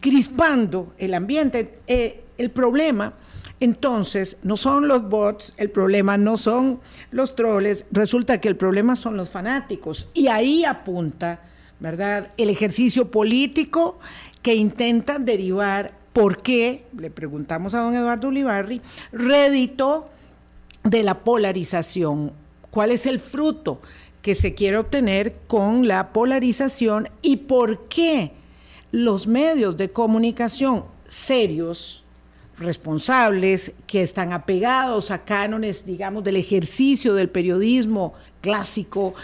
crispando 0.00 0.94
el 0.98 1.14
ambiente. 1.14 1.78
Eh, 1.86 2.20
el 2.36 2.50
problema, 2.50 3.14
entonces, 3.60 4.36
no 4.42 4.56
son 4.56 4.88
los 4.88 5.08
bots, 5.08 5.54
el 5.56 5.70
problema 5.70 6.16
no 6.18 6.36
son 6.36 6.80
los 7.12 7.36
troles, 7.36 7.84
resulta 7.92 8.40
que 8.40 8.48
el 8.48 8.56
problema 8.56 8.96
son 8.96 9.16
los 9.16 9.30
fanáticos. 9.30 10.08
Y 10.14 10.26
ahí 10.26 10.64
apunta, 10.64 11.40
¿verdad?, 11.78 12.32
el 12.36 12.50
ejercicio 12.50 13.10
político 13.10 13.98
que 14.42 14.54
intenta 14.54 15.18
derivar 15.18 15.92
por 16.12 16.42
qué, 16.42 16.86
le 16.98 17.10
preguntamos 17.10 17.74
a 17.74 17.80
don 17.80 17.94
Eduardo 17.94 18.28
Ulibarri, 18.28 18.80
rédito 19.12 20.08
de 20.82 21.02
la 21.02 21.20
polarización. 21.20 22.32
¿Cuál 22.70 22.90
es 22.90 23.06
el 23.06 23.20
fruto 23.20 23.80
que 24.22 24.34
se 24.34 24.54
quiere 24.54 24.78
obtener 24.78 25.36
con 25.46 25.86
la 25.86 26.12
polarización 26.12 27.08
y 27.22 27.36
por 27.36 27.88
qué 27.88 28.32
los 28.94 29.26
medios 29.26 29.76
de 29.76 29.88
comunicación 29.90 30.84
serios, 31.08 32.04
responsables, 32.58 33.72
que 33.88 34.04
están 34.04 34.32
apegados 34.32 35.10
a 35.10 35.24
cánones, 35.24 35.84
digamos, 35.84 36.22
del 36.22 36.36
ejercicio 36.36 37.12
del 37.12 37.28
periodismo 37.28 38.14
clásico, 38.40 39.14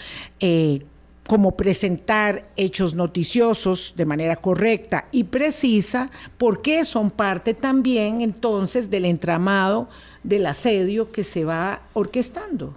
eh, 0.40 0.82
como 1.24 1.56
presentar 1.56 2.48
hechos 2.56 2.96
noticiosos 2.96 3.94
de 3.96 4.04
manera 4.06 4.34
correcta 4.34 5.06
y 5.12 5.22
precisa, 5.22 6.10
porque 6.36 6.84
son 6.84 7.12
parte 7.12 7.54
también 7.54 8.22
entonces 8.22 8.90
del 8.90 9.04
entramado 9.04 9.88
del 10.24 10.46
asedio 10.46 11.12
que 11.12 11.22
se 11.22 11.44
va 11.44 11.82
orquestando. 11.92 12.74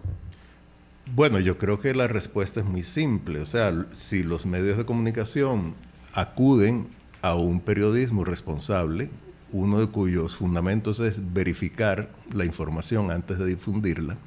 Bueno, 1.16 1.40
yo 1.40 1.58
creo 1.58 1.80
que 1.80 1.96
la 1.96 2.08
respuesta 2.08 2.60
es 2.60 2.68
muy 2.68 2.84
simple. 2.84 3.40
O 3.40 3.48
sea, 3.48 3.88
si 3.94 4.22
los 4.22 4.46
medios 4.46 4.78
de 4.78 4.86
comunicación 4.86 5.74
acuden 6.14 6.88
a 7.22 7.36
un 7.36 7.60
periodismo 7.60 8.24
responsable, 8.24 9.10
uno 9.52 9.80
de 9.80 9.88
cuyos 9.88 10.36
fundamentos 10.36 11.00
es 11.00 11.34
verificar 11.34 12.10
la 12.34 12.46
información 12.46 13.12
antes 13.12 13.40
de 13.40 13.46
difundirla, 13.46 14.18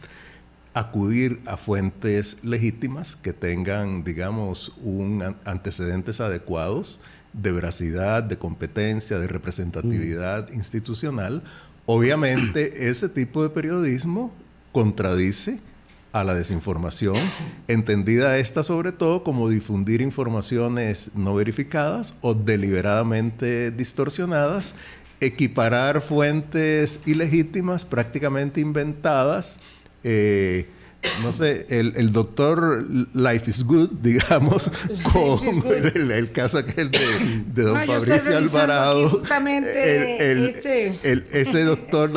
acudir 0.74 1.40
a 1.46 1.56
fuentes 1.56 2.36
legítimas 2.42 3.16
que 3.16 3.32
tengan, 3.32 4.04
digamos, 4.04 4.72
un 4.82 5.22
antecedentes 5.44 6.20
adecuados 6.20 7.00
de 7.32 7.52
veracidad, 7.52 8.22
de 8.22 8.38
competencia, 8.38 9.18
de 9.18 9.26
representatividad 9.26 10.50
mm. 10.50 10.54
institucional. 10.54 11.42
Obviamente, 11.86 12.88
ese 12.88 13.08
tipo 13.08 13.42
de 13.42 13.50
periodismo 13.50 14.32
contradice 14.72 15.60
a 16.12 16.24
la 16.24 16.34
desinformación, 16.34 17.16
entendida 17.68 18.38
esta 18.38 18.62
sobre 18.62 18.92
todo 18.92 19.22
como 19.22 19.48
difundir 19.48 20.00
informaciones 20.00 21.10
no 21.14 21.34
verificadas 21.34 22.14
o 22.22 22.34
deliberadamente 22.34 23.70
distorsionadas, 23.70 24.74
equiparar 25.20 26.00
fuentes 26.00 27.00
ilegítimas, 27.06 27.84
prácticamente 27.84 28.60
inventadas, 28.60 29.58
eh, 30.04 30.68
no 31.22 31.32
sé, 31.32 31.66
el, 31.68 32.12
doctor 32.12 32.84
Life 33.14 33.50
is 33.50 33.62
Good, 33.64 33.90
digamos, 34.02 34.70
con 35.12 35.38
el, 36.12 36.32
caso 36.32 36.58
aquel 36.58 36.90
de, 36.90 37.44
de 37.54 37.62
don 37.62 37.86
Fabricio 37.86 38.36
Alvarado. 38.36 39.22
Este. 39.46 40.98
ese 41.02 41.64
doctor 41.64 42.10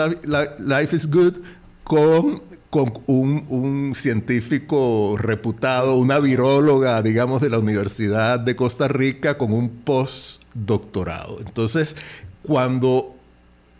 Life 0.59 0.95
is 0.95 1.09
Good 1.09 1.37
con 1.83 2.41
con 2.69 2.93
un, 3.07 3.93
científico 3.95 5.15
reputado, 5.17 5.95
una 5.95 6.19
viróloga, 6.19 7.01
digamos, 7.01 7.41
de 7.41 7.49
la 7.49 7.59
Universidad 7.59 8.39
de 8.39 8.55
Costa 8.55 8.87
Rica, 8.87 9.37
con 9.37 9.51
un 9.51 9.69
postdoctorado. 9.69 11.39
Entonces, 11.39 11.95
cuando 12.43 13.15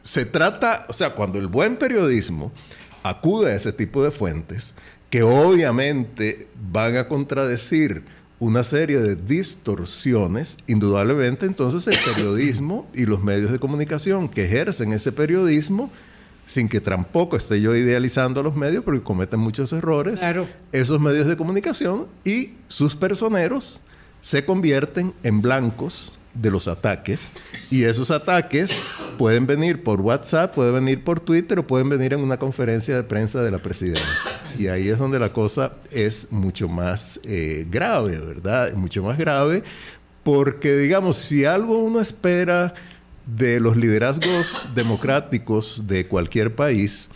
se 0.01 0.25
trata, 0.25 0.85
o 0.89 0.93
sea, 0.93 1.11
cuando 1.11 1.37
el 1.37 1.47
buen 1.47 1.77
periodismo 1.77 2.51
acude 3.03 3.51
a 3.51 3.55
ese 3.55 3.71
tipo 3.71 4.03
de 4.03 4.11
fuentes, 4.11 4.73
que 5.09 5.23
obviamente 5.23 6.47
van 6.71 6.97
a 6.97 7.07
contradecir 7.07 8.03
una 8.39 8.63
serie 8.63 8.99
de 8.99 9.15
distorsiones, 9.15 10.57
indudablemente 10.65 11.45
entonces 11.45 11.85
el 11.87 11.97
periodismo 12.03 12.87
y 12.93 13.05
los 13.05 13.21
medios 13.21 13.51
de 13.51 13.59
comunicación 13.59 14.29
que 14.29 14.45
ejercen 14.45 14.93
ese 14.93 15.11
periodismo, 15.11 15.91
sin 16.49 16.67
que 16.67 16.81
tampoco 16.81 17.37
esté 17.37 17.61
yo 17.61 17.75
idealizando 17.75 18.39
a 18.39 18.43
los 18.43 18.55
medios 18.55 18.83
porque 18.83 19.03
cometen 19.03 19.39
muchos 19.39 19.71
errores, 19.71 20.19
esos 20.71 20.99
medios 20.99 21.27
de 21.27 21.37
comunicación 21.37 22.07
y 22.25 22.53
sus 22.67 22.95
personeros 22.95 23.81
se 24.19 24.43
convierten 24.43 25.13
en 25.21 25.43
blancos 25.43 26.17
de 26.33 26.49
los 26.49 26.67
ataques. 26.67 27.29
Y 27.69 27.83
esos 27.83 28.09
ataques 28.09 28.71
pueden 29.19 29.45
venir 29.45 29.83
por 29.83 30.01
WhatsApp, 30.01 30.55
pueden 30.55 30.73
venir 30.73 31.03
por 31.03 31.19
Twitter 31.19 31.59
o 31.59 31.67
pueden 31.67 31.87
venir 31.87 32.13
en 32.13 32.21
una 32.21 32.39
conferencia 32.39 32.95
de 32.95 33.03
prensa 33.03 33.43
de 33.43 33.51
la 33.51 33.59
presidencia. 33.59 34.41
Y 34.57 34.69
ahí 34.69 34.89
es 34.89 34.97
donde 34.97 35.19
la 35.19 35.31
cosa 35.31 35.73
es 35.91 36.31
mucho 36.31 36.67
más 36.67 37.19
eh, 37.25 37.67
grave, 37.69 38.17
¿verdad? 38.17 38.73
Mucho 38.73 39.03
más 39.03 39.19
grave 39.19 39.63
porque, 40.23 40.75
digamos, 40.75 41.17
si 41.17 41.45
algo 41.45 41.77
uno 41.77 41.99
espera 41.99 42.73
de 43.25 43.59
los 43.59 43.77
liderazgos 43.77 44.69
democráticos 44.75 45.83
de 45.87 46.07
cualquier 46.07 46.55
país 46.55 47.09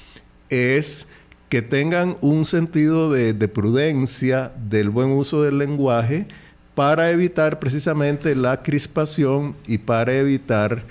es 0.49 1.07
que 1.49 1.61
tengan 1.61 2.17
un 2.21 2.45
sentido 2.45 3.11
de 3.11 3.47
prudencia, 3.47 4.51
del 4.69 4.89
buen 4.89 5.11
uso 5.11 5.41
del 5.43 5.57
lenguaje, 5.57 6.27
para 6.75 7.11
evitar 7.11 7.59
precisamente 7.59 8.35
la 8.35 8.63
crispación 8.63 9.55
y 9.67 9.77
para 9.77 10.15
evitar 10.15 10.83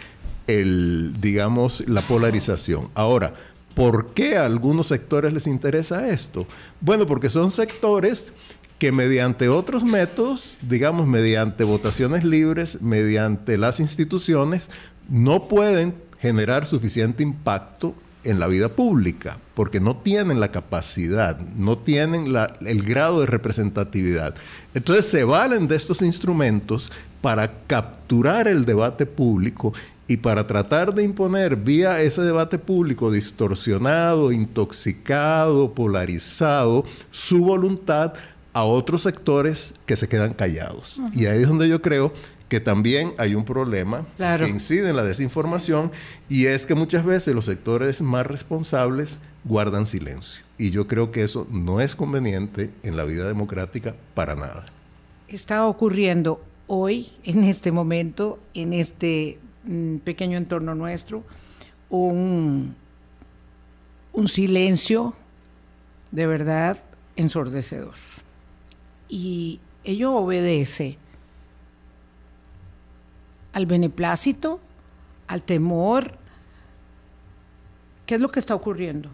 el, 0.47 1.15
digamos, 1.21 1.83
la 1.87 2.03
polarización. 2.03 2.91
Ahora, 2.95 3.35
¿por 3.75 4.15
qué 4.15 4.37
a 4.37 4.47
algunos 4.47 4.89
sectores 4.89 5.33
les 5.33 5.47
interesa 5.47 6.09
esto? 6.09 6.47
Bueno, 6.81 7.07
porque 7.07 7.29
son 7.29 7.51
sectores 7.51 8.33
que 8.79 8.93
mediante 8.93 9.49
otros 9.49 9.85
métodos, 9.85 10.59
digamos, 10.63 11.07
mediante 11.07 11.65
votaciones 11.65 12.25
libres, 12.25 12.83
mediante 12.83 13.57
las 13.57 13.79
instituciones, 13.79 14.71
no 15.09 15.48
pueden 15.48 15.94
generar 16.20 16.66
suficiente 16.66 17.22
impacto 17.22 17.94
en 18.24 18.38
la 18.38 18.46
vida 18.46 18.68
pública, 18.68 19.38
porque 19.55 19.80
no 19.80 19.96
tienen 19.96 20.38
la 20.38 20.53
capacidad, 20.53 21.38
no 21.38 21.78
tienen 21.78 22.32
el 22.61 22.82
grado 22.82 23.20
de 23.20 23.26
representatividad. 23.26 24.34
Entonces 24.74 25.07
se 25.07 25.24
valen 25.24 25.66
de 25.66 25.76
estos 25.76 26.03
instrumentos 26.03 26.92
para 27.20 27.53
capturar 27.66 28.48
el 28.48 28.64
debate 28.64 29.07
público 29.07 29.72
y 30.07 30.18
para 30.18 30.46
tratar 30.46 30.94
de 30.94 31.05
imponer 31.05 31.57
vía 31.57 32.03
ese 32.03 32.22
debate 32.22 32.59
público 32.59 33.11
distorsionado, 33.11 34.32
intoxicado, 34.32 35.72
polarizado, 35.72 36.84
su 37.11 37.38
voluntad 37.38 38.14
a 38.53 38.64
otros 38.64 39.03
sectores 39.03 39.72
que 39.86 39.96
se 39.96 40.09
quedan 40.09 40.34
callados. 40.34 41.00
Y 41.14 41.26
ahí 41.26 41.42
es 41.42 41.48
donde 41.48 41.68
yo 41.68 41.80
creo 41.80 42.12
que 42.53 42.61
también 42.61 43.14
hay 43.16 43.34
un 43.34 43.46
problema 43.46 44.07
que 44.18 44.46
incide 44.46 44.90
en 44.90 44.96
la 44.96 45.05
desinformación 45.05 45.90
y 46.28 46.48
es 46.48 46.66
que 46.66 46.74
muchas 46.74 47.03
veces 47.03 47.34
los 47.34 47.46
sectores 47.46 48.03
más 48.03 48.26
responsables 48.26 49.16
guardan 49.42 49.86
silencio. 49.86 50.44
Y 50.59 50.68
yo 50.68 50.86
creo 50.86 51.11
que 51.12 51.22
eso 51.22 51.46
no 51.50 51.80
es 51.80 51.96
conveniente 51.96 52.70
en 52.82 52.98
la 52.98 53.05
vida 53.05 53.26
democrática 53.26 53.94
para 54.12 54.34
nada. 54.34 54.66
Está 55.28 55.66
ocurriendo 55.66 56.44
hoy, 56.66 57.09
en 57.24 57.44
este 57.44 57.72
momento, 57.72 58.38
en 58.53 58.74
este 58.74 59.38
mm, 59.64 59.96
pequeño 60.00 60.36
entorno 60.36 60.74
nuestro, 60.74 61.24
un, 61.88 62.76
un 64.12 64.28
silencio 64.28 65.14
de 66.11 66.26
verdad 66.26 66.76
ensordecedor. 67.16 67.94
Y 69.09 69.59
ello 69.84 70.12
obedece 70.12 70.98
al 73.53 73.66
beneplácito, 73.66 74.61
al 75.28 75.42
temor? 75.42 76.16
¿Qué 78.07 78.16
es 78.16 78.20
lo 78.20 78.30
que 78.30 78.40
está 78.40 78.55
ocurriendo? 78.55 79.09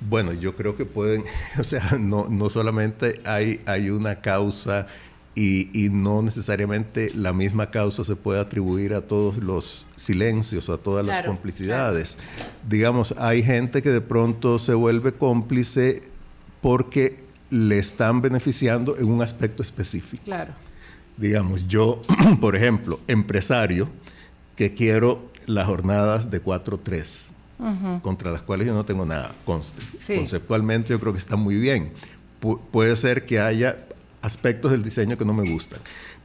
Bueno, 0.00 0.32
yo 0.32 0.54
creo 0.54 0.76
que 0.76 0.84
pueden, 0.84 1.24
o 1.58 1.64
sea, 1.64 1.96
no, 1.98 2.26
no 2.28 2.50
solamente 2.50 3.20
hay, 3.24 3.60
hay 3.66 3.90
una 3.90 4.20
causa 4.20 4.86
y, 5.34 5.88
no 5.92 6.20
necesariamente 6.20 7.12
la 7.14 7.32
misma 7.32 7.70
causa 7.70 8.02
se 8.02 8.16
puede 8.16 8.40
atribuir 8.40 8.92
a 8.92 9.02
todos 9.02 9.36
los 9.36 9.86
silencios, 9.94 10.68
a 10.68 10.78
todas 10.78 11.06
las 11.06 11.24
complicidades. 11.24 12.18
Digamos, 12.68 13.14
hay 13.16 13.44
gente 13.44 13.80
que 13.80 13.90
de 13.90 14.00
pronto 14.00 14.58
se 14.58 14.74
vuelve 14.74 15.12
cómplice 15.12 16.02
porque 16.60 17.16
le 17.50 17.78
están 17.78 18.20
beneficiando 18.20 18.96
en 18.96 19.06
un 19.06 19.22
aspecto 19.22 19.62
específico. 19.62 20.24
Claro 20.24 20.54
digamos, 21.18 21.66
yo, 21.68 22.02
por 22.40 22.56
ejemplo, 22.56 23.00
empresario, 23.06 23.88
que 24.56 24.74
quiero 24.74 25.30
las 25.46 25.66
jornadas 25.66 26.30
de 26.30 26.42
4-3, 26.42 27.28
contra 28.02 28.30
las 28.30 28.42
cuales 28.42 28.66
yo 28.66 28.74
no 28.74 28.84
tengo 28.84 29.04
nada, 29.04 29.34
conste. 29.44 29.82
Conceptualmente 30.16 30.92
yo 30.92 31.00
creo 31.00 31.12
que 31.12 31.18
está 31.18 31.36
muy 31.36 31.56
bien. 31.56 31.92
puede 32.70 32.94
ser 32.96 33.24
que 33.24 33.40
haya 33.40 33.78
aspectos 34.22 34.70
del 34.70 34.82
diseño 34.82 35.16
que 35.16 35.24
no 35.24 35.32
me 35.32 35.48
gustan. 35.48 35.80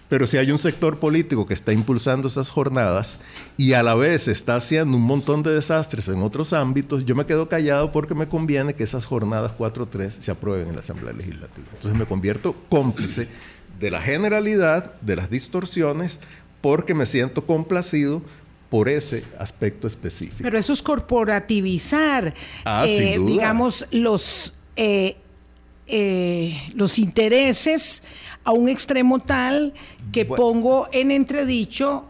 Pero 0.10 0.28
si 0.28 0.38
hay 0.38 0.52
un 0.52 0.60
sector 0.60 1.00
político 1.00 1.46
que 1.48 1.56
está 1.56 1.74
impulsando 1.74 2.28
esas 2.28 2.52
jornadas 2.52 3.18
y 3.58 3.74
a 3.74 3.82
la 3.82 3.96
vez 3.96 4.28
está 4.28 4.56
haciendo 4.56 4.98
un 4.98 5.04
montón 5.04 5.42
de 5.42 5.52
desastres 5.52 6.08
en 6.08 6.22
otros 6.22 6.54
ámbitos, 6.54 7.06
yo 7.06 7.16
me 7.16 7.26
quedo 7.26 7.50
callado 7.50 7.92
porque 7.92 8.14
me 8.14 8.28
conviene 8.28 8.76
que 8.76 8.84
esas 8.84 9.06
jornadas 9.06 9.54
4-3 9.58 10.12
se 10.12 10.30
aprueben 10.30 10.68
en 10.68 10.76
la 10.76 10.82
Asamblea 10.82 11.14
Legislativa. 11.14 11.68
Entonces 11.74 11.98
me 11.98 12.06
convierto 12.06 12.56
cómplice 12.70 13.28
de 13.84 13.92
la 13.92 14.02
generalidad, 14.02 14.94
de 15.02 15.18
las 15.18 15.30
distorsiones, 15.30 16.18
porque 16.62 16.94
me 16.94 17.06
siento 17.06 17.46
complacido 17.46 18.22
por 18.70 18.88
ese 18.88 19.26
aspecto 19.38 19.88
específico. 19.88 20.40
Pero 20.42 20.58
eso 20.58 20.72
es 20.72 20.82
corporativizar, 20.82 22.34
ah, 22.64 22.86
eh, 22.88 23.20
digamos, 23.20 23.86
los, 23.92 24.54
eh, 24.78 25.18
eh, 25.86 26.58
los 26.74 26.98
intereses 26.98 28.02
a 28.46 28.54
un 28.54 28.70
extremo 28.70 29.20
tal 29.20 29.74
que 30.14 30.24
pongo 30.24 30.88
en 30.94 31.12
entredicho 31.12 32.08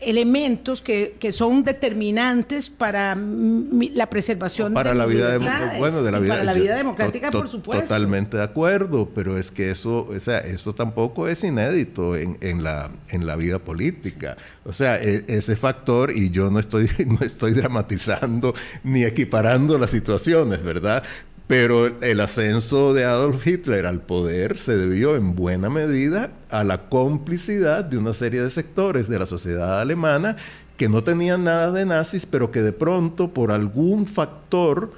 elementos 0.00 0.82
que, 0.82 1.16
son 1.30 1.62
determinantes 1.62 2.70
para 2.70 3.16
la 3.16 4.10
preservación 4.10 4.74
para 4.74 4.90
de 4.90 4.96
la 4.96 5.06
vida 5.06 5.38
bueno, 5.78 6.02
de 6.02 6.10
la 6.10 6.18
vida, 6.18 6.34
para 6.34 6.44
la 6.44 6.52
vida 6.54 6.76
democrática, 6.76 7.30
por 7.30 7.48
supuesto. 7.48 7.84
Totalmente 7.84 8.36
de 8.36 8.42
acuerdo, 8.42 9.10
pero 9.14 9.36
es 9.36 9.50
que 9.50 9.70
eso, 9.70 10.06
o 10.08 10.18
sea, 10.18 10.38
eso 10.38 10.74
tampoco 10.74 11.28
es 11.28 11.44
inédito 11.44 12.16
en, 12.16 12.38
en, 12.40 12.64
la, 12.64 12.90
en 13.08 13.26
la 13.26 13.36
vida 13.36 13.58
política. 13.58 14.36
O 14.64 14.72
sea, 14.72 14.96
e, 14.96 15.24
ese 15.28 15.56
factor, 15.56 16.10
y 16.10 16.30
yo 16.30 16.50
no 16.50 16.58
estoy, 16.58 16.90
no 17.06 17.24
estoy 17.24 17.52
dramatizando 17.52 18.54
ni 18.82 19.04
equiparando 19.04 19.78
las 19.78 19.90
situaciones, 19.90 20.62
¿verdad? 20.62 21.02
Pero 21.50 22.00
el 22.00 22.20
ascenso 22.20 22.94
de 22.94 23.04
Adolf 23.04 23.44
Hitler 23.44 23.84
al 23.84 24.02
poder 24.02 24.56
se 24.56 24.76
debió 24.76 25.16
en 25.16 25.34
buena 25.34 25.68
medida 25.68 26.30
a 26.48 26.62
la 26.62 26.88
complicidad 26.88 27.84
de 27.84 27.98
una 27.98 28.14
serie 28.14 28.40
de 28.40 28.50
sectores 28.50 29.08
de 29.08 29.18
la 29.18 29.26
sociedad 29.26 29.80
alemana 29.80 30.36
que 30.76 30.88
no 30.88 31.02
tenían 31.02 31.42
nada 31.42 31.72
de 31.72 31.84
nazis, 31.84 32.24
pero 32.24 32.52
que 32.52 32.62
de 32.62 32.70
pronto 32.70 33.34
por 33.34 33.50
algún 33.50 34.06
factor 34.06 34.92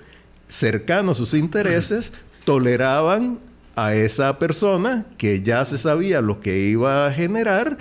cercano 0.50 1.12
a 1.12 1.14
sus 1.14 1.32
intereses 1.32 2.12
toleraban 2.44 3.38
a 3.74 3.94
esa 3.94 4.38
persona 4.38 5.06
que 5.16 5.40
ya 5.40 5.64
se 5.64 5.78
sabía 5.78 6.20
lo 6.20 6.40
que 6.40 6.68
iba 6.68 7.06
a 7.06 7.14
generar 7.14 7.78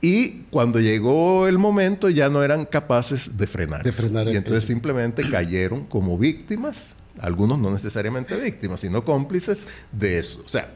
y 0.00 0.44
cuando 0.48 0.80
llegó 0.80 1.46
el 1.46 1.58
momento 1.58 2.08
ya 2.08 2.30
no 2.30 2.42
eran 2.42 2.64
capaces 2.64 3.36
de 3.36 3.46
frenar. 3.46 3.82
De 3.82 3.92
frenar 3.92 4.28
y 4.28 4.36
entonces 4.36 4.64
simplemente 4.64 5.28
cayeron 5.28 5.84
como 5.84 6.16
víctimas 6.16 6.94
algunos 7.20 7.58
no 7.58 7.70
necesariamente 7.70 8.36
víctimas, 8.36 8.80
sino 8.80 9.04
cómplices 9.04 9.66
de 9.92 10.18
eso. 10.18 10.42
O 10.44 10.48
sea, 10.48 10.72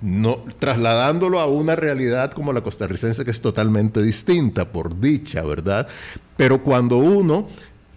no, 0.00 0.44
trasladándolo 0.58 1.40
a 1.40 1.46
una 1.46 1.76
realidad 1.76 2.32
como 2.32 2.52
la 2.52 2.62
costarricense 2.62 3.24
que 3.24 3.30
es 3.30 3.40
totalmente 3.40 4.02
distinta, 4.02 4.72
por 4.72 4.98
dicha, 4.98 5.42
¿verdad? 5.42 5.88
Pero 6.36 6.62
cuando 6.62 6.96
uno 6.98 7.46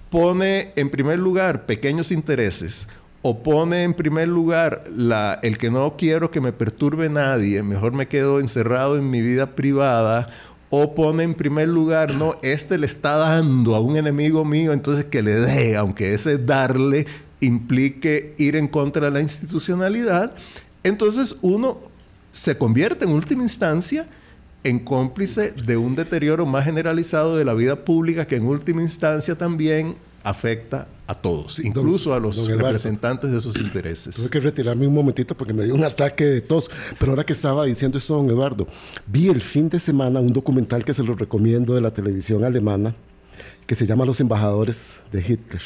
pone 0.09 0.73
en 0.75 0.89
primer 0.89 1.19
lugar 1.19 1.65
pequeños 1.65 2.11
intereses 2.11 2.87
o 3.21 3.41
pone 3.41 3.83
en 3.83 3.93
primer 3.93 4.27
lugar 4.27 4.83
la, 4.93 5.39
el 5.43 5.57
que 5.57 5.71
no 5.71 5.95
quiero 5.97 6.29
que 6.29 6.41
me 6.41 6.51
perturbe 6.51 7.09
nadie, 7.09 7.63
mejor 7.63 7.93
me 7.93 8.09
quedo 8.09 8.41
encerrado 8.41 8.97
en 8.97 9.09
mi 9.09 9.21
vida 9.21 9.55
privada, 9.55 10.27
o 10.75 10.95
pone 10.95 11.23
en 11.23 11.35
primer 11.35 11.69
lugar, 11.69 12.15
no, 12.15 12.35
este 12.41 12.79
le 12.79 12.87
está 12.87 13.15
dando 13.15 13.75
a 13.75 13.79
un 13.79 13.95
enemigo 13.95 14.43
mío, 14.43 14.73
entonces 14.73 15.05
que 15.05 15.21
le 15.21 15.35
dé, 15.35 15.77
aunque 15.77 16.15
ese 16.15 16.39
darle 16.39 17.05
implique 17.43 18.33
ir 18.37 18.55
en 18.55 18.67
contra 18.67 19.07
de 19.07 19.11
la 19.11 19.21
institucionalidad, 19.21 20.35
entonces 20.83 21.35
uno 21.41 21.79
se 22.31 22.57
convierte 22.57 23.05
en 23.05 23.11
última 23.11 23.43
instancia 23.43 24.07
en 24.63 24.79
cómplice 24.79 25.51
de 25.51 25.77
un 25.77 25.95
deterioro 25.95 26.45
más 26.45 26.65
generalizado 26.65 27.35
de 27.35 27.45
la 27.45 27.53
vida 27.53 27.83
pública 27.83 28.25
que 28.25 28.37
en 28.37 28.45
última 28.45 28.81
instancia 28.81 29.37
también 29.37 29.95
afecta 30.23 30.87
a 31.05 31.15
todos, 31.15 31.59
incluso 31.59 32.13
a 32.13 32.19
los 32.19 32.47
representantes 32.47 33.31
de 33.31 33.37
esos 33.37 33.57
intereses. 33.57 34.15
Tuve 34.15 34.29
que 34.29 34.39
retirarme 34.39 34.87
un 34.87 34.93
momentito 34.93 35.35
porque 35.35 35.51
me 35.51 35.65
dio 35.65 35.75
un 35.75 35.83
ataque 35.83 36.23
de 36.23 36.39
tos, 36.39 36.71
pero 36.97 37.11
ahora 37.11 37.25
que 37.25 37.33
estaba 37.33 37.65
diciendo 37.65 37.97
esto, 37.97 38.15
don 38.15 38.29
Eduardo, 38.29 38.65
vi 39.05 39.27
el 39.27 39.41
fin 39.41 39.67
de 39.67 39.81
semana 39.81 40.21
un 40.21 40.31
documental 40.31 40.85
que 40.85 40.93
se 40.93 41.03
lo 41.03 41.13
recomiendo 41.13 41.75
de 41.75 41.81
la 41.81 41.91
televisión 41.91 42.45
alemana, 42.45 42.95
que 43.65 43.75
se 43.75 43.85
llama 43.85 44.05
Los 44.05 44.19
Embajadores 44.19 45.01
de 45.11 45.19
Hitler, 45.21 45.61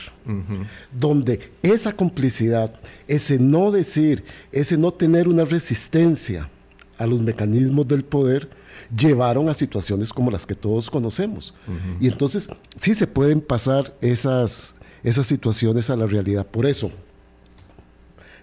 donde 0.92 1.52
esa 1.62 1.94
complicidad, 1.94 2.74
ese 3.08 3.40
no 3.40 3.72
decir, 3.72 4.24
ese 4.52 4.78
no 4.78 4.94
tener 4.94 5.28
una 5.28 5.46
resistencia 5.46 6.50
a 6.98 7.08
los 7.08 7.20
mecanismos 7.22 7.88
del 7.88 8.04
poder, 8.04 8.50
llevaron 8.96 9.50
a 9.50 9.54
situaciones 9.54 10.14
como 10.14 10.32
las 10.32 10.46
que 10.46 10.56
todos 10.56 10.90
conocemos. 10.90 11.54
Y 12.00 12.08
entonces 12.08 12.48
sí 12.80 12.94
se 12.96 13.08
pueden 13.08 13.42
pasar 13.42 13.96
esas, 14.02 14.76
esas 15.04 15.28
situaciones 15.28 15.90
a 15.90 15.96
la 15.96 16.06
realidad. 16.06 16.46
Por 16.46 16.66
eso, 16.66 16.92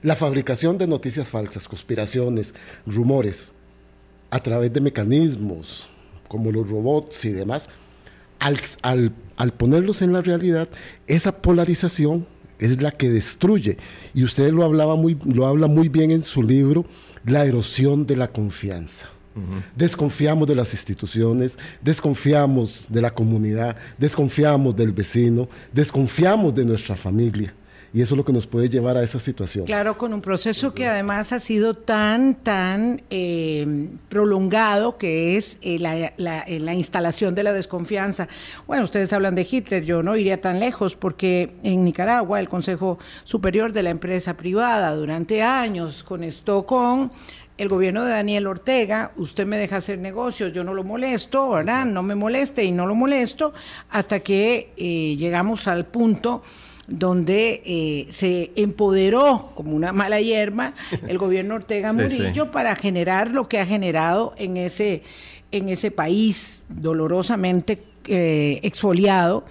la 0.03 0.17
fabricación 0.17 0.79
de 0.79 0.87
noticias 0.87 1.29
falsas, 1.29 1.67
conspiraciones, 1.69 2.55
rumores, 2.87 3.53
a 4.31 4.41
través 4.41 4.73
de 4.73 4.81
mecanismos 4.81 5.89
como 6.29 6.51
los 6.51 6.69
robots 6.69 7.25
y 7.25 7.31
demás, 7.31 7.69
al, 8.83 9.13
al, 9.37 9.53
ponerlos 9.53 10.03
en 10.03 10.13
la 10.13 10.21
realidad, 10.21 10.69
esa 11.07 11.41
polarización 11.41 12.27
es 12.59 12.81
la 12.81 12.91
que 12.91 13.09
destruye. 13.09 13.79
Y 14.13 14.23
usted 14.23 14.53
lo, 14.53 14.65
hablaba 14.65 14.97
muy, 14.97 15.19
lo 15.25 15.47
habla 15.47 15.67
muy 15.67 15.89
bien 15.89 16.11
en 16.11 16.23
su 16.23 16.43
libro, 16.43 16.85
La 17.25 17.45
erosión 17.47 18.07
de 18.07 18.17
la 18.17 18.29
confianza. 18.29 19.09
Desconfiamos 19.75 20.47
de 20.47 20.55
las 20.55 20.73
instituciones, 20.73 21.59
desconfiamos 21.83 22.87
de 22.89 23.03
la 23.03 23.13
comunidad, 23.13 23.77
desconfiamos 23.99 24.77
del 24.77 24.93
vecino, 24.93 25.49
desconfiamos 25.73 26.55
de 26.55 26.65
nuestra 26.65 26.97
familia. 26.97 27.53
Y 27.95 28.03
eso 28.03 28.15
es 28.15 28.19
lo 28.19 28.25
que 28.25 28.33
nos 28.33 28.49
puede 28.49 28.69
llevar 28.69 28.97
a 28.97 29.05
esa 29.05 29.21
situación. 29.21 29.67
Claro, 29.67 29.97
con 29.97 30.13
un 30.13 30.21
proceso 30.21 30.75
que 30.75 30.89
además 30.89 31.33
ha 31.33 31.39
sido 31.39 31.75
tan, 31.75 32.35
tan 32.35 33.03
eh, 33.09 33.89
prolongado, 34.09 34.99
que 34.99 35.37
es 35.37 35.59
eh, 35.63 35.79
eh, 35.81 36.59
la, 36.61 36.75
instalación 36.75 37.37
de 37.37 37.45
la 37.45 37.53
desconfianza. 37.53 38.27
Bueno, 38.67 38.83
ustedes 38.83 39.13
hablan 39.13 39.37
de 39.37 39.47
Hitler, 39.49 39.85
yo 39.85 40.03
no 40.03 40.17
iría 40.17 40.41
tan 40.41 40.59
lejos, 40.59 40.97
porque 40.97 41.55
en 41.63 41.85
Nicaragua 41.85 42.41
el 42.41 42.49
Consejo 42.49 42.99
Superior 43.23 43.73
de 43.73 43.85
la 43.85 43.91
Empresa 43.91 44.37
Privada 44.37 44.93
durante 44.97 45.45
años 45.45 46.03
conectó 46.03 46.67
con 46.67 47.13
el 47.57 47.69
gobierno 47.69 48.05
de 48.05 48.11
Daniel 48.11 48.49
Ortega, 48.49 49.13
usted 49.17 49.47
me 49.47 49.57
deja 49.57 49.77
hacer 49.77 50.01
negocios, 50.01 50.53
yo 50.53 50.65
no 50.65 50.75
lo 50.75 50.83
molesto, 50.83 51.51
¿verdad? 51.51 51.87
No 51.87 52.03
me 52.03 52.17
moleste 52.17 52.65
y 52.65 52.73
no 52.73 52.87
lo 52.87 52.97
molesto, 52.97 53.55
hasta 53.91 54.19
que 54.19 54.73
eh, 54.77 55.15
llegamos 55.17 55.69
al 55.69 55.87
punto 55.87 56.43
donde 56.87 57.63
eh, 57.65 58.07
se 58.11 58.53
empoderó 58.57 59.51
como 59.55 59.75
una 59.75 59.93
mala 59.93 60.21
hierba 60.21 60.75
el 61.07 61.19
gobierno 61.19 61.55
Ortega 61.57 61.93
Murillo 61.93 62.51
para 62.51 62.77
generar 62.77 63.31
lo 63.31 63.49
que 63.49 63.59
ha 63.59 63.67
generado 63.67 64.35
en 64.37 64.57
ese, 64.57 65.03
en 65.51 65.69
ese 65.69 65.91
país 65.91 66.65
dolorosamente 66.69 67.83
eh, 68.07 68.61
exfoliado, 68.63 69.45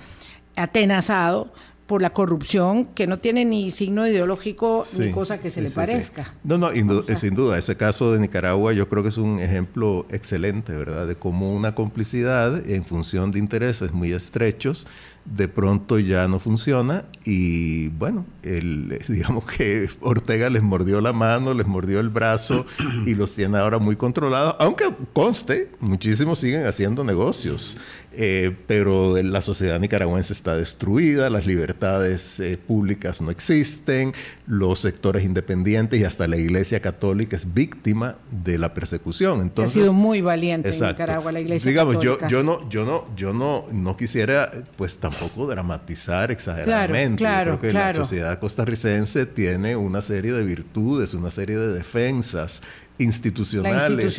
atenazado 0.56 1.52
por 1.88 2.02
la 2.02 2.12
corrupción 2.12 2.86
que 2.86 3.08
no 3.08 3.20
tiene 3.20 3.46
ni 3.46 3.70
signo 3.70 4.08
ideológico 4.08 4.84
ni 4.98 5.12
cosa 5.12 5.40
que 5.40 5.50
se 5.50 5.62
le 5.62 5.70
parezca. 5.70 6.34
No, 6.44 6.58
no, 6.58 6.72
sin 7.18 7.36
duda, 7.36 7.58
ese 7.58 7.76
caso 7.76 8.14
de 8.14 8.20
Nicaragua 8.20 8.74
yo 8.74 8.88
creo 8.88 9.04
que 9.04 9.10
es 9.10 9.18
un 9.18 9.40
ejemplo 9.40 10.06
excelente, 10.10 10.74
¿verdad? 10.74 11.08
De 11.08 11.16
cómo 11.16 11.54
una 11.54 11.76
complicidad 11.76 12.68
en 12.70 12.86
función 12.86 13.32
de 13.32 13.40
intereses 13.40 13.92
muy 13.92 14.14
estrechos 14.14 14.88
de 15.26 15.48
pronto 15.48 16.00
ya 16.00 16.28
no 16.28 16.40
funciona 16.40 17.06
y 17.24 17.88
bueno, 17.90 18.26
el, 18.44 19.00
digamos 19.08 19.46
que 19.46 19.90
Ortega 20.02 20.50
les 20.50 20.62
mordió 20.62 21.02
la 21.02 21.14
mano, 21.14 21.54
les 21.54 21.66
mordió 21.66 22.00
el 22.00 22.10
brazo 22.10 22.66
y 23.06 23.16
los 23.16 23.34
tiene 23.34 23.58
ahora 23.58 23.80
muy 23.80 23.96
controlados, 23.96 24.56
aunque 24.60 24.86
conste, 25.14 25.72
muchísimos 25.80 26.40
siguen 26.40 26.66
haciendo 26.66 27.04
negocios. 27.04 27.78
Eh, 28.16 28.56
pero 28.68 29.22
la 29.22 29.42
sociedad 29.42 29.80
nicaragüense 29.80 30.34
está 30.34 30.56
destruida, 30.56 31.30
las 31.30 31.48
libertades 31.48 32.40
eh, 32.40 32.58
públicas 32.58 33.22
no 33.22 33.32
existen, 33.32 34.14
los 34.46 34.80
sectores 34.80 35.24
independientes 35.24 36.00
y 36.00 36.06
hasta 36.06 36.28
la 36.28 36.38
Iglesia 36.38 36.80
Católica 36.80 37.36
es 37.36 37.54
víctima 37.54 38.18
de 38.30 38.60
la 38.60 38.74
persecución. 38.74 39.42
Entonces, 39.42 39.78
ha 39.78 39.80
sido 39.82 39.94
muy 39.94 40.22
valiente 40.22 40.70
en 40.70 40.80
Nicaragua 40.80 41.32
la 41.32 41.40
Iglesia 41.40 41.70
Digamos, 41.70 41.96
Católica. 41.96 42.28
Yo, 42.30 42.40
yo 42.40 42.44
no, 42.44 42.70
yo 42.70 42.86
no, 42.86 43.08
yo 43.16 43.34
no, 43.34 43.64
no 43.72 43.98
quisiera, 43.98 44.52
pues 44.78 44.98
tampoco 44.98 45.48
dramatizar 45.48 46.30
exageradamente. 46.32 47.18
Claro, 47.18 47.54
yo 47.54 47.60
creo 47.60 47.72
que 47.72 47.80
la 47.80 47.94
sociedad 47.96 48.40
costarricense 48.40 49.26
tiene 49.26 49.76
una 49.76 50.02
serie 50.02 50.34
de 50.34 50.44
virtudes, 50.44 51.16
una 51.16 51.32
serie 51.32 51.58
de 51.58 51.74
defensas 51.74 52.62
institucionales 53.00 54.14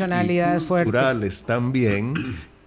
y 0.61 0.67
culturales 0.67 1.45
también 1.45 2.15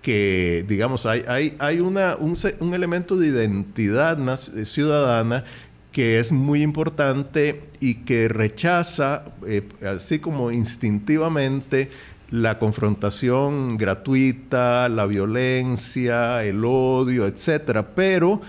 que, 0.07 0.63
digamos, 0.65 1.05
hay, 1.05 1.25
hay, 1.27 1.57
hay 1.59 1.81
una, 1.81 2.15
un, 2.15 2.73
elemento 2.73 3.17
de 3.17 3.27
identidad 3.27 4.17
eh, 4.55 4.63
ciudadana 4.63 5.43
que 5.91 6.21
es 6.21 6.31
muy 6.31 6.61
importante 6.61 7.63
y 7.81 8.05
que 8.05 8.29
rechaza, 8.29 9.25
eh, 9.45 9.67
así 9.85 10.19
como 10.19 10.49
instintivamente, 10.49 11.89
la 12.29 12.57
confrontación 12.57 13.75
gratuita, 13.75 14.87
la 14.87 15.07
violencia, 15.07 16.41
el 16.45 16.63
odio, 16.63 17.25
etcétera, 17.27 17.93
pero 17.93 18.39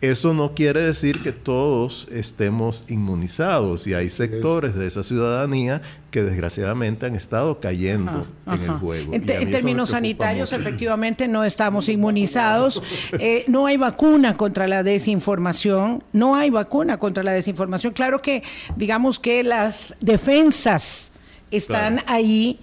eso 0.00 0.32
no 0.32 0.54
quiere 0.54 0.80
decir 0.80 1.22
que 1.22 1.32
todos 1.32 2.08
estemos 2.10 2.84
inmunizados 2.88 3.86
y 3.86 3.92
hay 3.92 4.08
sectores 4.08 4.74
de 4.74 4.86
esa 4.86 5.02
ciudadanía 5.02 5.82
que 6.10 6.22
desgraciadamente 6.22 7.04
han 7.06 7.14
estado 7.14 7.60
cayendo 7.60 8.26
en 8.46 8.62
el 8.62 8.70
juego. 8.78 9.12
En, 9.12 9.24
términos 9.50 9.90
sanitarios, 9.90 10.52
efectivamente 10.52 11.28
no 11.28 11.44
estamos 11.44 11.88
inmunizados. 11.88 12.82
Eh, 13.12 13.44
no 13.46 13.66
hay 13.66 13.76
vacuna 13.76 14.36
contra 14.36 14.66
la 14.66 14.82
desinformación. 14.82 16.02
No 16.12 16.34
hay 16.34 16.48
vacuna 16.48 16.96
contra 16.96 17.22
la 17.22 17.32
desinformación. 17.32 17.92
Claro 17.92 18.22
que 18.22 18.42
digamos 18.76 19.18
que 19.18 19.44
las 19.44 19.94
defensas 20.00 21.12
están 21.50 22.00
ahí 22.06 22.58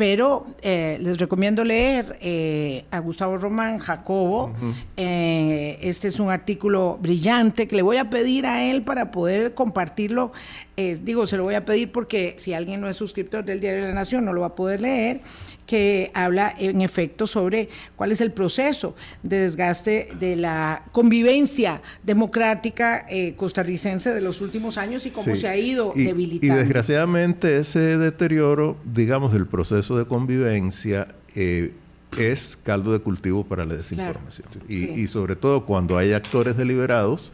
pero 0.00 0.46
eh, 0.62 0.96
les 0.98 1.18
recomiendo 1.18 1.62
leer 1.62 2.16
eh, 2.22 2.86
a 2.90 3.00
Gustavo 3.00 3.36
Román, 3.36 3.76
Jacobo. 3.76 4.50
Eh, 4.96 5.78
este 5.82 6.08
es 6.08 6.18
un 6.18 6.30
artículo 6.30 6.98
brillante 7.02 7.68
que 7.68 7.76
le 7.76 7.82
voy 7.82 7.98
a 7.98 8.08
pedir 8.08 8.46
a 8.46 8.64
él 8.64 8.80
para 8.80 9.10
poder 9.10 9.52
compartirlo. 9.52 10.32
digo, 11.02 11.26
se 11.26 11.36
lo 11.36 11.44
voy 11.44 11.54
a 11.54 11.66
pedir 11.66 11.92
porque 11.92 12.34
si 12.38 12.54
alguien 12.54 12.80
no 12.80 12.88
es 12.88 12.96
suscriptor 12.96 13.44
del 13.44 13.60
Diario 13.60 13.82
de 13.82 13.88
la 13.88 13.94
Nación 13.94 14.24
no 14.24 14.32
lo 14.32 14.40
va 14.40 14.46
a 14.46 14.54
poder 14.54 14.80
leer 14.80 15.20
que 15.70 16.10
habla 16.14 16.52
en 16.58 16.80
efecto 16.80 17.28
sobre 17.28 17.68
cuál 17.94 18.10
es 18.10 18.20
el 18.20 18.32
proceso 18.32 18.96
de 19.22 19.42
desgaste 19.42 20.08
de 20.18 20.34
la 20.34 20.82
convivencia 20.90 21.80
democrática 22.02 23.06
eh, 23.08 23.36
costarricense 23.36 24.12
de 24.12 24.20
los 24.20 24.40
últimos 24.40 24.78
años 24.78 25.06
y 25.06 25.12
cómo 25.12 25.36
se 25.36 25.46
ha 25.46 25.56
ido 25.56 25.92
debilitando. 25.94 26.56
Y 26.56 26.58
desgraciadamente 26.58 27.56
ese 27.56 27.98
deterioro, 27.98 28.78
digamos, 28.84 29.32
del 29.32 29.46
proceso 29.46 29.96
de 29.96 30.06
convivencia 30.06 31.06
eh, 31.36 31.72
es 32.18 32.58
caldo 32.64 32.92
de 32.92 32.98
cultivo 32.98 33.44
para 33.44 33.64
la 33.64 33.76
desinformación. 33.76 34.48
y, 34.68 35.06
sobre 35.06 35.36
todo 35.36 35.66
cuando 35.66 35.98
hay 35.98 36.14
actores 36.14 36.56
deliberados, 36.56 37.32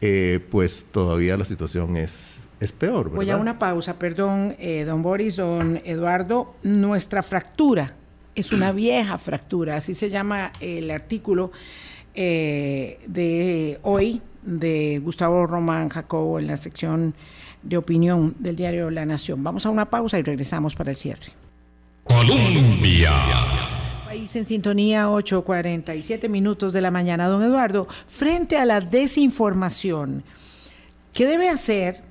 eh, 0.00 0.40
pues 0.50 0.86
todavía 0.90 1.36
la 1.36 1.44
situación 1.44 1.96
es 1.96 2.35
es 2.60 2.72
peor. 2.72 3.04
¿verdad? 3.04 3.16
Voy 3.16 3.30
a 3.30 3.36
una 3.36 3.58
pausa, 3.58 3.98
perdón, 3.98 4.54
eh, 4.58 4.84
don 4.84 5.02
Boris, 5.02 5.36
don 5.36 5.80
Eduardo. 5.84 6.54
Nuestra 6.62 7.22
fractura 7.22 7.94
es 8.34 8.52
una 8.52 8.72
vieja 8.72 9.18
fractura, 9.18 9.76
así 9.76 9.94
se 9.94 10.10
llama 10.10 10.52
el 10.60 10.90
artículo 10.90 11.52
eh, 12.14 12.98
de 13.06 13.78
hoy 13.82 14.22
de 14.42 15.00
Gustavo 15.02 15.46
Román 15.46 15.88
Jacobo 15.88 16.38
en 16.38 16.46
la 16.46 16.56
sección 16.56 17.14
de 17.62 17.76
opinión 17.76 18.34
del 18.38 18.56
diario 18.56 18.90
La 18.90 19.04
Nación. 19.04 19.42
Vamos 19.42 19.66
a 19.66 19.70
una 19.70 19.90
pausa 19.90 20.18
y 20.18 20.22
regresamos 20.22 20.74
para 20.74 20.90
el 20.90 20.96
cierre. 20.96 21.32
Colombia. 22.04 23.12
País 24.06 24.34
en 24.36 24.46
sintonía, 24.46 25.08
8.47 25.08 26.28
minutos 26.28 26.72
de 26.72 26.80
la 26.80 26.92
mañana. 26.92 27.26
Don 27.26 27.42
Eduardo, 27.42 27.88
frente 28.06 28.56
a 28.56 28.64
la 28.64 28.80
desinformación, 28.80 30.22
¿qué 31.12 31.26
debe 31.26 31.48
hacer 31.48 32.05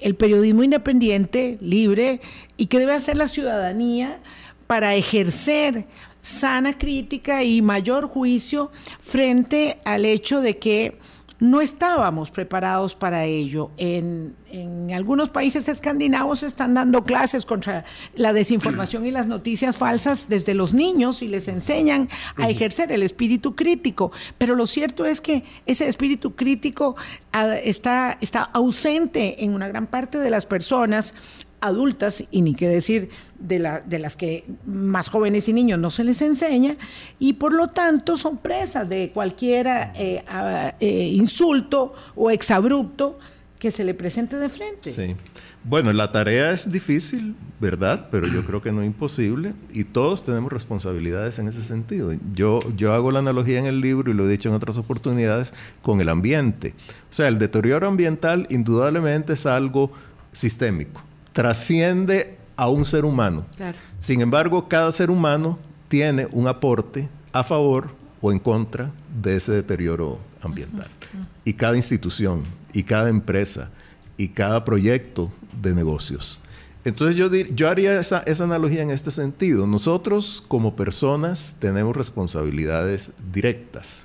el 0.00 0.14
periodismo 0.14 0.62
independiente, 0.62 1.58
libre, 1.60 2.20
y 2.56 2.66
qué 2.66 2.78
debe 2.78 2.92
hacer 2.92 3.16
la 3.16 3.28
ciudadanía 3.28 4.20
para 4.66 4.94
ejercer 4.94 5.86
sana 6.22 6.76
crítica 6.78 7.42
y 7.42 7.62
mayor 7.62 8.06
juicio 8.06 8.70
frente 8.98 9.78
al 9.84 10.04
hecho 10.04 10.40
de 10.40 10.58
que 10.58 10.98
no 11.40 11.60
estábamos 11.60 12.30
preparados 12.30 12.94
para 12.94 13.24
ello. 13.24 13.70
En, 13.78 14.36
en 14.52 14.92
algunos 14.92 15.30
países 15.30 15.68
escandinavos 15.68 16.42
están 16.42 16.74
dando 16.74 17.02
clases 17.02 17.46
contra 17.46 17.84
la 18.14 18.32
desinformación 18.32 19.06
y 19.06 19.10
las 19.10 19.26
noticias 19.26 19.76
falsas 19.76 20.28
desde 20.28 20.54
los 20.54 20.74
niños 20.74 21.22
y 21.22 21.28
les 21.28 21.48
enseñan 21.48 22.08
a 22.36 22.48
ejercer 22.50 22.92
el 22.92 23.02
espíritu 23.02 23.56
crítico. 23.56 24.12
Pero 24.38 24.54
lo 24.54 24.66
cierto 24.66 25.06
es 25.06 25.20
que 25.20 25.44
ese 25.66 25.88
espíritu 25.88 26.36
crítico 26.36 26.94
ah, 27.32 27.56
está, 27.56 28.18
está 28.20 28.42
ausente 28.42 29.42
en 29.44 29.54
una 29.54 29.68
gran 29.68 29.86
parte 29.86 30.18
de 30.18 30.30
las 30.30 30.46
personas 30.46 31.14
adultas, 31.60 32.24
y 32.30 32.42
ni 32.42 32.54
qué 32.54 32.68
decir 32.68 33.10
de, 33.38 33.58
la, 33.58 33.80
de 33.80 33.98
las 33.98 34.16
que 34.16 34.44
más 34.66 35.08
jóvenes 35.08 35.48
y 35.48 35.52
niños 35.52 35.78
no 35.78 35.90
se 35.90 36.04
les 36.04 36.22
enseña, 36.22 36.76
y 37.18 37.34
por 37.34 37.52
lo 37.52 37.68
tanto 37.68 38.16
son 38.16 38.38
presas 38.38 38.88
de 38.88 39.10
cualquier 39.12 39.66
eh, 39.94 40.24
eh, 40.80 41.08
insulto 41.14 41.94
o 42.14 42.30
exabrupto 42.30 43.18
que 43.58 43.70
se 43.70 43.84
le 43.84 43.94
presente 43.94 44.36
de 44.36 44.48
frente. 44.48 44.90
Sí. 44.90 45.14
Bueno, 45.62 45.92
la 45.92 46.10
tarea 46.10 46.52
es 46.52 46.72
difícil, 46.72 47.34
¿verdad? 47.60 48.08
Pero 48.10 48.26
yo 48.26 48.46
creo 48.46 48.62
que 48.62 48.72
no 48.72 48.82
imposible 48.82 49.52
y 49.70 49.84
todos 49.84 50.24
tenemos 50.24 50.50
responsabilidades 50.50 51.38
en 51.38 51.48
ese 51.48 51.62
sentido. 51.62 52.12
Yo, 52.34 52.60
yo 52.76 52.94
hago 52.94 53.12
la 53.12 53.18
analogía 53.18 53.58
en 53.58 53.66
el 53.66 53.82
libro 53.82 54.10
y 54.10 54.14
lo 54.14 54.24
he 54.24 54.28
dicho 54.28 54.48
en 54.48 54.54
otras 54.54 54.78
oportunidades 54.78 55.52
con 55.82 56.00
el 56.00 56.08
ambiente. 56.08 56.74
O 57.10 57.12
sea, 57.12 57.28
el 57.28 57.38
deterioro 57.38 57.86
ambiental 57.86 58.46
indudablemente 58.48 59.34
es 59.34 59.44
algo 59.44 59.92
sistémico 60.32 61.02
trasciende 61.32 62.36
a 62.56 62.68
un 62.68 62.84
ser 62.84 63.04
humano. 63.04 63.46
Sin 63.98 64.20
embargo, 64.20 64.68
cada 64.68 64.92
ser 64.92 65.10
humano 65.10 65.58
tiene 65.88 66.28
un 66.30 66.46
aporte 66.46 67.08
a 67.32 67.42
favor 67.42 67.90
o 68.20 68.32
en 68.32 68.38
contra 68.38 68.90
de 69.22 69.36
ese 69.36 69.52
deterioro 69.52 70.18
ambiental. 70.42 70.88
Y 71.44 71.54
cada 71.54 71.76
institución, 71.76 72.44
y 72.72 72.82
cada 72.82 73.08
empresa, 73.08 73.70
y 74.16 74.28
cada 74.28 74.64
proyecto 74.64 75.32
de 75.60 75.74
negocios. 75.74 76.40
Entonces 76.84 77.16
yo, 77.16 77.30
yo 77.32 77.68
haría 77.68 77.98
esa, 77.98 78.20
esa, 78.20 78.44
analogía 78.44 78.82
en 78.82 78.90
este 78.90 79.10
sentido. 79.10 79.66
Nosotros 79.66 80.42
como 80.48 80.76
personas 80.76 81.54
tenemos 81.58 81.96
responsabilidades 81.96 83.10
directas 83.32 84.04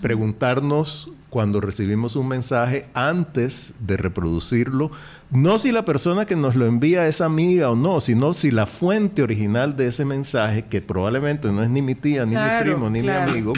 preguntarnos 0.00 1.10
cuando 1.30 1.60
recibimos 1.60 2.14
un 2.14 2.28
mensaje 2.28 2.86
antes 2.94 3.74
de 3.80 3.96
reproducirlo, 3.96 4.90
no 5.30 5.58
si 5.58 5.72
la 5.72 5.84
persona 5.84 6.26
que 6.26 6.36
nos 6.36 6.54
lo 6.54 6.66
envía 6.66 7.08
es 7.08 7.20
amiga 7.20 7.70
o 7.70 7.74
no, 7.74 8.00
sino 8.00 8.34
si 8.34 8.52
la 8.52 8.66
fuente 8.66 9.22
original 9.22 9.76
de 9.76 9.88
ese 9.88 10.04
mensaje, 10.04 10.66
que 10.66 10.80
probablemente 10.80 11.50
no 11.50 11.62
es 11.62 11.70
ni 11.70 11.82
mi 11.82 11.96
tía, 11.96 12.24
ni 12.24 12.36
mi 12.36 12.62
primo, 12.62 12.88
ni 12.88 13.02
mi 13.02 13.10
amigo, 13.10 13.52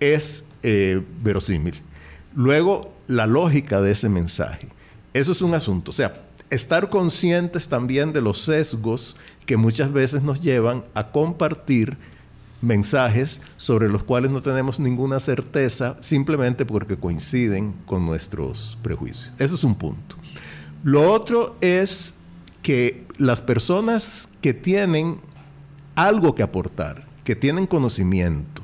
es 0.00 0.44
eh, 0.62 1.00
verosímil. 1.22 1.80
Luego, 2.34 2.92
la 3.06 3.26
lógica 3.26 3.80
de 3.80 3.92
ese 3.92 4.08
mensaje. 4.08 4.68
Eso 5.14 5.32
es 5.32 5.42
un 5.42 5.54
asunto. 5.54 5.90
O 5.90 5.94
sea, 5.94 6.14
estar 6.50 6.88
conscientes 6.88 7.68
también 7.68 8.12
de 8.12 8.20
los 8.20 8.42
sesgos 8.42 9.16
que 9.46 9.56
muchas 9.56 9.92
veces 9.92 10.22
nos 10.22 10.40
llevan 10.40 10.84
a 10.94 11.10
compartir 11.12 11.96
mensajes 12.62 13.40
sobre 13.56 13.88
los 13.88 14.02
cuales 14.02 14.30
no 14.30 14.42
tenemos 14.42 14.78
ninguna 14.80 15.20
certeza 15.20 15.96
simplemente 16.00 16.66
porque 16.66 16.96
coinciden 16.96 17.74
con 17.86 18.04
nuestros 18.06 18.78
prejuicios. 18.82 19.32
Ese 19.38 19.54
es 19.54 19.64
un 19.64 19.74
punto. 19.74 20.16
Lo 20.82 21.12
otro 21.12 21.56
es 21.60 22.14
que 22.62 23.06
las 23.18 23.42
personas 23.42 24.28
que 24.40 24.54
tienen 24.54 25.20
algo 25.94 26.34
que 26.34 26.42
aportar, 26.42 27.06
que 27.24 27.36
tienen 27.36 27.66
conocimiento, 27.66 28.62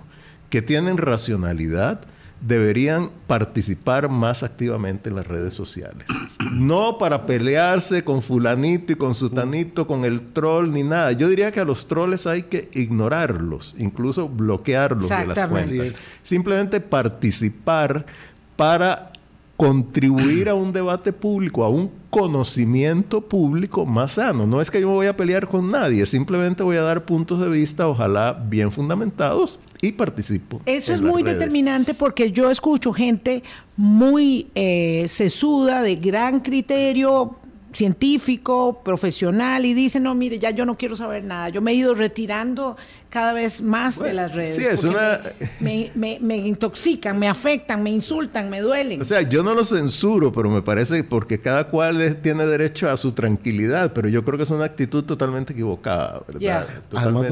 que 0.51 0.62
tienen 0.62 0.97
racionalidad, 0.97 2.01
deberían 2.41 3.11
participar 3.26 4.09
más 4.09 4.43
activamente 4.43 5.09
en 5.09 5.16
las 5.16 5.26
redes 5.26 5.55
sociales. 5.55 6.07
No 6.53 6.97
para 6.97 7.26
pelearse 7.26 8.05
con 8.05 8.22
fulanito 8.22 8.93
y 8.93 8.97
con 8.97 9.14
sutanito, 9.14 9.87
con 9.87 10.05
el 10.05 10.20
troll 10.32 10.70
ni 10.70 10.84
nada. 10.84 11.12
Yo 11.12 11.28
diría 11.28 11.51
que 11.51 11.61
a 11.61 11.64
los 11.64 11.87
trolls 11.87 12.26
hay 12.26 12.45
que 12.45 12.70
ignorarlos, 12.72 13.74
incluso 13.76 14.28
bloquearlos 14.28 15.09
de 15.09 15.26
las 15.26 15.49
cuentas. 15.49 15.95
Simplemente 16.22 16.80
participar 16.80 18.07
para 18.55 19.12
contribuir 19.57 20.48
a 20.48 20.54
un 20.54 20.72
debate 20.72 21.12
público, 21.12 21.64
a 21.64 21.68
un 21.68 21.90
conocimiento 22.11 23.20
público 23.22 23.86
más 23.86 24.12
sano. 24.12 24.46
No 24.46 24.61
es 24.61 24.70
que 24.70 24.80
yo 24.80 24.88
me 24.88 24.94
voy 24.94 25.07
a 25.07 25.16
pelear 25.16 25.48
con 25.48 25.70
nadie, 25.70 26.04
simplemente 26.07 26.62
voy 26.62 26.76
a 26.76 26.82
dar 26.82 27.04
puntos 27.04 27.40
de 27.40 27.48
vista, 27.48 27.88
ojalá 27.88 28.32
bien 28.32 28.70
fundamentados, 28.70 29.59
y 29.80 29.92
participo. 29.92 30.61
Eso 30.66 30.92
es 30.92 31.02
muy 31.02 31.22
determinante 31.22 31.94
porque 31.94 32.32
yo 32.32 32.50
escucho 32.50 32.92
gente 32.92 33.42
muy 33.76 34.48
eh, 34.54 35.04
sesuda, 35.09 35.82
de 35.82 35.96
gran 35.96 36.40
criterio, 36.40 37.36
científico, 37.76 38.80
profesional, 38.82 39.64
y 39.64 39.74
dice, 39.74 40.00
no, 40.00 40.14
mire, 40.14 40.38
ya 40.38 40.50
yo 40.50 40.64
no 40.64 40.76
quiero 40.76 40.96
saber 40.96 41.24
nada. 41.24 41.50
Yo 41.50 41.60
me 41.60 41.72
he 41.72 41.74
ido 41.74 41.94
retirando 41.94 42.76
cada 43.10 43.32
vez 43.32 43.62
más 43.62 44.02
de 44.02 44.12
las 44.12 44.34
redes. 44.34 44.56
Sí, 44.56 44.64
es 44.64 44.82
una... 44.84 45.20
Me, 45.60 45.92
me, 45.94 46.36
intoxican, 46.36 47.18
me 47.18 47.28
afectan, 47.28 47.82
me 47.82 47.90
insultan, 47.90 48.50
me 48.50 48.60
duelen. 48.60 49.00
O 49.00 49.04
sea, 49.04 49.22
yo 49.22 49.42
no 49.42 49.54
lo 49.54 49.64
censuro, 49.64 50.32
pero 50.32 50.50
me 50.50 50.62
parece 50.62 51.04
porque 51.04 51.40
cada 51.40 51.68
cual 51.68 52.18
tiene 52.22 52.46
derecho 52.46 52.90
a 52.90 52.96
su 52.96 53.12
tranquilidad, 53.12 53.92
pero 53.92 54.08
yo 54.08 54.24
creo 54.24 54.36
que 54.36 54.44
es 54.44 54.50
una 54.50 54.64
actitud 54.64 55.04
totalmente 55.04 55.52
equivocada, 55.52 56.22
¿verdad? 56.26 56.66
Además, 56.94 57.28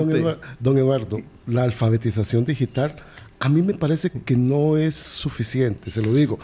don 0.60 0.78
Eduardo, 0.78 1.18
la 1.46 1.64
alfabetización 1.64 2.44
digital 2.44 2.96
a 3.40 3.48
mí 3.48 3.60
me 3.60 3.74
parece 3.74 4.10
que 4.10 4.36
no 4.36 4.78
es 4.78 4.94
suficiente, 4.94 5.90
se 5.90 6.00
lo 6.00 6.14
digo. 6.14 6.38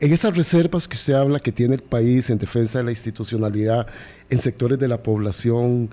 En 0.00 0.12
esas 0.12 0.36
reservas 0.36 0.86
que 0.86 0.96
usted 0.96 1.14
habla 1.14 1.40
que 1.40 1.50
tiene 1.50 1.74
el 1.74 1.82
país 1.82 2.30
en 2.30 2.38
defensa 2.38 2.78
de 2.78 2.84
la 2.84 2.92
institucionalidad, 2.92 3.88
en 4.30 4.38
sectores 4.38 4.78
de 4.78 4.86
la 4.86 5.02
población 5.02 5.90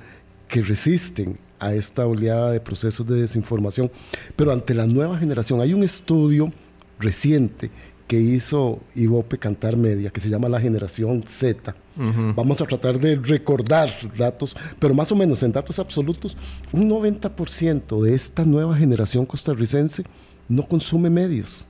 que 0.48 0.62
resisten 0.62 1.40
a 1.58 1.74
esta 1.74 2.06
oleada 2.06 2.52
de 2.52 2.60
procesos 2.60 3.08
de 3.08 3.20
desinformación, 3.22 3.92
pero 4.36 4.52
ante 4.52 4.76
la 4.76 4.86
nueva 4.86 5.18
generación, 5.18 5.60
hay 5.60 5.74
un 5.74 5.84
estudio 5.84 6.54
reciente 7.00 7.72
que 8.06 8.20
hizo 8.20 8.80
Ivope 8.94 9.40
Cantar 9.40 9.76
Media, 9.76 10.12
que 10.12 10.22
se 10.22 10.30
llama 10.30 10.50
La 10.50 10.62
Generación 10.62 11.24
Z. 11.26 11.76
Vamos 12.36 12.62
a 12.62 12.66
tratar 12.66 13.00
de 13.00 13.16
recordar 13.16 13.90
datos, 14.16 14.56
pero 14.78 14.94
más 14.94 15.12
o 15.12 15.16
menos 15.16 15.42
en 15.42 15.52
datos 15.52 15.80
absolutos, 15.80 16.38
un 16.72 16.88
90% 16.88 18.04
de 18.04 18.14
esta 18.14 18.46
nueva 18.46 18.78
generación 18.78 19.26
costarricense 19.26 20.04
no 20.48 20.68
consume 20.68 21.10
medios. 21.10 21.66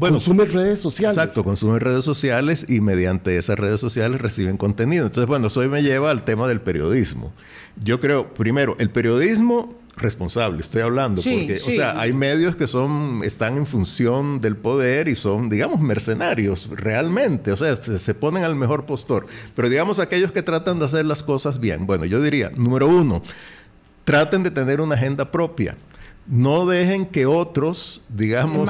Bueno, 0.00 0.16
consume 0.16 0.46
redes 0.46 0.80
sociales. 0.80 1.14
Exacto, 1.14 1.44
consume 1.44 1.78
redes 1.78 2.06
sociales 2.06 2.64
y 2.66 2.80
mediante 2.80 3.36
esas 3.36 3.58
redes 3.58 3.82
sociales 3.82 4.18
reciben 4.18 4.56
contenido. 4.56 5.04
Entonces, 5.04 5.28
bueno, 5.28 5.48
eso 5.48 5.60
me 5.68 5.82
lleva 5.82 6.10
al 6.10 6.24
tema 6.24 6.48
del 6.48 6.62
periodismo. 6.62 7.34
Yo 7.84 8.00
creo, 8.00 8.32
primero, 8.32 8.76
el 8.78 8.88
periodismo 8.88 9.68
responsable, 9.98 10.62
estoy 10.62 10.80
hablando, 10.80 11.20
porque, 11.20 11.60
o 11.62 11.70
sea, 11.70 12.00
hay 12.00 12.14
medios 12.14 12.56
que 12.56 12.66
son, 12.66 13.20
están 13.24 13.58
en 13.58 13.66
función 13.66 14.40
del 14.40 14.56
poder 14.56 15.06
y 15.06 15.14
son, 15.14 15.50
digamos, 15.50 15.78
mercenarios, 15.80 16.70
realmente, 16.72 17.52
o 17.52 17.56
sea, 17.58 17.76
se, 17.76 17.98
se, 17.98 18.14
ponen 18.14 18.44
al 18.44 18.54
mejor 18.54 18.86
postor, 18.86 19.26
pero 19.54 19.68
digamos 19.68 19.98
aquellos 19.98 20.32
que 20.32 20.42
tratan 20.42 20.78
de 20.78 20.86
hacer 20.86 21.04
las 21.04 21.22
cosas 21.22 21.60
bien. 21.60 21.84
Bueno, 21.84 22.06
yo 22.06 22.22
diría, 22.22 22.50
número 22.56 22.88
uno, 22.88 23.22
traten 24.04 24.42
de 24.42 24.50
tener 24.50 24.80
una 24.80 24.94
agenda 24.94 25.30
propia 25.30 25.76
no 26.30 26.64
dejen 26.64 27.06
que 27.06 27.26
otros, 27.26 28.02
digamos, 28.08 28.68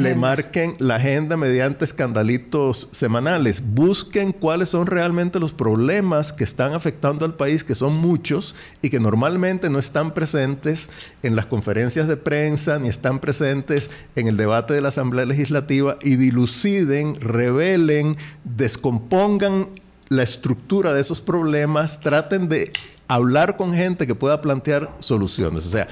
le 0.00 0.14
marquen, 0.14 0.76
la, 0.78 0.94
agenda 0.94 1.36
mediante 1.36 1.84
escandalitos 1.84 2.88
semanales. 2.90 3.62
Busquen 3.62 4.32
cuáles 4.32 4.70
son 4.70 4.86
realmente 4.86 5.38
los 5.38 5.52
problemas 5.52 6.32
que 6.32 6.42
están 6.42 6.72
afectando 6.72 7.26
al 7.26 7.34
país, 7.34 7.64
que 7.64 7.74
son 7.74 7.98
muchos 7.98 8.54
y 8.80 8.88
que 8.88 8.98
normalmente 8.98 9.68
no 9.68 9.78
están 9.78 10.14
presentes 10.14 10.88
en 11.22 11.36
las 11.36 11.44
conferencias 11.44 12.08
de 12.08 12.16
prensa 12.16 12.78
ni 12.78 12.88
están 12.88 13.18
presentes 13.18 13.90
en 14.16 14.26
el 14.26 14.38
debate 14.38 14.72
de 14.72 14.80
la 14.80 14.88
Asamblea 14.88 15.26
Legislativa 15.26 15.98
y 16.00 16.16
diluciden, 16.16 17.16
revelen, 17.16 18.16
descompongan 18.44 19.81
la 20.12 20.22
estructura 20.22 20.94
de 20.94 21.00
esos 21.00 21.20
problemas, 21.20 22.00
traten 22.00 22.48
de 22.48 22.72
hablar 23.08 23.56
con 23.56 23.74
gente 23.74 24.06
que 24.06 24.14
pueda 24.14 24.40
plantear 24.40 24.90
soluciones. 25.00 25.66
O 25.66 25.70
sea, 25.70 25.88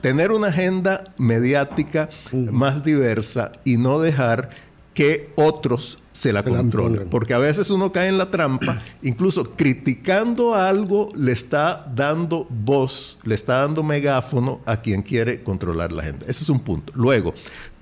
tener 0.00 0.32
una 0.32 0.48
agenda 0.48 1.04
mediática 1.16 2.08
más 2.32 2.82
diversa 2.82 3.52
y 3.64 3.76
no 3.76 4.00
dejar 4.00 4.50
que 4.94 5.32
otros 5.36 5.98
se 6.12 6.32
la 6.32 6.42
controlen. 6.42 7.08
Porque 7.08 7.32
a 7.32 7.38
veces 7.38 7.70
uno 7.70 7.90
cae 7.90 8.08
en 8.08 8.18
la 8.18 8.30
trampa, 8.30 8.82
incluso 9.02 9.52
criticando 9.52 10.54
algo, 10.54 11.10
le 11.14 11.32
está 11.32 11.90
dando 11.94 12.46
voz, 12.50 13.18
le 13.24 13.34
está 13.34 13.60
dando 13.60 13.82
megáfono 13.82 14.60
a 14.66 14.76
quien 14.76 15.02
quiere 15.02 15.42
controlar 15.42 15.92
la 15.92 16.02
agenda. 16.02 16.26
Ese 16.28 16.44
es 16.44 16.50
un 16.50 16.60
punto. 16.60 16.92
Luego, 16.94 17.32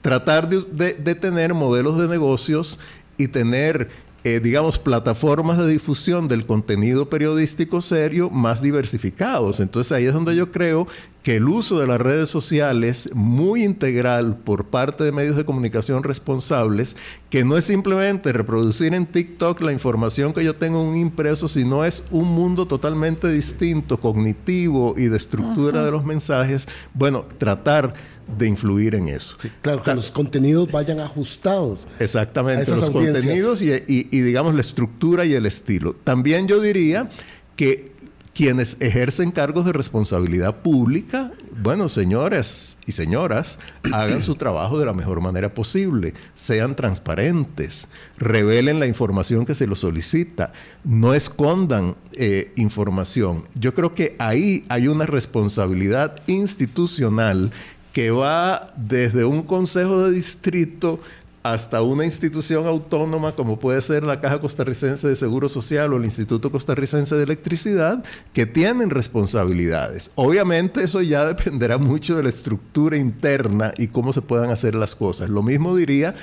tratar 0.01 0.49
de, 0.49 0.95
de 0.95 1.15
tener 1.17 1.55
modelos 1.55 1.99
de 1.99 2.07
negocios 2.07 2.79
y 3.17 3.29
tener 3.29 3.91
eh, 4.23 4.41
digamos, 4.41 4.79
plataformas 4.79 5.59
de 5.59 5.67
difusión 5.67 6.29
del 6.29 6.45
contenido 6.45 7.09
periodístico 7.09 7.81
serio 7.81 8.29
más 8.29 8.61
diversificados. 8.61 9.61
Entonces 9.61 9.93
ahí 9.93 10.05
es 10.05 10.13
donde 10.13 10.37
yo 10.37 10.53
creo 10.53 10.87
que 11.23 11.37
el 11.37 11.49
uso 11.49 11.79
de 11.79 11.87
las 11.87 12.01
redes 12.01 12.31
sociales 12.31 13.11
muy 13.13 13.63
integral 13.65 14.37
por 14.37 14.67
parte 14.67 15.05
de 15.05 15.13
medios 15.13 15.37
de 15.37 15.45
comunicación 15.45 16.03
responsables, 16.03 16.97
que 17.29 17.45
no 17.45 17.57
es 17.57 17.67
simplemente 17.67 18.33
reproducir 18.33 18.95
en 18.95 19.07
TikTok 19.07 19.61
la 19.61 19.73
información 19.73 20.33
que 20.33 20.45
yo 20.45 20.57
tengo 20.57 20.81
en 20.81 20.89
un 20.89 20.97
impreso, 20.97 21.47
sino 21.49 21.85
es 21.85 22.03
un 22.11 22.29
mundo 22.29 22.67
totalmente 22.67 23.29
distinto, 23.31 24.01
cognitivo 24.01 24.95
y 24.97 25.05
de 25.05 25.17
estructura 25.17 25.85
de 25.85 25.91
los 25.91 26.05
mensajes, 26.05 26.67
bueno, 26.95 27.27
tratar 27.39 27.95
de 28.37 28.49
influir 28.49 28.95
en 28.95 29.09
eso. 29.09 29.37
claro, 29.63 29.83
que 29.83 29.95
los 29.95 30.11
contenidos 30.11 30.71
vayan 30.71 31.01
ajustados. 31.01 31.87
Exactamente, 31.99 32.71
los 32.71 32.91
contenidos 32.91 33.63
y, 33.63 33.73
y 33.87 34.21
digamos 34.21 34.55
la 34.55 34.61
estructura 34.61 35.25
y 35.25 35.35
el 35.35 35.47
estilo. 35.47 35.95
También 36.05 36.49
yo 36.49 36.61
diría 36.61 37.09
que 37.57 37.91
quienes 38.35 38.77
ejercen 38.81 39.33
cargos 39.33 39.67
de 39.67 39.73
responsabilidad 39.73 40.63
pública, 40.63 41.33
bueno, 41.63 41.89
señores 41.89 42.79
y 42.87 42.93
señoras, 42.93 43.59
hagan 43.93 44.23
su 44.23 44.37
trabajo 44.37 44.79
de 44.79 44.87
la 44.87 44.95
mejor 44.95 45.21
manera 45.21 45.53
posible, 45.53 46.15
sean 46.35 46.77
transparentes, 46.77 47.89
revelen 48.17 48.81
la 48.81 48.87
información 48.87 49.45
que 49.45 49.55
se 49.55 49.67
los 49.67 49.81
solicita, 49.81 50.53
no 50.85 51.13
escondan 51.13 51.97
eh, 52.13 52.53
información. 52.57 53.45
Yo 53.55 53.75
creo 53.75 53.95
que 53.95 54.17
ahí 54.19 54.65
hay 54.69 54.89
una 54.89 55.07
responsabilidad 55.07 56.23
institucional 56.27 57.51
que 57.93 58.11
va 58.11 58.67
desde 58.77 59.25
un 59.25 59.43
consejo 59.43 60.05
de 60.05 60.13
distrito 60.13 61.01
hasta 61.43 61.81
una 61.81 62.05
institución 62.05 62.67
autónoma 62.67 63.35
como 63.35 63.59
puede 63.59 63.81
ser 63.81 64.03
la 64.03 64.21
Caja 64.21 64.41
Costarricense 64.41 65.09
de 65.09 65.17
Seguro 65.17 65.49
Social 65.49 65.93
o 65.93 65.97
el 65.97 66.05
Instituto 66.05 66.53
Costarricense 66.53 67.15
de 67.15 67.23
Electricidad, 67.23 68.05
que 68.35 68.45
tienen 68.45 68.91
responsabilidades. 68.91 70.11
Obviamente 70.17 70.85
eso 70.85 71.01
ya 71.01 71.25
dependerá 71.35 71.79
mucho 71.79 72.17
de 72.17 72.25
la 72.25 72.29
estructura 72.29 72.97
interna 72.97 73.73
y 73.79 73.89
cómo 73.89 74.13
se 74.13 74.23
puedan 74.23 74.51
hacer 74.51 74.75
las 74.75 74.95
cosas. 74.95 75.31
Lo 75.31 75.43
mismo 75.43 75.75
diría 75.75 76.15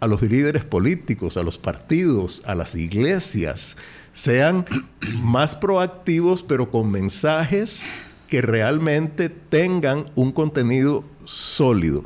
a 0.00 0.06
los 0.06 0.20
líderes 0.20 0.64
políticos, 0.64 1.38
a 1.38 1.42
los 1.42 1.56
partidos, 1.56 2.42
a 2.44 2.54
las 2.54 2.74
iglesias. 2.74 3.76
Sean 4.12 4.64
más 5.14 5.56
proactivos, 5.56 6.42
pero 6.42 6.70
con 6.70 6.90
mensajes 6.90 7.80
que 8.28 8.42
realmente 8.42 9.30
tengan 9.30 10.10
un 10.16 10.32
contenido 10.32 11.04
sólido. 11.26 12.04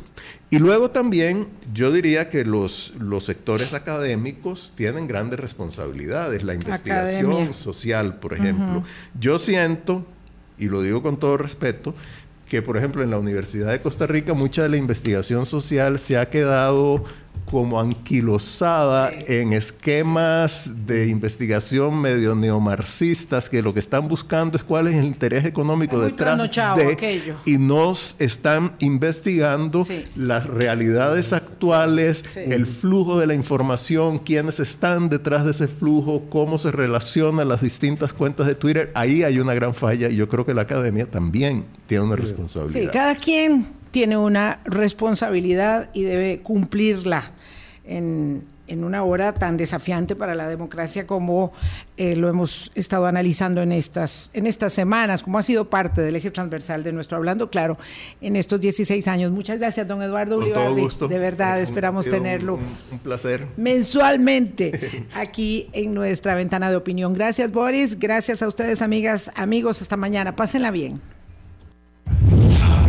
Y 0.50 0.58
luego 0.58 0.90
también 0.90 1.46
yo 1.72 1.92
diría 1.92 2.28
que 2.28 2.44
los, 2.44 2.92
los 2.98 3.24
sectores 3.24 3.72
académicos 3.72 4.72
tienen 4.74 5.06
grandes 5.06 5.38
responsabilidades. 5.38 6.42
La 6.42 6.54
investigación 6.54 7.54
social, 7.54 8.18
por 8.18 8.34
ejemplo. 8.34 8.82
Yo 9.18 9.38
siento, 9.38 10.04
y 10.58 10.66
lo 10.66 10.82
digo 10.82 11.02
con 11.04 11.18
todo 11.18 11.36
respeto, 11.36 11.94
que 12.48 12.62
por 12.62 12.76
ejemplo 12.76 13.04
en 13.04 13.10
la 13.10 13.18
Universidad 13.18 13.70
de 13.70 13.80
Costa 13.80 14.08
Rica 14.08 14.34
mucha 14.34 14.64
de 14.64 14.70
la 14.70 14.76
investigación 14.76 15.46
social 15.46 16.00
se 16.00 16.18
ha 16.18 16.30
quedado 16.30 17.04
como 17.50 17.80
anquilosada 17.80 19.10
en 19.12 19.52
esquemas 19.52 20.72
de 20.86 21.08
investigación 21.08 22.00
medio 22.00 22.34
neomarxistas 22.34 23.50
que 23.50 23.62
lo 23.62 23.74
que 23.74 23.80
están 23.80 24.08
buscando 24.08 24.56
es 24.56 24.64
cuál 24.64 24.88
es 24.88 24.96
el 24.96 25.04
interés 25.04 25.44
económico 25.44 26.00
detrás 26.00 26.38
de 26.76 27.34
y 27.44 27.58
nos 27.58 28.16
están 28.18 28.72
investigando 28.78 29.84
las 30.16 30.46
realidades 30.46 31.32
actuales, 31.32 32.24
el 32.36 32.66
flujo 32.66 33.18
de 33.18 33.26
la 33.26 33.34
información, 33.34 34.18
quiénes 34.18 34.60
están 34.60 35.08
detrás 35.08 35.44
de 35.44 35.50
ese 35.52 35.68
flujo, 35.68 36.24
cómo 36.28 36.58
se 36.58 36.70
relacionan 36.70 37.48
las 37.48 37.60
distintas 37.60 38.12
cuentas 38.12 38.46
de 38.46 38.54
Twitter. 38.54 38.90
Ahí 38.94 39.22
hay 39.22 39.38
una 39.38 39.54
gran 39.54 39.74
falla 39.74 40.08
y 40.08 40.16
yo 40.16 40.28
creo 40.28 40.46
que 40.46 40.54
la 40.54 40.62
academia 40.62 41.06
también 41.06 41.64
tiene 41.86 42.04
una 42.04 42.16
responsabilidad. 42.16 42.80
Sí, 42.80 42.88
cada 42.92 43.14
quien 43.14 43.79
tiene 43.90 44.16
una 44.16 44.60
responsabilidad 44.64 45.90
y 45.92 46.02
debe 46.02 46.40
cumplirla 46.40 47.24
en, 47.84 48.44
una 48.84 49.02
hora 49.02 49.34
tan 49.34 49.56
desafiante 49.56 50.14
para 50.14 50.36
la 50.36 50.48
democracia 50.48 51.04
como 51.04 51.52
eh, 51.96 52.14
lo 52.14 52.28
hemos 52.28 52.70
estado 52.76 53.06
analizando 53.06 53.62
en 53.62 53.72
estas, 53.72 54.30
en 54.32 54.46
estas 54.46 54.72
semanas, 54.72 55.24
como 55.24 55.38
ha 55.38 55.42
sido 55.42 55.68
parte 55.68 56.02
del 56.02 56.14
eje 56.14 56.30
transversal 56.30 56.84
de 56.84 56.92
nuestro 56.92 57.16
Hablando 57.16 57.50
Claro 57.50 57.78
en 58.20 58.36
estos 58.36 58.60
16 58.60 59.08
años. 59.08 59.32
Muchas 59.32 59.58
gracias, 59.58 59.88
don 59.88 60.00
Eduardo 60.02 60.38
Ulibarri. 60.38 60.86
De 61.08 61.18
verdad, 61.18 61.60
esperamos 61.60 62.08
tenerlo. 62.08 62.60
Un, 62.92 62.98
placer. 63.00 63.48
Mensualmente 63.56 65.08
aquí 65.14 65.68
en 65.72 65.92
nuestra 65.92 66.36
ventana 66.36 66.70
de 66.70 66.76
opinión. 66.76 67.12
Gracias, 67.12 67.50
Boris. 67.50 67.98
Gracias 67.98 68.40
a 68.40 68.46
ustedes, 68.46 68.82
amigas, 68.82 69.32
amigos. 69.34 69.82
Hasta 69.82 69.96
mañana. 69.96 70.36
Pásenla 70.36 70.70
bien. 70.70 71.00